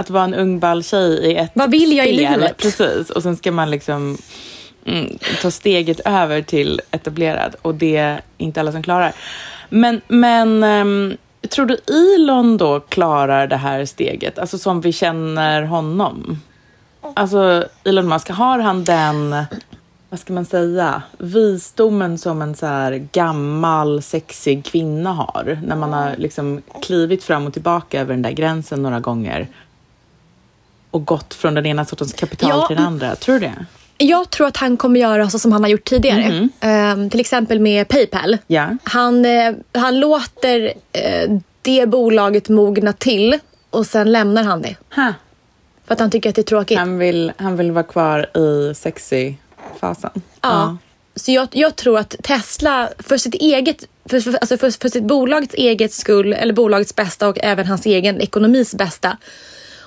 att 0.00 0.10
vara 0.10 0.24
en 0.24 0.34
ung 0.34 0.58
ball 0.58 0.84
tjej 0.84 1.18
i 1.18 1.36
ett 1.36 1.50
Vad 1.54 1.70
vill 1.70 1.96
jag 1.96 2.08
i 2.08 2.16
spel. 2.16 2.32
livet? 2.32 2.56
Precis, 2.56 3.10
och 3.10 3.22
sen 3.22 3.36
ska 3.36 3.52
man 3.52 3.70
liksom 3.70 4.18
mm, 4.84 5.18
ta 5.42 5.50
steget 5.50 6.00
över 6.04 6.42
till 6.42 6.80
etablerad 6.90 7.56
och 7.62 7.74
det 7.74 7.96
är 7.96 8.20
inte 8.38 8.60
alla 8.60 8.72
som 8.72 8.82
klarar. 8.82 9.12
Men, 9.68 10.00
men 10.08 10.62
ehm, 10.62 11.16
tror 11.48 11.66
du 11.66 11.76
Elon 12.14 12.56
då 12.56 12.80
klarar 12.80 13.46
det 13.46 13.56
här 13.56 13.84
steget, 13.84 14.38
alltså 14.38 14.58
som 14.58 14.80
vi 14.80 14.92
känner 14.92 15.62
honom? 15.62 16.40
Alltså 17.14 17.64
Elon 17.84 18.08
Musk, 18.08 18.30
har 18.30 18.58
han 18.58 18.84
den, 18.84 19.44
vad 20.10 20.20
ska 20.20 20.32
man 20.32 20.44
säga, 20.44 21.02
visdomen 21.18 22.18
som 22.18 22.42
en 22.42 22.54
så 22.54 22.66
här 22.66 23.06
gammal 23.12 24.02
sexig 24.02 24.64
kvinna 24.64 25.12
har? 25.12 25.60
När 25.66 25.76
man 25.76 25.92
har 25.92 26.16
liksom 26.16 26.62
klivit 26.82 27.24
fram 27.24 27.46
och 27.46 27.52
tillbaka 27.52 28.00
över 28.00 28.14
den 28.14 28.22
där 28.22 28.30
gränsen 28.30 28.82
några 28.82 29.00
gånger 29.00 29.48
och 30.90 31.04
gått 31.04 31.34
från 31.34 31.54
den 31.54 31.66
ena 31.66 31.84
sortens 31.84 32.12
kapital 32.12 32.50
Ja. 32.50 32.66
till 32.66 32.76
den 32.76 32.86
andra. 32.86 33.16
Tror 33.16 33.34
du 33.34 33.40
det? 33.40 33.66
Jag 33.98 34.30
tror 34.30 34.46
att 34.46 34.56
han 34.56 34.76
kommer 34.76 35.00
göra 35.00 35.30
så 35.30 35.38
som 35.38 35.52
han 35.52 35.62
har 35.62 35.70
gjort 35.70 35.84
tidigare. 35.84 36.48
Ehm, 36.60 37.10
till 37.10 37.20
exempel 37.20 37.60
med 37.60 37.88
Paypal. 37.88 38.38
Ja. 38.46 38.68
Han, 38.84 39.24
eh, 39.24 39.54
han 39.72 40.00
låter 40.00 40.72
eh, 40.92 41.36
det 41.62 41.88
bolaget 41.88 42.48
mogna 42.48 42.92
till 42.92 43.38
och 43.70 43.86
sen 43.86 44.12
lämnar 44.12 44.42
han 44.44 44.62
det. 44.62 44.76
Ha. 44.94 45.12
För 45.86 45.94
att 45.94 46.00
han 46.00 46.10
tycker 46.10 46.28
att 46.30 46.34
det 46.36 46.40
är 46.42 46.44
tråkigt. 46.44 46.78
Han, 46.78 46.98
vill, 46.98 47.32
han 47.36 47.56
vill 47.56 47.72
vara 47.72 47.84
kvar 47.84 48.36
i 48.38 48.74
sexy-fasen. 49.70 50.22
Ja. 50.40 50.76
Så 51.16 51.32
jag, 51.32 51.48
jag 51.52 51.76
tror 51.76 51.98
att 51.98 52.14
Tesla 52.22 52.88
för 52.98 53.16
sitt 53.16 53.34
eget, 53.34 53.84
för, 54.04 54.20
för, 54.20 54.34
alltså 54.40 54.56
för, 54.56 54.80
för 54.80 54.88
sitt 54.88 55.04
bolagets 55.04 55.54
eget 55.54 55.92
skull, 55.92 56.32
eller 56.32 56.52
bolagets 56.52 56.96
bästa 56.96 57.28
och 57.28 57.38
även 57.42 57.66
hans 57.66 57.86
egen 57.86 58.20
ekonomis 58.20 58.74
bästa, 58.74 59.16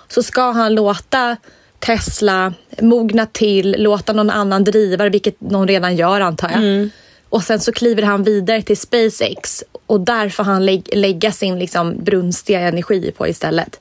så 0.07 0.23
ska 0.23 0.51
han 0.51 0.75
låta 0.75 1.37
Tesla 1.79 2.53
mogna 2.81 3.25
till, 3.25 3.75
låta 3.79 4.13
någon 4.13 4.29
annan 4.29 4.63
driva 4.63 5.09
vilket 5.09 5.41
någon 5.41 5.67
redan 5.67 5.95
gör 5.95 6.21
antar 6.21 6.49
jag. 6.49 6.61
Och 7.29 7.43
sen 7.43 7.59
så 7.59 7.71
kliver 7.71 8.03
han 8.03 8.23
vidare 8.23 8.61
till 8.61 8.77
SpaceX 8.77 9.63
och 9.85 9.99
där 9.99 10.29
får 10.29 10.43
han 10.43 10.65
lä- 10.65 10.81
lägga 10.95 11.31
sin 11.31 11.59
liksom 11.59 12.03
brunstiga 12.03 12.59
energi 12.59 13.11
på 13.17 13.27
istället. 13.27 13.79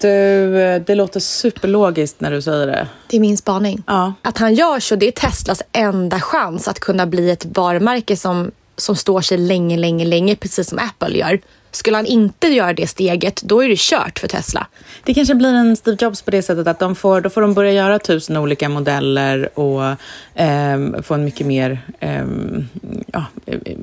Du, 0.00 0.58
eh, 0.60 0.82
det 0.86 0.94
låter 0.94 1.20
superlogiskt 1.20 2.20
när 2.20 2.30
du 2.30 2.42
säger 2.42 2.66
det. 2.66 2.88
Det 3.10 3.16
är 3.16 3.20
min 3.20 3.36
spaning. 3.36 3.82
Ja. 3.86 4.12
Att 4.22 4.38
han 4.38 4.54
gör 4.54 4.80
så, 4.80 4.96
det 4.96 5.08
är 5.08 5.12
Teslas 5.12 5.62
enda 5.72 6.20
chans 6.20 6.68
att 6.68 6.80
kunna 6.80 7.06
bli 7.06 7.30
ett 7.30 7.44
varumärke 7.44 8.16
som, 8.16 8.50
som 8.76 8.96
står 8.96 9.20
sig 9.20 9.38
länge, 9.38 9.76
länge, 9.76 10.04
länge, 10.04 10.36
precis 10.36 10.68
som 10.68 10.78
Apple 10.78 11.18
gör. 11.18 11.40
Skulle 11.76 11.96
han 11.96 12.06
inte 12.06 12.46
göra 12.46 12.72
det 12.72 12.86
steget, 12.86 13.42
då 13.42 13.64
är 13.64 13.68
det 13.68 13.78
kört 13.78 14.18
för 14.18 14.28
Tesla. 14.28 14.66
Det 15.04 15.14
kanske 15.14 15.34
blir 15.34 15.54
en 15.54 15.76
Steve 15.76 15.96
Jobs 16.00 16.22
på 16.22 16.30
det 16.30 16.42
sättet 16.42 16.66
att 16.66 16.78
de 16.78 16.94
får, 16.94 17.20
då 17.20 17.30
får 17.30 17.40
de 17.40 17.54
börja 17.54 17.72
göra 17.72 17.98
tusen 17.98 18.36
olika 18.36 18.68
modeller 18.68 19.58
och 19.58 19.96
ehm, 20.34 21.02
få 21.02 21.14
en 21.14 21.24
mycket 21.24 21.46
mer, 21.46 21.80
ehm, 22.00 22.68
ja, 23.06 23.24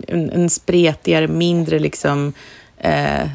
en, 0.08 0.30
en 0.30 0.50
spretigare, 0.50 1.28
mindre 1.28 1.80
liksom 1.80 2.34
eh, 2.84 3.28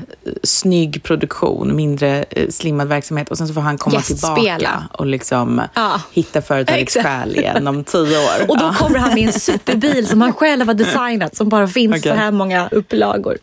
snygg 0.43 1.03
produktion, 1.03 1.77
mindre 1.77 2.25
eh, 2.31 2.49
slimmad 2.49 2.89
verksamhet 2.89 3.29
och 3.31 3.39
sen 3.39 3.49
så 3.49 3.55
får 3.55 3.61
han 3.61 3.79
komma 3.79 4.01
tillbaka 4.01 4.83
och 4.93 5.07
liksom 5.07 5.63
Ja. 5.75 6.01
hitta 6.13 6.43
företagets 6.43 6.95
själ 6.95 7.37
igen 7.37 7.67
om 7.67 7.85
tio 7.85 8.19
år. 8.19 8.51
Och 8.51 8.59
då 8.59 8.65
Ja. 8.65 8.75
kommer 8.79 8.99
han 8.99 9.15
med 9.15 9.27
en 9.27 9.33
superbil 9.33 10.07
som 10.07 10.21
han 10.21 10.33
själv 10.33 10.67
har 10.67 10.75
designat 10.75 11.37
som 11.37 11.49
bara 11.49 11.69
finns 11.69 11.91
Okej. 11.99 12.03
så 12.13 12.19
här 12.19 12.31
många 12.31 12.69
upplagor. 12.69 13.37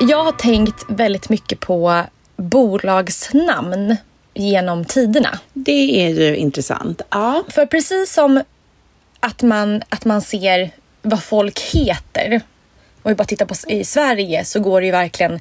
Jag 0.00 0.24
har 0.24 0.32
tänkt 0.32 0.84
väldigt 0.88 1.28
mycket 1.28 1.60
på 1.60 2.02
bolagsnamn 2.36 3.96
genom 4.34 4.84
tiderna. 4.84 5.38
Det 5.52 6.06
är 6.06 6.08
ju 6.08 6.36
intressant. 6.36 7.02
Ja. 7.10 7.42
För 7.48 7.66
precis 7.66 8.12
som 8.14 8.42
att 9.20 9.42
man, 9.42 9.82
att 9.88 10.04
man 10.04 10.20
ser 10.22 10.70
vad 11.02 11.22
folk 11.22 11.60
heter. 11.60 12.40
Om 13.02 13.08
vi 13.08 13.14
bara 13.14 13.24
tittar 13.24 13.46
på 13.46 13.54
i 13.68 13.84
Sverige 13.84 14.44
så 14.44 14.60
går 14.60 14.80
det 14.80 14.86
ju 14.86 14.92
verkligen... 14.92 15.40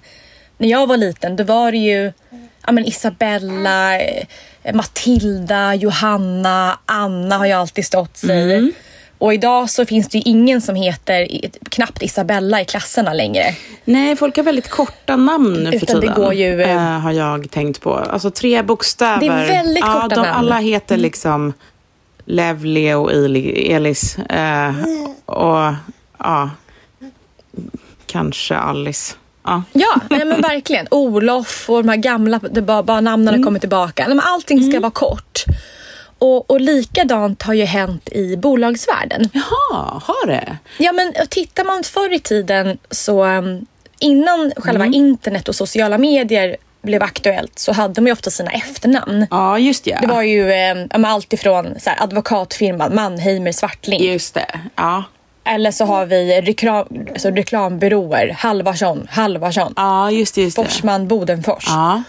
När 0.57 0.67
jag 0.67 0.87
var 0.87 0.97
liten 0.97 1.35
då 1.35 1.43
var 1.43 1.71
det 1.71 1.77
ju 1.77 2.11
ja, 2.65 2.71
men 2.71 2.85
Isabella, 2.85 3.99
eh, 3.99 4.25
Matilda, 4.73 5.75
Johanna, 5.75 6.79
Anna 6.85 7.37
har 7.37 7.45
ju 7.45 7.51
alltid 7.51 7.85
stått 7.85 8.17
sig. 8.17 8.71
Och 9.17 9.33
idag 9.33 9.69
så 9.69 9.85
finns 9.85 10.07
det 10.07 10.17
ju 10.17 10.23
ingen 10.25 10.61
som 10.61 10.75
heter 10.75 11.27
knappt 11.69 12.01
Isabella 12.03 12.61
i 12.61 12.65
klasserna 12.65 13.13
längre. 13.13 13.55
Nej, 13.85 14.15
folk 14.15 14.37
har 14.37 14.43
väldigt 14.43 14.69
korta 14.69 15.15
namn 15.15 15.53
nu 15.53 15.71
för 15.71 15.77
Utan 15.77 15.95
det 15.95 16.01
tiden. 16.01 16.15
går 16.15 16.33
ju, 16.33 16.61
eh, 16.61 16.77
har 16.77 17.11
jag 17.11 17.51
tänkt 17.51 17.81
på. 17.81 17.95
Alltså 17.95 18.31
tre 18.31 18.61
bokstäver. 18.61 19.19
Det 19.19 19.27
är 19.27 19.47
väldigt 19.47 19.83
ja, 19.83 20.01
korta 20.01 20.07
de, 20.07 20.15
namn. 20.15 20.29
Mm. 20.29 20.39
Alla 20.39 20.57
heter 20.57 20.97
liksom 20.97 21.53
Lev, 22.25 22.65
Leo, 22.65 23.09
Eli, 23.09 23.71
Elis. 23.71 24.17
Eh, 24.17 24.73
och 25.25 25.73
ja, 26.17 26.49
kanske 28.05 28.55
Alice. 28.55 29.15
Ja. 29.43 29.63
Ja, 29.73 29.99
nej 30.09 30.25
men 30.25 30.41
verkligen. 30.41 30.87
Olof 30.91 31.69
och 31.69 31.83
de 31.83 31.89
här 31.89 31.97
gamla, 31.97 32.39
det 32.51 32.61
bara, 32.61 32.83
bara 32.83 33.01
namnen 33.01 33.33
har 33.33 33.43
kommit 33.43 33.61
tillbaka. 33.61 34.03
Nej, 34.07 34.15
men 34.15 34.25
allting 34.25 34.71
ska 34.71 34.79
vara 34.79 34.91
kort. 34.91 35.43
Och, 36.17 36.51
och 36.51 36.61
likadant 36.61 37.43
har 37.43 37.53
ju 37.53 37.63
hänt 37.63 38.09
i 38.11 38.37
bolagsvärlden. 38.37 39.29
Jaha, 39.33 40.01
har 40.03 40.27
det? 40.27 40.57
Ja, 40.77 40.91
men 40.91 41.13
tittar 41.29 41.63
man 41.63 41.83
förr 41.83 42.13
i 42.13 42.19
tiden 42.19 42.77
så 42.91 43.25
um, 43.25 43.65
innan 43.99 44.51
själva 44.57 44.85
internet 44.85 45.49
och 45.49 45.55
sociala 45.55 45.97
medier 45.97 46.57
blev 46.81 47.03
aktuellt 47.03 47.59
så 47.59 47.71
hade 47.71 48.01
man 48.01 48.05
ju 48.07 48.11
ofta 48.13 48.29
sina 48.31 48.51
efternamn. 48.51 49.27
Ja, 49.31 49.59
just 49.59 49.87
ja. 49.87 49.97
Det 50.01 50.07
var 50.07 50.21
ju 50.21 50.51
eh, 50.51 50.75
allt 51.05 51.33
ifrån 51.33 51.79
så 51.79 51.89
här, 51.89 52.03
advokatfirman 52.03 52.95
Mannheimer 52.95 53.51
Swartling. 53.51 54.03
Just 54.03 54.33
det. 54.33 54.59
Ja. 54.75 55.03
Eller 55.43 55.71
så 55.71 55.85
har 55.85 56.05
vi 56.05 56.41
reklam, 56.41 56.87
alltså 57.09 57.29
reklambyråer. 57.29 58.35
Halvarsson, 58.39 59.07
Halvarsson. 59.11 59.73
ja, 59.75 60.11
just 60.11 60.35
det. 60.35 60.41
Just 60.41 60.57
det. 60.57 60.63
Forsman, 60.63 61.07
Bodenfors. 61.07 61.65
Ja. 61.67 62.03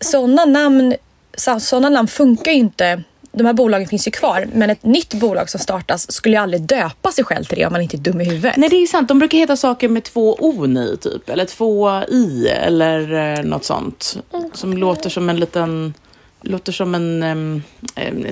Sådana 0.00 0.44
namn, 0.44 0.94
så- 1.36 1.60
såna 1.60 1.88
namn 1.88 2.08
funkar 2.08 2.50
ju 2.52 2.58
inte. 2.58 3.02
De 3.36 3.46
här 3.46 3.52
bolagen 3.52 3.88
finns 3.88 4.06
ju 4.06 4.10
kvar, 4.10 4.48
men 4.52 4.70
ett 4.70 4.82
nytt 4.82 5.14
bolag 5.14 5.50
som 5.50 5.60
startas 5.60 6.12
skulle 6.12 6.36
ju 6.36 6.42
aldrig 6.42 6.62
döpa 6.62 7.12
sig 7.12 7.24
själv 7.24 7.44
till 7.44 7.58
det 7.58 7.66
om 7.66 7.72
man 7.72 7.82
inte 7.82 7.96
är 7.96 7.98
dum 7.98 8.20
i 8.20 8.24
huvudet. 8.24 8.56
Nej, 8.56 8.68
det 8.68 8.76
är 8.76 8.86
sant. 8.86 9.08
De 9.08 9.18
brukar 9.18 9.38
heta 9.38 9.56
saker 9.56 9.88
med 9.88 10.04
två 10.04 10.36
o 10.40 10.66
i, 10.66 10.96
typ. 10.96 11.28
Eller 11.28 11.44
två 11.44 12.02
i, 12.08 12.48
eller 12.48 13.12
eh, 13.38 13.44
något 13.44 13.64
sånt. 13.64 14.16
Som 14.52 14.76
låter 14.78 15.10
som 15.10 15.30
en 15.30 15.40
liten... 15.40 15.94
Låter 16.40 16.72
som 16.72 16.94
en... 16.94 17.22
Um, 17.22 17.62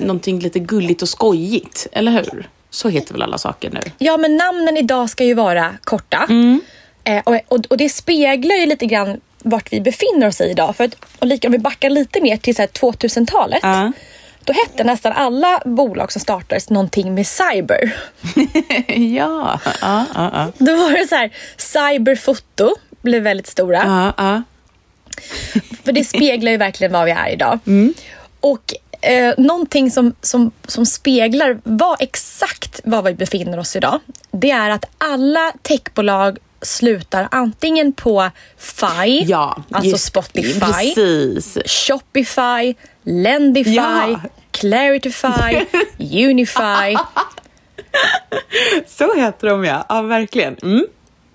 någonting 0.01 0.39
lite 0.39 0.59
gulligt 0.59 1.01
och 1.01 1.09
skojigt, 1.09 1.87
eller 1.91 2.11
hur? 2.11 2.49
Så 2.69 2.89
heter 2.89 3.13
väl 3.13 3.21
alla 3.21 3.37
saker 3.37 3.71
nu? 3.71 3.79
Ja, 3.97 4.17
men 4.17 4.37
namnen 4.37 4.77
idag 4.77 5.09
ska 5.09 5.23
ju 5.23 5.33
vara 5.33 5.73
korta. 5.83 6.27
Eh, 7.03 7.21
och, 7.23 7.39
och, 7.47 7.65
och 7.69 7.77
det 7.77 7.89
speglar 7.89 8.55
ju 8.55 8.65
lite 8.65 8.85
grann 8.85 9.21
vart 9.45 9.73
vi 9.73 9.81
befinner 9.81 10.27
oss 10.27 10.41
i 10.41 10.43
idag. 10.43 10.75
För 10.75 10.83
att, 10.83 10.95
och 11.19 11.27
lika, 11.27 11.47
om 11.47 11.51
vi 11.51 11.59
backar 11.59 11.89
lite 11.89 12.21
mer 12.21 12.37
till 12.37 12.55
så 12.55 12.61
här 12.61 12.69
2000-talet. 12.69 13.59
Ja. 13.63 13.91
Då 14.45 14.53
hette 14.53 14.83
nästan 14.83 15.11
alla 15.11 15.61
bolag 15.65 16.11
som 16.11 16.21
startades 16.21 16.69
någonting 16.69 17.13
med 17.13 17.27
cyber. 17.27 17.95
ja, 18.87 19.59
ja, 19.81 20.05
ja, 20.15 20.31
ja. 20.33 20.51
Då 20.57 20.75
var 20.75 20.91
det 20.91 21.07
så 21.07 21.15
här, 21.15 21.31
cyberfoto 21.57 22.75
blev 23.01 23.23
väldigt 23.23 23.47
stora. 23.47 23.83
ja, 23.85 24.13
ja. 24.17 24.43
För 25.83 25.91
det 25.91 26.03
speglar 26.03 26.51
ju 26.51 26.57
verkligen 26.57 26.93
vad 26.93 27.05
vi 27.05 27.11
är 27.11 27.29
idag. 27.29 27.59
Och 28.39 28.73
eh, 29.01 29.33
någonting 29.37 29.91
som, 29.91 30.13
som, 30.21 30.51
som 30.67 30.85
speglar 30.85 31.59
vad, 31.63 32.01
exakt 32.01 32.81
var 32.83 33.01
vi 33.01 33.13
befinner 33.13 33.59
oss 33.59 33.75
idag. 33.75 33.99
Det 34.31 34.51
är 34.51 34.69
att 34.69 34.85
alla 34.97 35.53
techbolag 35.61 36.37
slutar 36.65 37.27
antingen 37.31 37.93
på 37.93 38.29
Fi, 38.57 39.23
ja 39.27 39.63
alltså 39.71 39.97
Spotify, 39.97 40.59
Precis. 40.59 41.57
Shopify, 41.65 42.75
Lendify, 43.03 43.71
Ja. 43.71 44.19
Claritify, 44.51 45.65
Unify. 46.27 46.95
Så 48.87 49.15
heter 49.15 49.47
de, 49.47 49.63
ja. 49.65 49.85
Ja, 49.89 50.01
verkligen. 50.01 50.55
Mm. 50.63 50.85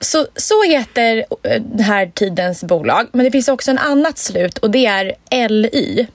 Så, 0.00 0.26
så 0.36 0.62
heter 0.64 1.16
eh, 1.42 1.62
den 1.62 1.80
här 1.84 2.10
tidens 2.14 2.64
bolag. 2.64 3.06
Men 3.12 3.24
det 3.24 3.30
finns 3.30 3.48
också 3.48 3.70
en 3.70 3.78
annat 3.78 4.18
slut 4.18 4.58
och 4.58 4.70
det 4.70 4.86
är 4.86 5.48
LY. 5.48 6.06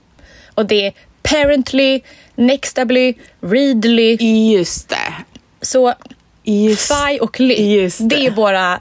Och 0.55 0.66
det 0.66 0.88
är 0.88 0.93
Parently, 1.24 2.01
Nextably, 2.36 3.13
Readly. 3.41 4.18
Just 4.57 4.89
det. 4.89 5.13
Så 5.61 5.93
Just. 6.43 6.93
Fi 6.93 7.20
och 7.22 7.39
Ly, 7.39 7.82
det. 7.88 8.07
det 8.09 8.26
är 8.26 8.32
våra 8.32 8.80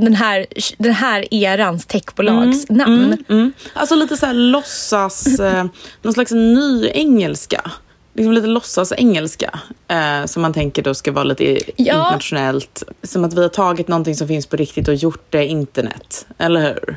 den 0.00 0.14
här, 0.14 0.46
den 0.78 0.92
här 0.92 1.34
erans 1.34 1.86
techbolags 1.86 2.68
namn. 2.68 3.24
Mm. 3.28 3.52
Alltså 3.74 3.94
lite 3.94 4.16
så 4.16 4.26
här 4.26 4.34
låtsas, 4.34 5.26
eh, 5.40 5.64
någon 6.02 6.12
slags 6.12 6.30
ny 6.32 6.90
engelska. 6.94 7.70
Liksom 8.14 8.32
lite 8.32 8.46
låtsas 8.46 8.92
engelska. 8.92 9.60
Eh, 9.88 10.24
som 10.26 10.42
man 10.42 10.52
tänker 10.52 10.82
då 10.82 10.94
ska 10.94 11.12
vara 11.12 11.24
lite 11.24 11.44
Ja. 11.76 11.94
internationellt. 11.94 12.82
Som 13.02 13.24
att 13.24 13.34
vi 13.34 13.42
har 13.42 13.48
tagit 13.48 13.88
någonting 13.88 14.14
som 14.16 14.28
finns 14.28 14.46
på 14.46 14.56
riktigt 14.56 14.88
och 14.88 14.94
gjort 14.94 15.24
det 15.30 15.46
internet. 15.46 16.26
Eller 16.38 16.60
hur? 16.60 16.96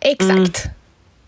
Exakt. 0.00 0.64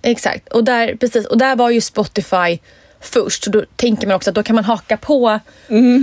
Exakt. 0.02 0.48
Och 0.48 0.64
där, 0.64 0.94
precis, 0.96 1.26
och 1.26 1.38
där 1.38 1.56
var 1.56 1.70
ju 1.70 1.80
Spotify 1.80 2.58
först. 3.00 3.44
Så 3.44 3.50
då 3.50 3.64
tänker 3.76 4.06
man 4.06 4.16
också 4.16 4.30
att 4.30 4.34
då 4.34 4.42
kan 4.42 4.54
man 4.54 4.64
haka 4.64 4.96
på. 4.96 5.40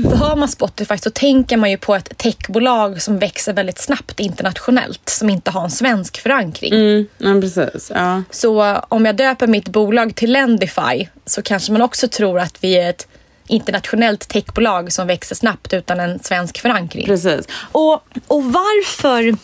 För 0.09 0.15
har 0.15 0.35
man 0.35 0.47
Spotify 0.47 0.97
så 0.97 1.09
tänker 1.09 1.57
man 1.57 1.71
ju 1.71 1.77
på 1.77 1.95
ett 1.95 2.17
techbolag 2.17 3.01
som 3.01 3.19
växer 3.19 3.53
väldigt 3.53 3.79
snabbt 3.79 4.19
internationellt. 4.19 5.09
Som 5.09 5.29
inte 5.29 5.51
har 5.51 5.63
en 5.63 5.71
svensk 5.71 6.17
förankring. 6.21 6.73
Mm, 6.73 7.07
ja, 7.17 7.41
precis. 7.41 7.91
Ja. 7.95 8.23
Så 8.31 8.75
om 8.89 9.05
jag 9.05 9.15
döper 9.15 9.47
mitt 9.47 9.69
bolag 9.69 10.15
till 10.15 10.31
Lendify 10.31 11.07
så 11.25 11.41
kanske 11.41 11.71
man 11.71 11.81
också 11.81 12.07
tror 12.07 12.39
att 12.39 12.63
vi 12.63 12.77
är 12.77 12.89
ett 12.89 13.07
internationellt 13.47 14.27
techbolag 14.27 14.93
som 14.93 15.07
växer 15.07 15.35
snabbt 15.35 15.73
utan 15.73 15.99
en 15.99 16.19
svensk 16.19 16.59
förankring. 16.59 17.05
Precis. 17.05 17.47
Och, 17.71 17.93
och 18.27 18.43
varför, 18.43 19.37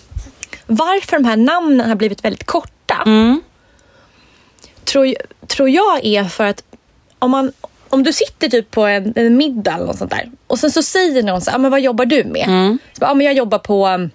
varför 0.67 1.17
de 1.17 1.25
här 1.25 1.37
namnen 1.37 1.89
har 1.89 1.95
blivit 1.95 2.25
väldigt 2.25 2.43
korta 2.43 3.05
tror, 4.91 5.15
tror 5.47 5.69
jag 5.69 6.05
är 6.05 6.23
för 6.23 6.43
att 6.43 6.63
om, 7.21 7.31
man, 7.31 7.51
om 7.89 8.03
du 8.03 8.13
sitter 8.13 8.49
typ 8.49 8.71
på 8.71 8.85
en, 8.85 9.13
en 9.15 9.37
middag 9.37 9.73
eller 9.73 9.85
något 9.85 9.97
sånt 9.97 10.11
där 10.11 10.31
och 10.47 10.59
sen 10.59 10.71
så 10.71 10.83
säger 10.83 11.23
någon 11.23 11.41
så 11.41 11.51
här, 11.51 11.57
"Ah, 11.57 11.61
men 11.61 11.71
vad 11.71 11.81
jobbar 11.81 12.05
du 12.05 12.23
med? 12.23 12.45
Så 12.93 12.99
bara, 12.99 13.11
"Ah, 13.11 13.13
men 13.13 13.25
jag 13.25 13.35
jobbar 13.35 13.57
på, 13.59 14.09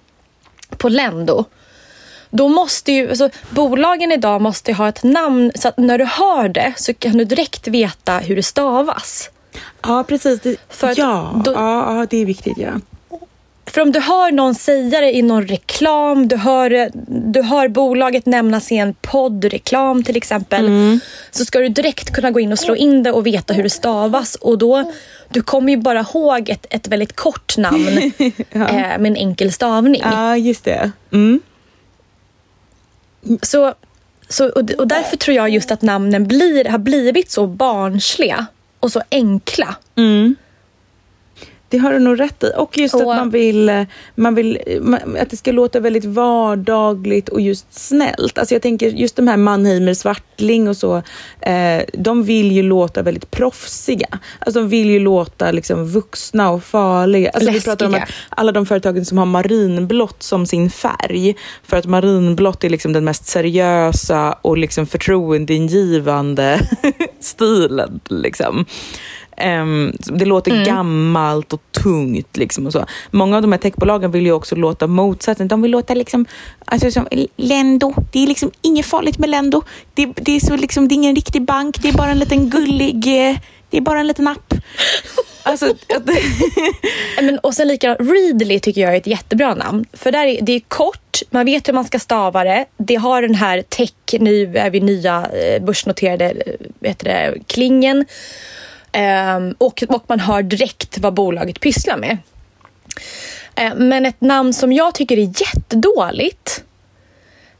på 0.77 0.89
Lendo. 0.89 1.45
Då 2.31 2.49
måste 2.49 2.93
ju, 2.93 3.09
alltså, 3.09 3.29
bolagen 3.51 4.13
idag 4.13 4.41
måste 4.41 4.71
ju 4.71 4.77
ha 4.77 4.89
ett 4.89 5.03
namn 5.03 5.53
så 5.55 5.69
att 5.69 5.79
när 5.79 5.99
du 5.99 6.05
hör 6.05 6.49
det 6.49 6.73
så 6.77 6.95
kan 6.95 7.17
du 7.19 7.25
direkt 7.25 7.69
veta 7.69 8.19
hur 8.19 8.37
det 8.37 8.43
stavas. 8.43 9.31
Ja, 9.83 10.05
precis. 10.09 10.41
Det, 10.41 10.57
För 10.69 10.95
ja, 10.99 11.43
då- 11.45 11.53
ja, 11.53 11.99
ja, 12.01 12.07
det 12.11 12.17
är 12.17 12.27
viktigt. 12.27 12.59
Ja. 12.59 12.71
För 13.77 13.83
om 13.83 13.93
du 13.93 14.01
hör 14.01 14.33
någon 14.33 14.55
säga 14.55 15.01
det 15.01 15.16
i 15.16 15.22
någon 15.22 15.47
reklam, 15.47 16.29
du 16.29 16.37
hör, 16.37 16.91
du 17.33 17.43
hör 17.43 17.68
bolaget 17.68 18.27
nämnas 18.27 18.72
i 18.72 18.77
en 18.77 18.95
poddreklam 18.95 20.05
till 20.05 20.16
exempel. 20.16 20.70
Så 21.31 21.45
ska 21.45 21.59
du 21.59 21.68
direkt 21.68 22.12
kunna 22.12 22.31
gå 22.31 22.41
in 22.41 22.53
och 22.53 22.59
slå 22.59 22.77
in 22.77 23.03
det 23.03 23.12
och 23.12 23.27
veta 23.27 23.55
hur 23.55 23.62
det 23.62 23.70
stavas. 23.70 24.35
Och 24.35 24.59
då, 24.59 24.93
du 25.29 25.43
kommer 25.43 25.72
ju 25.72 25.77
bara 25.77 26.01
ihåg 26.01 26.51
ett, 26.51 26.66
ett 26.70 26.89
väldigt 26.89 27.16
kort 27.16 27.57
namn 27.57 27.99
eh, 28.51 28.68
med 28.72 29.07
en 29.07 29.16
enkel 29.16 29.53
stavning. 29.53 30.03
ja, 30.05 30.37
just 30.37 30.64
det. 30.64 30.91
Mm. 31.12 31.41
Så, 33.43 33.74
så, 34.29 34.49
och, 34.49 34.70
och 34.70 34.89
därför 34.89 35.16
tror 35.16 35.37
jag 35.37 35.51
just 35.51 35.70
att 35.70 35.83
namnen 35.83 36.27
blir, 36.27 36.64
har 36.64 36.79
blivit 36.79 37.31
så 37.31 37.47
barnsliga 37.47 38.47
och 38.81 38.93
så 38.93 39.03
enkla. 39.11 39.77
Det 39.95 40.45
det 41.77 41.81
har 41.83 41.93
du 41.93 41.99
nog 41.99 42.20
rätt 42.20 42.43
i. 42.45 42.51
Och 42.57 42.79
just 42.79 42.95
Och- 42.95 43.01
att 43.01 43.07
man 43.07 43.31
vill, 43.31 43.68
eh, 43.68 43.83
man 44.14 44.35
vill 44.35 44.59
man, 44.81 45.16
att 45.20 45.31
det 45.31 45.37
ska 45.37 45.53
låta 45.53 45.81
väldigt 45.81 46.05
vardagligt 46.05 47.29
och 47.29 47.41
just 47.41 47.66
snällt. 47.89 48.39
Alltså 48.39 48.55
jag 48.55 48.62
tänker 48.62 48.89
just 48.89 49.16
de 49.16 49.29
här 49.29 49.37
Mannheimer, 49.37 49.95
Svartling 49.95 50.68
och 50.68 50.77
så, 50.77 50.97
eh, 51.41 51.83
de 51.93 52.24
vill 52.24 52.53
ju 52.53 52.62
låta 52.62 53.03
väldigt 53.03 53.31
proffsiga. 53.31 54.09
Alltså 54.39 54.61
de 54.61 54.68
vill 54.68 54.91
ju 54.91 54.99
låta 54.99 55.51
liksom 55.53 55.87
vuxna 55.89 56.51
och 56.51 56.64
farliga. 56.64 57.31
Alltså 57.31 57.51
vi 57.51 57.61
pratar 57.61 57.87
om 57.87 57.93
Läskiga. 57.93 58.05
att 58.31 58.39
alla 58.41 58.53
de 58.53 58.66
företagen 58.66 59.05
som 59.05 59.18
har 59.18 59.27
marinblått 59.27 60.22
som 60.22 60.47
sin 60.47 60.70
färg, 60.70 61.37
för 61.62 61.77
att 61.77 61.87
marinblått 61.87 62.64
är 62.64 62.70
liksom 62.70 62.93
den 62.93 63.05
mest 63.05 63.27
seriösa 63.27 64.33
och 64.43 64.59
liksom 64.59 64.87
förtroendeingivande 64.87 66.61
stilen. 67.20 68.01
Liksom. 68.11 68.64
Ehm, 69.37 69.93
det 69.99 70.24
låter 70.24 70.64
gammalt 70.64 71.53
och 71.53 71.62
tungt. 71.82 72.37
Liksom 72.37 72.66
och 72.66 72.72
så. 72.72 72.87
Många 73.11 73.37
av 73.37 73.43
de 73.43 73.53
här 73.53 73.59
techbolagen 73.59 74.11
vill 74.11 74.26
ju 74.26 74.32
också 74.32 74.55
låta 74.55 74.87
motsatsen. 74.87 75.49
De 75.49 75.62
vill 75.62 75.70
låta 75.70 75.95
liksom, 75.95 76.26
alltså 76.64 76.91
som 76.91 77.07
Lendo. 77.37 77.95
Det 78.12 78.22
är 78.22 78.26
liksom 78.26 78.51
inget 78.62 78.87
farligt 78.87 79.18
med 79.18 79.30
Lendo. 79.30 79.62
Det, 79.95 80.07
det, 80.07 80.32
är 80.37 80.41
så 80.41 80.57
liksom, 80.57 80.89
det 80.89 80.93
är 80.93 80.97
ingen 80.97 81.14
riktig 81.16 81.43
bank. 81.43 81.82
Det 81.82 81.89
är 81.89 81.93
bara 81.93 82.11
en 82.11 82.18
liten 82.18 82.51
gullig... 82.51 83.28
eh, 83.30 83.37
Det 83.70 83.76
är 83.76 83.80
bara 83.80 84.01
en 84.01 84.07
liten 84.07 84.28
app. 84.28 84.55
Alltså, 85.43 85.74
Men, 87.22 87.39
och 87.39 87.55
sen 87.55 87.68
likadant, 87.68 88.01
Readly 88.01 88.61
tycker 88.61 88.80
jag 88.80 88.93
är 88.93 88.97
ett 88.97 89.07
jättebra 89.07 89.55
namn. 89.55 89.84
För 89.93 90.12
där 90.12 90.26
är, 90.26 90.41
det 90.43 90.53
är 90.53 90.61
kort, 90.61 91.22
man 91.30 91.45
vet 91.47 91.68
hur 91.68 91.72
man 91.74 91.84
ska 91.84 91.99
stava 91.99 92.45
det. 92.45 92.64
Det 92.76 92.95
har 92.95 93.22
den 93.22 93.34
här 93.34 93.62
tech, 93.62 93.93
nu 94.20 94.57
är 94.59 94.70
vi 94.70 94.80
nya 94.80 95.26
eh, 95.32 95.62
börsnoterade 95.62 96.24
eh, 96.30 96.89
heter 96.89 97.05
det, 97.05 97.34
klingen. 97.47 98.05
Ehm, 98.97 99.55
och, 99.59 99.82
och 99.88 100.05
man 100.07 100.20
hör 100.20 100.42
direkt 100.42 100.99
vad 100.99 101.14
bolaget 101.14 101.61
pysslar 101.61 101.97
med. 101.97 102.18
Eh, 103.55 103.74
men 103.74 104.07
ett 104.07 104.20
namn 104.20 104.53
som 104.55 104.72
jag 104.72 104.94
tycker 104.94 105.16
är 105.18 105.40
jättedåligt. 105.40 106.64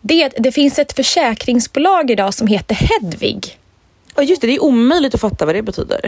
Det 0.01 0.23
är 0.23 0.27
att 0.27 0.35
det 0.39 0.53
finns 0.53 0.79
ett 0.79 0.93
försäkringsbolag 0.93 2.11
idag 2.11 2.35
som 2.35 2.47
heter 2.47 2.75
Hedvig. 2.75 3.59
Ja, 4.17 4.23
just 4.23 4.41
det, 4.41 4.47
det 4.47 4.55
är 4.55 4.63
omöjligt 4.65 5.15
att 5.15 5.21
fatta 5.21 5.47
vad 5.47 5.55
det 5.55 5.63
betyder. 5.63 6.01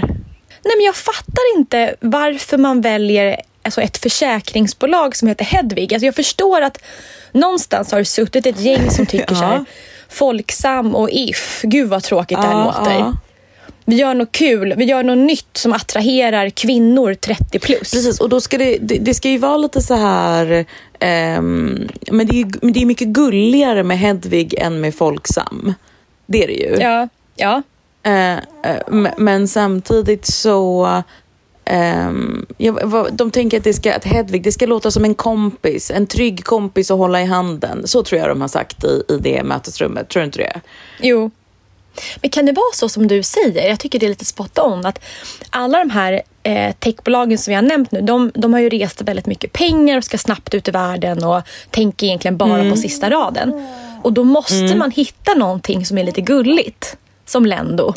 Nej, 0.65 0.77
men 0.77 0.85
jag 0.85 0.97
fattar 0.97 1.57
inte 1.59 1.95
varför 2.01 2.59
man 2.59 2.81
väljer 2.81 3.41
alltså 3.63 3.81
ett 3.81 3.99
försäkringsbolag 3.99 5.17
som 5.17 5.29
heter 5.29 5.45
Hedvig. 5.45 5.95
Alltså 5.95 6.07
jag 6.07 6.15
förstår 6.15 6.61
att 6.63 6.79
någonstans 7.33 7.93
har 7.93 7.99
det 7.99 8.05
suttit 8.05 8.47
ett 8.47 8.61
gäng 8.61 8.91
som 8.91 9.07
tycker 9.07 9.35
så 9.35 9.45
här, 9.45 9.55
Ja. 9.55 9.65
Folksam 10.09 10.95
och 10.95 11.11
If, 11.11 11.61
gud 11.63 11.89
vad 11.89 12.03
tråkigt 12.03 12.39
det 12.41 12.47
här 12.47 12.53
Ja, 12.53 12.65
låter. 12.65 12.93
ja. 12.93 13.15
Vi 13.89 13.97
gör 13.97 14.15
något 14.15 14.33
kul, 14.33 14.75
vi 14.77 14.85
gör 14.85 15.03
något 15.03 15.19
nytt 15.19 15.57
som 15.57 15.73
attraherar 15.73 16.51
kvinnor 16.51 17.15
30 17.15 17.59
plus. 17.59 17.79
Precis, 17.91 18.21
och 18.21 18.29
då 18.29 18.41
ska 18.41 18.59
det, 18.59 18.79
det, 18.81 18.99
det 18.99 19.15
ska 19.15 19.29
ju 19.29 19.39
vara 19.39 19.57
lite 19.57 19.83
så 19.83 19.95
här... 19.95 20.65
ehm, 20.99 21.89
men 22.11 22.27
det 22.27 22.41
är, 22.41 22.65
men 22.65 22.73
det 22.73 22.81
är 22.83 22.87
mycket 22.87 23.09
gulligare 23.09 23.83
med 23.83 23.99
Hedvig 23.99 24.55
än 24.55 24.81
med 24.81 24.95
Folksam. 24.95 25.75
Det 26.27 26.43
är 26.45 26.47
det 26.47 26.53
ju. 26.55 26.77
Ja, 26.81 27.09
ja. 27.37 27.63
M- 28.89 29.09
men 29.19 29.49
samtidigt 29.49 30.27
så... 30.27 30.89
ehm, 31.65 32.47
ja, 32.59 32.79
vad- 32.85 33.13
de 33.13 33.31
tänker 33.31 33.57
att, 33.59 33.65
det 33.65 33.75
ska, 33.75 33.95
att 33.95 34.05
Hedvig 34.05 34.43
det 34.43 34.53
ska 34.53 34.67
låta 34.67 34.91
som 34.91 35.05
en 35.05 35.15
kompis, 35.15 35.91
en 35.91 36.07
trygg 36.07 36.45
kompis 36.45 36.91
att 36.91 36.99
hålla 36.99 37.23
i 37.23 37.25
handen. 37.25 37.83
Så 37.87 38.03
tror 38.03 38.21
jag 38.21 38.29
de 38.29 38.41
har 38.41 38.49
sagt 38.49 38.85
i, 38.85 39.03
i 39.09 39.17
det 39.21 39.43
mötesrummet. 39.43 40.09
Tror 40.09 40.21
du 40.21 40.25
inte 40.27 40.39
det? 40.39 40.61
Jo. 41.01 41.31
Men 42.21 42.31
kan 42.31 42.47
det 42.47 42.53
vara 42.53 42.73
så 42.75 42.89
som 42.89 43.07
du 43.07 43.23
säger? 43.23 43.69
Jag 43.69 43.81
tycker 43.81 43.99
det 43.99 44.07
är 44.07 44.11
lite 44.11 44.25
spot 44.25 44.59
on. 44.59 44.87
Att 44.87 45.01
alla 45.51 45.79
de 45.79 45.91
här 45.91 46.23
eh, 46.43 46.73
techbolagen 46.73 47.39
som 47.39 47.51
vi 47.51 47.55
har 47.55 47.63
nämnt 47.63 47.93
nu, 47.93 48.01
de, 48.01 48.33
de 48.35 48.53
har 48.53 48.61
ju 48.61 48.69
rest 48.69 49.03
väldigt 49.03 49.27
mycket 49.27 49.53
pengar 49.53 49.99
och 49.99 50.05
ska 50.05 50.19
snabbt 50.19 50.55
ut 50.55 50.69
i 50.69 50.71
världen 50.71 51.25
och 51.25 51.43
tänker 51.71 52.07
egentligen 52.07 52.37
bara 52.37 52.71
på 52.71 52.77
sista 52.77 53.11
raden. 53.11 53.67
Och 54.03 54.13
då 54.13 54.25
måste 54.25 54.75
man 54.77 54.91
hitta 54.91 55.35
någonting 55.35 55.87
som 55.87 55.99
är 55.99 56.05
lite 56.05 56.21
gulligt. 56.21 56.97
Som 57.27 57.47
Lendo. 57.47 57.95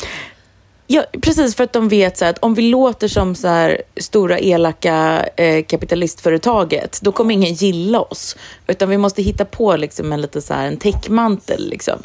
Ja, 0.94 1.04
precis 1.20 1.56
för 1.56 1.64
att 1.64 1.72
de 1.72 1.88
vet 1.88 2.18
så 2.18 2.24
att 2.24 2.38
om 2.38 2.54
vi 2.54 2.62
låter 2.62 3.08
som 3.08 3.34
så 3.34 3.48
här 3.48 3.82
stora 3.96 4.38
elaka 4.38 5.26
eh, 5.36 5.64
kapitalistföretaget, 5.64 6.98
då 7.02 7.12
kommer 7.12 7.34
ingen 7.34 7.54
gilla 7.54 8.00
oss. 8.00 8.36
Utan 8.66 8.88
vi 8.88 8.98
måste 8.98 9.22
hitta 9.22 9.44
på 9.44 9.76
liksom 9.76 10.12
en 10.12 10.20
lite 10.20 10.42
så 10.42 10.54
här 10.54 10.66
en 10.66 10.76
täckmantel 10.76 11.68
liksom. 11.68 11.98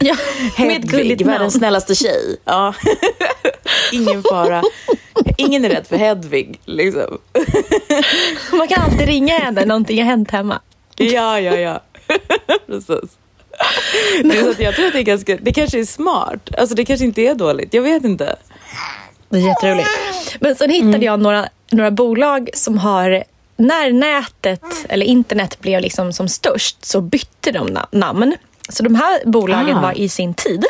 Ja, 0.00 0.16
Hedvig, 0.56 1.26
världens 1.26 1.54
snällaste 1.54 1.94
tjej. 1.94 2.36
Ja. 2.44 2.74
ingen 3.92 4.22
fara. 4.22 4.62
Ingen 5.38 5.64
är 5.64 5.68
rädd 5.68 5.86
för 5.86 5.96
Hedvig 5.96 6.60
liksom. 6.64 7.18
Man 8.52 8.68
kan 8.68 8.82
alltid 8.82 9.06
ringa 9.06 9.38
henne, 9.38 9.64
någonting 9.64 9.98
har 9.98 10.04
hänt 10.04 10.30
hemma. 10.30 10.60
Ja, 10.96 11.40
ja, 11.40 11.56
ja. 11.56 11.82
precis. 12.66 13.18
Det, 14.22 14.38
är 14.38 14.42
så 14.42 14.50
att 14.50 14.60
jag 14.60 14.74
tror 14.74 14.86
att 14.86 14.92
det 14.92 14.98
är 14.98 15.02
ganska, 15.02 15.36
det 15.36 15.52
kanske 15.52 15.80
är 15.80 15.84
smart. 15.84 16.48
Alltså 16.58 16.74
det 16.74 16.84
kanske 16.84 17.04
inte 17.04 17.22
är 17.22 17.34
dåligt, 17.34 17.74
jag 17.74 17.82
vet 17.82 18.04
inte. 18.04 18.36
Det 19.28 19.36
är 19.38 19.40
jätteroligt. 19.48 19.88
Men 20.40 20.54
sen 20.54 20.70
hittade 20.70 21.04
jag 21.04 21.20
några, 21.20 21.48
några 21.70 21.90
bolag 21.90 22.50
som 22.54 22.78
har 22.78 23.24
när 23.56 23.92
nätet 23.92 24.62
eller 24.88 25.06
internet 25.06 25.60
blev 25.60 25.80
liksom 25.80 26.12
som 26.12 26.28
störst 26.28 26.84
så 26.84 27.00
bytte 27.00 27.52
de 27.52 27.68
na- 27.68 27.86
namn. 27.90 28.34
Så 28.68 28.82
de 28.82 28.94
här 28.94 29.20
bolagen 29.26 29.76
Ah. 29.76 29.80
var 29.82 29.98
i 29.98 30.08
sin 30.08 30.34
tid. 30.34 30.64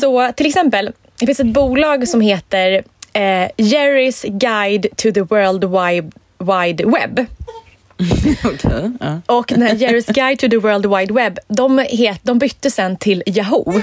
Så 0.00 0.32
till 0.36 0.46
exempel, 0.46 0.92
det 1.18 1.26
finns 1.26 1.40
ett 1.40 1.46
bolag 1.52 2.08
som 2.08 2.20
heter 2.20 2.72
eh, 3.12 3.48
Jerry's 3.56 4.38
Guide 4.38 4.86
to 4.96 5.12
the 5.12 5.20
World 5.22 5.64
Wide, 5.64 6.10
Wide 6.38 6.84
Web. 6.84 7.26
Okej. 8.44 8.90
ja. 9.00 9.20
Och 9.26 9.46
den 9.48 9.62
här 9.62 9.74
Jerry's 9.74 10.12
Guide 10.12 10.38
to 10.38 10.48
the 10.48 10.56
World 10.56 10.86
Wide 10.86 11.14
Web, 11.14 11.38
de, 11.48 11.78
het, 11.78 12.20
de 12.22 12.38
bytte 12.38 12.70
sen 12.70 12.96
till 12.96 13.22
Yahoo. 13.26 13.82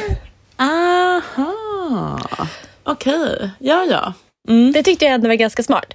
Aha. 0.58 2.20
Okej, 2.84 3.50
ja, 3.60 3.86
ja. 3.90 4.14
Det 4.74 4.84
tyckte 4.84 5.06
jag 5.06 5.14
ändå 5.14 5.28
var 5.28 5.36
ganska 5.36 5.64
smart. 5.64 5.94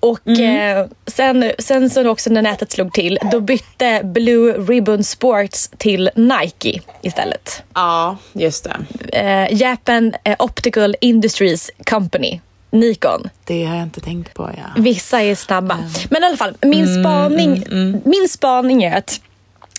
Och 0.00 0.28
eh, 0.28 0.86
sen, 1.06 1.52
sen 1.58 1.90
så 1.90 2.08
också 2.08 2.30
när 2.30 2.42
nätet 2.42 2.72
slog 2.72 2.92
till, 2.92 3.18
då 3.32 3.40
bytte 3.40 4.00
Blue 4.04 4.52
Ribbon 4.52 5.04
Sports 5.04 5.70
till 5.78 6.10
Nike 6.14 6.80
istället. 7.02 7.62
Ja, 7.74 8.16
just 8.32 8.64
det. 8.64 8.76
Eh, 9.18 9.60
Japan 9.60 10.14
eh, 10.24 10.36
Optical 10.38 10.96
Industries 11.00 11.70
Company, 11.90 12.40
Nikon. 12.72 13.28
Det 13.44 13.64
har 13.64 13.74
jag 13.74 13.82
inte 13.82 14.00
tänkt 14.00 14.34
på, 14.34 14.50
ja. 14.56 14.82
Vissa 14.82 15.22
är 15.22 15.34
snabba. 15.34 15.78
Men 16.10 16.22
i 16.22 16.26
alla 16.26 16.36
fall, 16.36 16.54
min 16.60 16.94
spaning, 17.00 17.64
min 18.04 18.28
spaning 18.28 18.82
är 18.82 18.96
att 18.96 19.20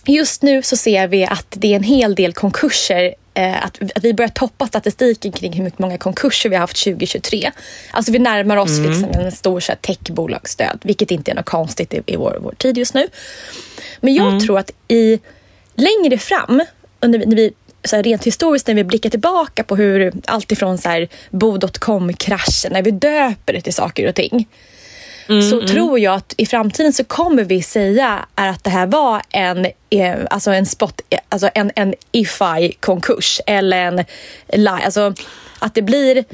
just 0.05 0.41
nu 0.41 0.61
så 0.61 0.75
ser 0.77 1.07
vi 1.07 1.25
att 1.25 1.47
det 1.49 1.71
är 1.71 1.75
en 1.75 1.83
hel 1.83 2.15
del 2.15 2.33
konkurser. 2.33 3.15
Eh, 3.33 3.65
att, 3.65 3.81
att 3.95 4.03
vi 4.03 4.13
börjar 4.13 4.29
toppa 4.29 4.67
statistiken 4.67 5.31
kring 5.31 5.53
hur 5.53 5.63
mycket 5.63 5.79
många 5.79 5.97
konkurser 5.97 6.49
vi 6.49 6.55
har 6.55 6.61
haft 6.61 6.83
2023. 6.83 7.51
Alltså 7.91 8.11
vi 8.11 8.19
närmar 8.19 8.57
oss 8.57 8.79
liksom 8.79 9.09
en 9.09 9.31
stor 9.31 9.59
så 9.59 9.71
här, 9.71 9.79
techbolagsdöd, 9.79 10.79
vilket 10.83 11.11
inte 11.11 11.31
är 11.31 11.35
något 11.35 11.45
konstigt 11.45 11.93
i, 11.93 12.01
i 12.05 12.15
vår, 12.15 12.37
vår 12.41 12.53
tid 12.57 12.77
just 12.77 12.93
nu. 12.93 13.07
Men 14.01 14.13
jag 14.13 14.45
tror 14.45 14.59
att 14.59 14.71
i 14.87 15.19
längre 15.75 16.17
fram, 16.17 16.61
under, 16.99 17.19
när 17.19 17.35
vi, 17.35 17.53
så 17.83 17.95
här, 17.95 18.03
rent 18.03 18.23
historiskt 18.23 18.67
när 18.67 18.75
vi 18.75 18.83
blickar 18.83 19.09
tillbaka 19.09 19.63
på 19.63 19.75
hur 19.75 20.13
allt 20.25 20.51
ifrån 20.51 20.77
så 20.77 20.89
här, 20.89 21.07
bo.com-kraschen, 21.29 22.73
när 22.73 22.81
vi 22.81 22.91
döper 22.91 23.53
det 23.53 23.61
till 23.61 23.73
saker 23.73 24.07
och 24.07 24.15
ting 24.15 24.47
så 25.27 25.67
tror 25.67 25.99
jag 25.99 26.15
att 26.15 26.33
i 26.37 26.45
framtiden 26.45 26.93
så 26.93 27.03
kommer 27.03 27.43
vi 27.43 27.61
säga 27.61 28.25
är 28.35 28.49
att 28.49 28.63
det 28.63 28.69
här 28.69 28.87
var 28.87 29.21
en, 29.29 29.65
eh, 29.89 30.15
alltså 30.29 30.51
en 30.51 30.65
spot, 30.65 31.01
eh, 31.09 31.19
alltså 31.29 31.49
en, 31.55 31.71
en 31.75 31.93
IFI-konkurs 32.11 33.41
eller 33.47 33.77
en 33.77 34.05
alltså 34.67 35.13
att 35.59 35.75
det 35.75 35.81
blir 35.81 36.15
det. 36.15 36.25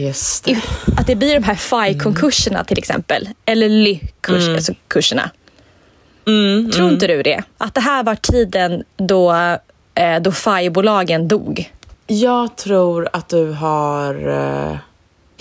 att 0.97 1.08
det 1.08 1.16
blir 1.16 1.34
de 1.34 1.43
här 1.43 1.56
FI-konkurserna 1.56 2.64
till 2.64 2.78
exempel, 2.78 3.30
eller 3.45 3.70
LY-kurserna. 3.70 4.56
Alltså 4.56 4.74
kurserna. 4.88 5.30
Tror 6.74 6.91
inte 6.91 7.08
du 7.08 7.24
det? 7.24 7.43
Att 7.58 7.74
det 7.74 7.82
här 7.82 8.04
var 8.04 8.16
tiden 8.16 8.84
då, 8.97 9.58
eh, 10.00 10.20
då 10.20 10.32
FI-bolagen 10.32 11.28
dog. 11.28 11.72
Jag 12.08 12.56
tror 12.56 13.10
att 13.14 13.30
du 13.30 13.52
har 13.52 14.28
eh, 14.28 14.78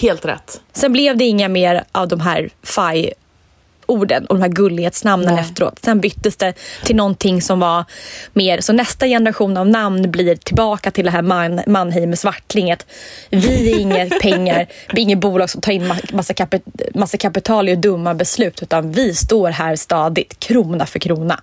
helt 0.01 0.25
rätt. 0.25 0.61
Sen 0.73 0.93
blev 0.93 1.17
det 1.17 1.25
inga 1.25 1.49
mer 1.49 1.85
av 1.93 2.09
de 2.09 2.21
här 2.21 2.51
FI-orden 2.63 4.27
och 4.27 4.35
de 4.35 4.43
här 4.43 4.49
gullighetsnamnen 4.49 5.35
Nej. 5.35 5.45
efteråt. 5.45 5.79
Sen 5.83 6.01
byttes 6.01 6.37
det 6.37 6.53
till 6.85 6.97
någonting 6.97 7.43
som 7.43 7.61
var 7.61 7.85
mer, 8.33 8.61
så 8.61 8.73
nästa 8.73 9.07
generation 9.07 9.57
av 9.57 9.69
namn 9.69 10.11
blir 10.11 10.37
tillbaka 10.37 10.91
till 10.91 11.05
det 11.05 11.11
här 11.11 11.23
man, 11.23 11.61
Mannheim 11.67 12.17
Svartlinget. 12.17 12.87
Vi 13.31 13.73
är 13.73 13.79
inga 13.79 14.07
pengar, 14.23 14.67
vi 14.93 15.01
är 15.01 15.03
inget 15.03 15.19
bolag 15.19 15.51
som 15.51 15.61
tar 15.61 15.73
in 15.73 15.85
ma- 15.93 16.15
massa, 16.15 16.35
kapit, 16.35 16.63
massa 16.95 17.17
kapital 17.17 17.69
i 17.69 17.77
dumma 17.77 18.15
beslut, 18.15 18.63
utan 18.63 18.93
vi 18.93 19.15
står 19.15 19.51
här 19.51 19.77
stadigt, 19.77 20.39
krona 20.39 20.87
för 20.87 20.99
krona. 20.99 21.41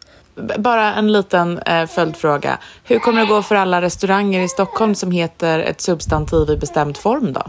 Bara 0.58 0.94
en 0.94 1.12
liten 1.12 1.60
eh, 1.60 1.88
följdfråga. 1.88 2.58
Hur 2.84 3.00
kommer 3.00 3.22
det 3.22 3.28
gå 3.28 3.44
för 3.44 3.56
alla 3.56 3.82
restauranger 3.82 4.42
i 4.42 4.48
Stockholm 4.48 4.96
som 4.96 5.12
heter 5.12 5.60
ett 5.60 5.82
substantiv 5.82 6.50
i 6.50 6.58
bestämd 6.58 6.98
form 6.98 7.34
då? 7.34 7.44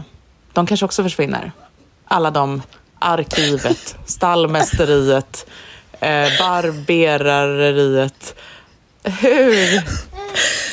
De 0.53 0.65
kanske 0.65 0.85
också 0.85 1.03
försvinner? 1.03 1.51
Alla 2.05 2.31
de 2.31 2.61
arkivet, 2.99 3.95
stallmästeriet, 4.05 5.49
eh, 5.91 6.27
barberareriet. 6.39 8.35
Hur? 9.03 9.83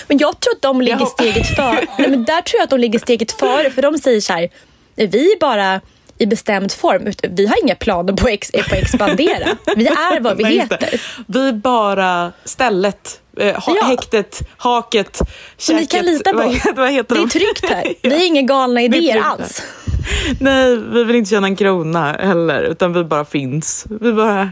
Men 0.09 0.19
jag 0.19 0.41
tror 0.41 0.55
att 0.55 0.62
de 0.62 0.81
ligger 0.81 1.07
steget 1.07 1.57
före. 1.57 1.87
Nej, 1.99 2.11
men 2.11 2.25
där 2.25 2.43
tror 2.43 2.59
jag 2.59 2.65
att 2.65 2.71
de 2.71 2.81
ligger 2.81 2.99
steget 2.99 3.33
före. 3.33 3.71
För 3.71 3.83
de 3.83 3.99
säger 3.99 4.21
så 4.21 4.33
här, 4.33 4.49
vi 4.95 5.33
är 5.33 5.41
bara 5.41 5.81
i 6.19 6.27
bestämd 6.27 6.73
form. 6.73 7.12
Vi 7.23 7.47
har 7.47 7.62
inga 7.65 7.75
planer 7.75 8.12
på, 8.12 8.29
ex, 8.29 8.51
på 8.51 8.59
att 8.59 8.73
expandera. 8.73 9.49
Vi 9.77 9.87
är 9.87 10.21
vad 10.21 10.37
vi 10.37 10.43
Nej, 10.43 10.59
heter. 10.59 11.01
Vi 11.27 11.49
är 11.49 11.53
bara 11.53 12.33
stället, 12.45 13.21
eh, 13.41 13.55
ha, 13.61 13.77
Ja. 13.81 13.87
häktet, 13.87 14.41
haket, 14.57 15.19
Så 15.57 15.73
ni 15.73 15.87
kan 15.87 16.01
käket. 16.01 16.05
lita 16.12 16.31
på 16.31 16.37
vad, 16.37 16.47
oss. 16.47 16.62
vad 16.77 16.91
heter 16.93 17.15
Det 17.15 17.21
är 17.23 17.27
tryggt 17.27 17.71
här. 17.71 17.95
Vi 18.09 18.11
har 18.19 18.27
inga 18.27 18.43
galna 18.43 18.83
idéer 18.83 19.21
alls. 19.21 19.62
Nej, 20.41 20.77
vi 20.77 21.05
vill 21.05 21.17
inte 21.17 21.31
tjäna 21.31 21.47
en 21.47 21.57
krona 21.57 22.12
heller, 22.12 22.62
utan 22.62 22.93
vi 22.93 23.05
bara 23.05 23.25
finns. 23.25 23.85
Vi 24.01 24.12
bara... 24.12 24.51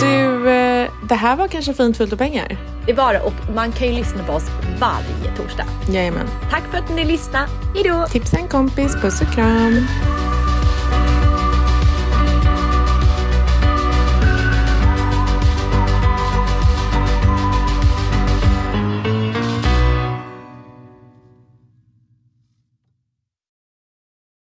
du, 0.00 0.48
eh, 0.50 0.65
det 1.08 1.14
här 1.14 1.36
var 1.36 1.48
kanske 1.48 1.74
fint 1.74 1.96
fullt 1.96 2.12
av 2.12 2.16
pengar? 2.16 2.56
Det 2.86 2.92
var 2.92 3.12
det 3.12 3.20
och 3.20 3.54
man 3.54 3.72
kan 3.72 3.86
ju 3.86 3.92
lyssna 3.92 4.24
på 4.24 4.32
oss 4.32 4.44
varje 4.80 5.36
torsdag. 5.36 5.64
Jajamän. 5.88 6.26
Tack 6.50 6.62
för 6.70 6.78
att 6.78 6.90
ni 6.90 7.04
lyssnade. 7.04 7.48
Hejdå! 7.74 8.06
Tipsa 8.10 8.36
en 8.36 8.48
kompis, 8.48 8.94
puss 8.94 9.20
och 9.20 9.34
kram. 9.34 9.86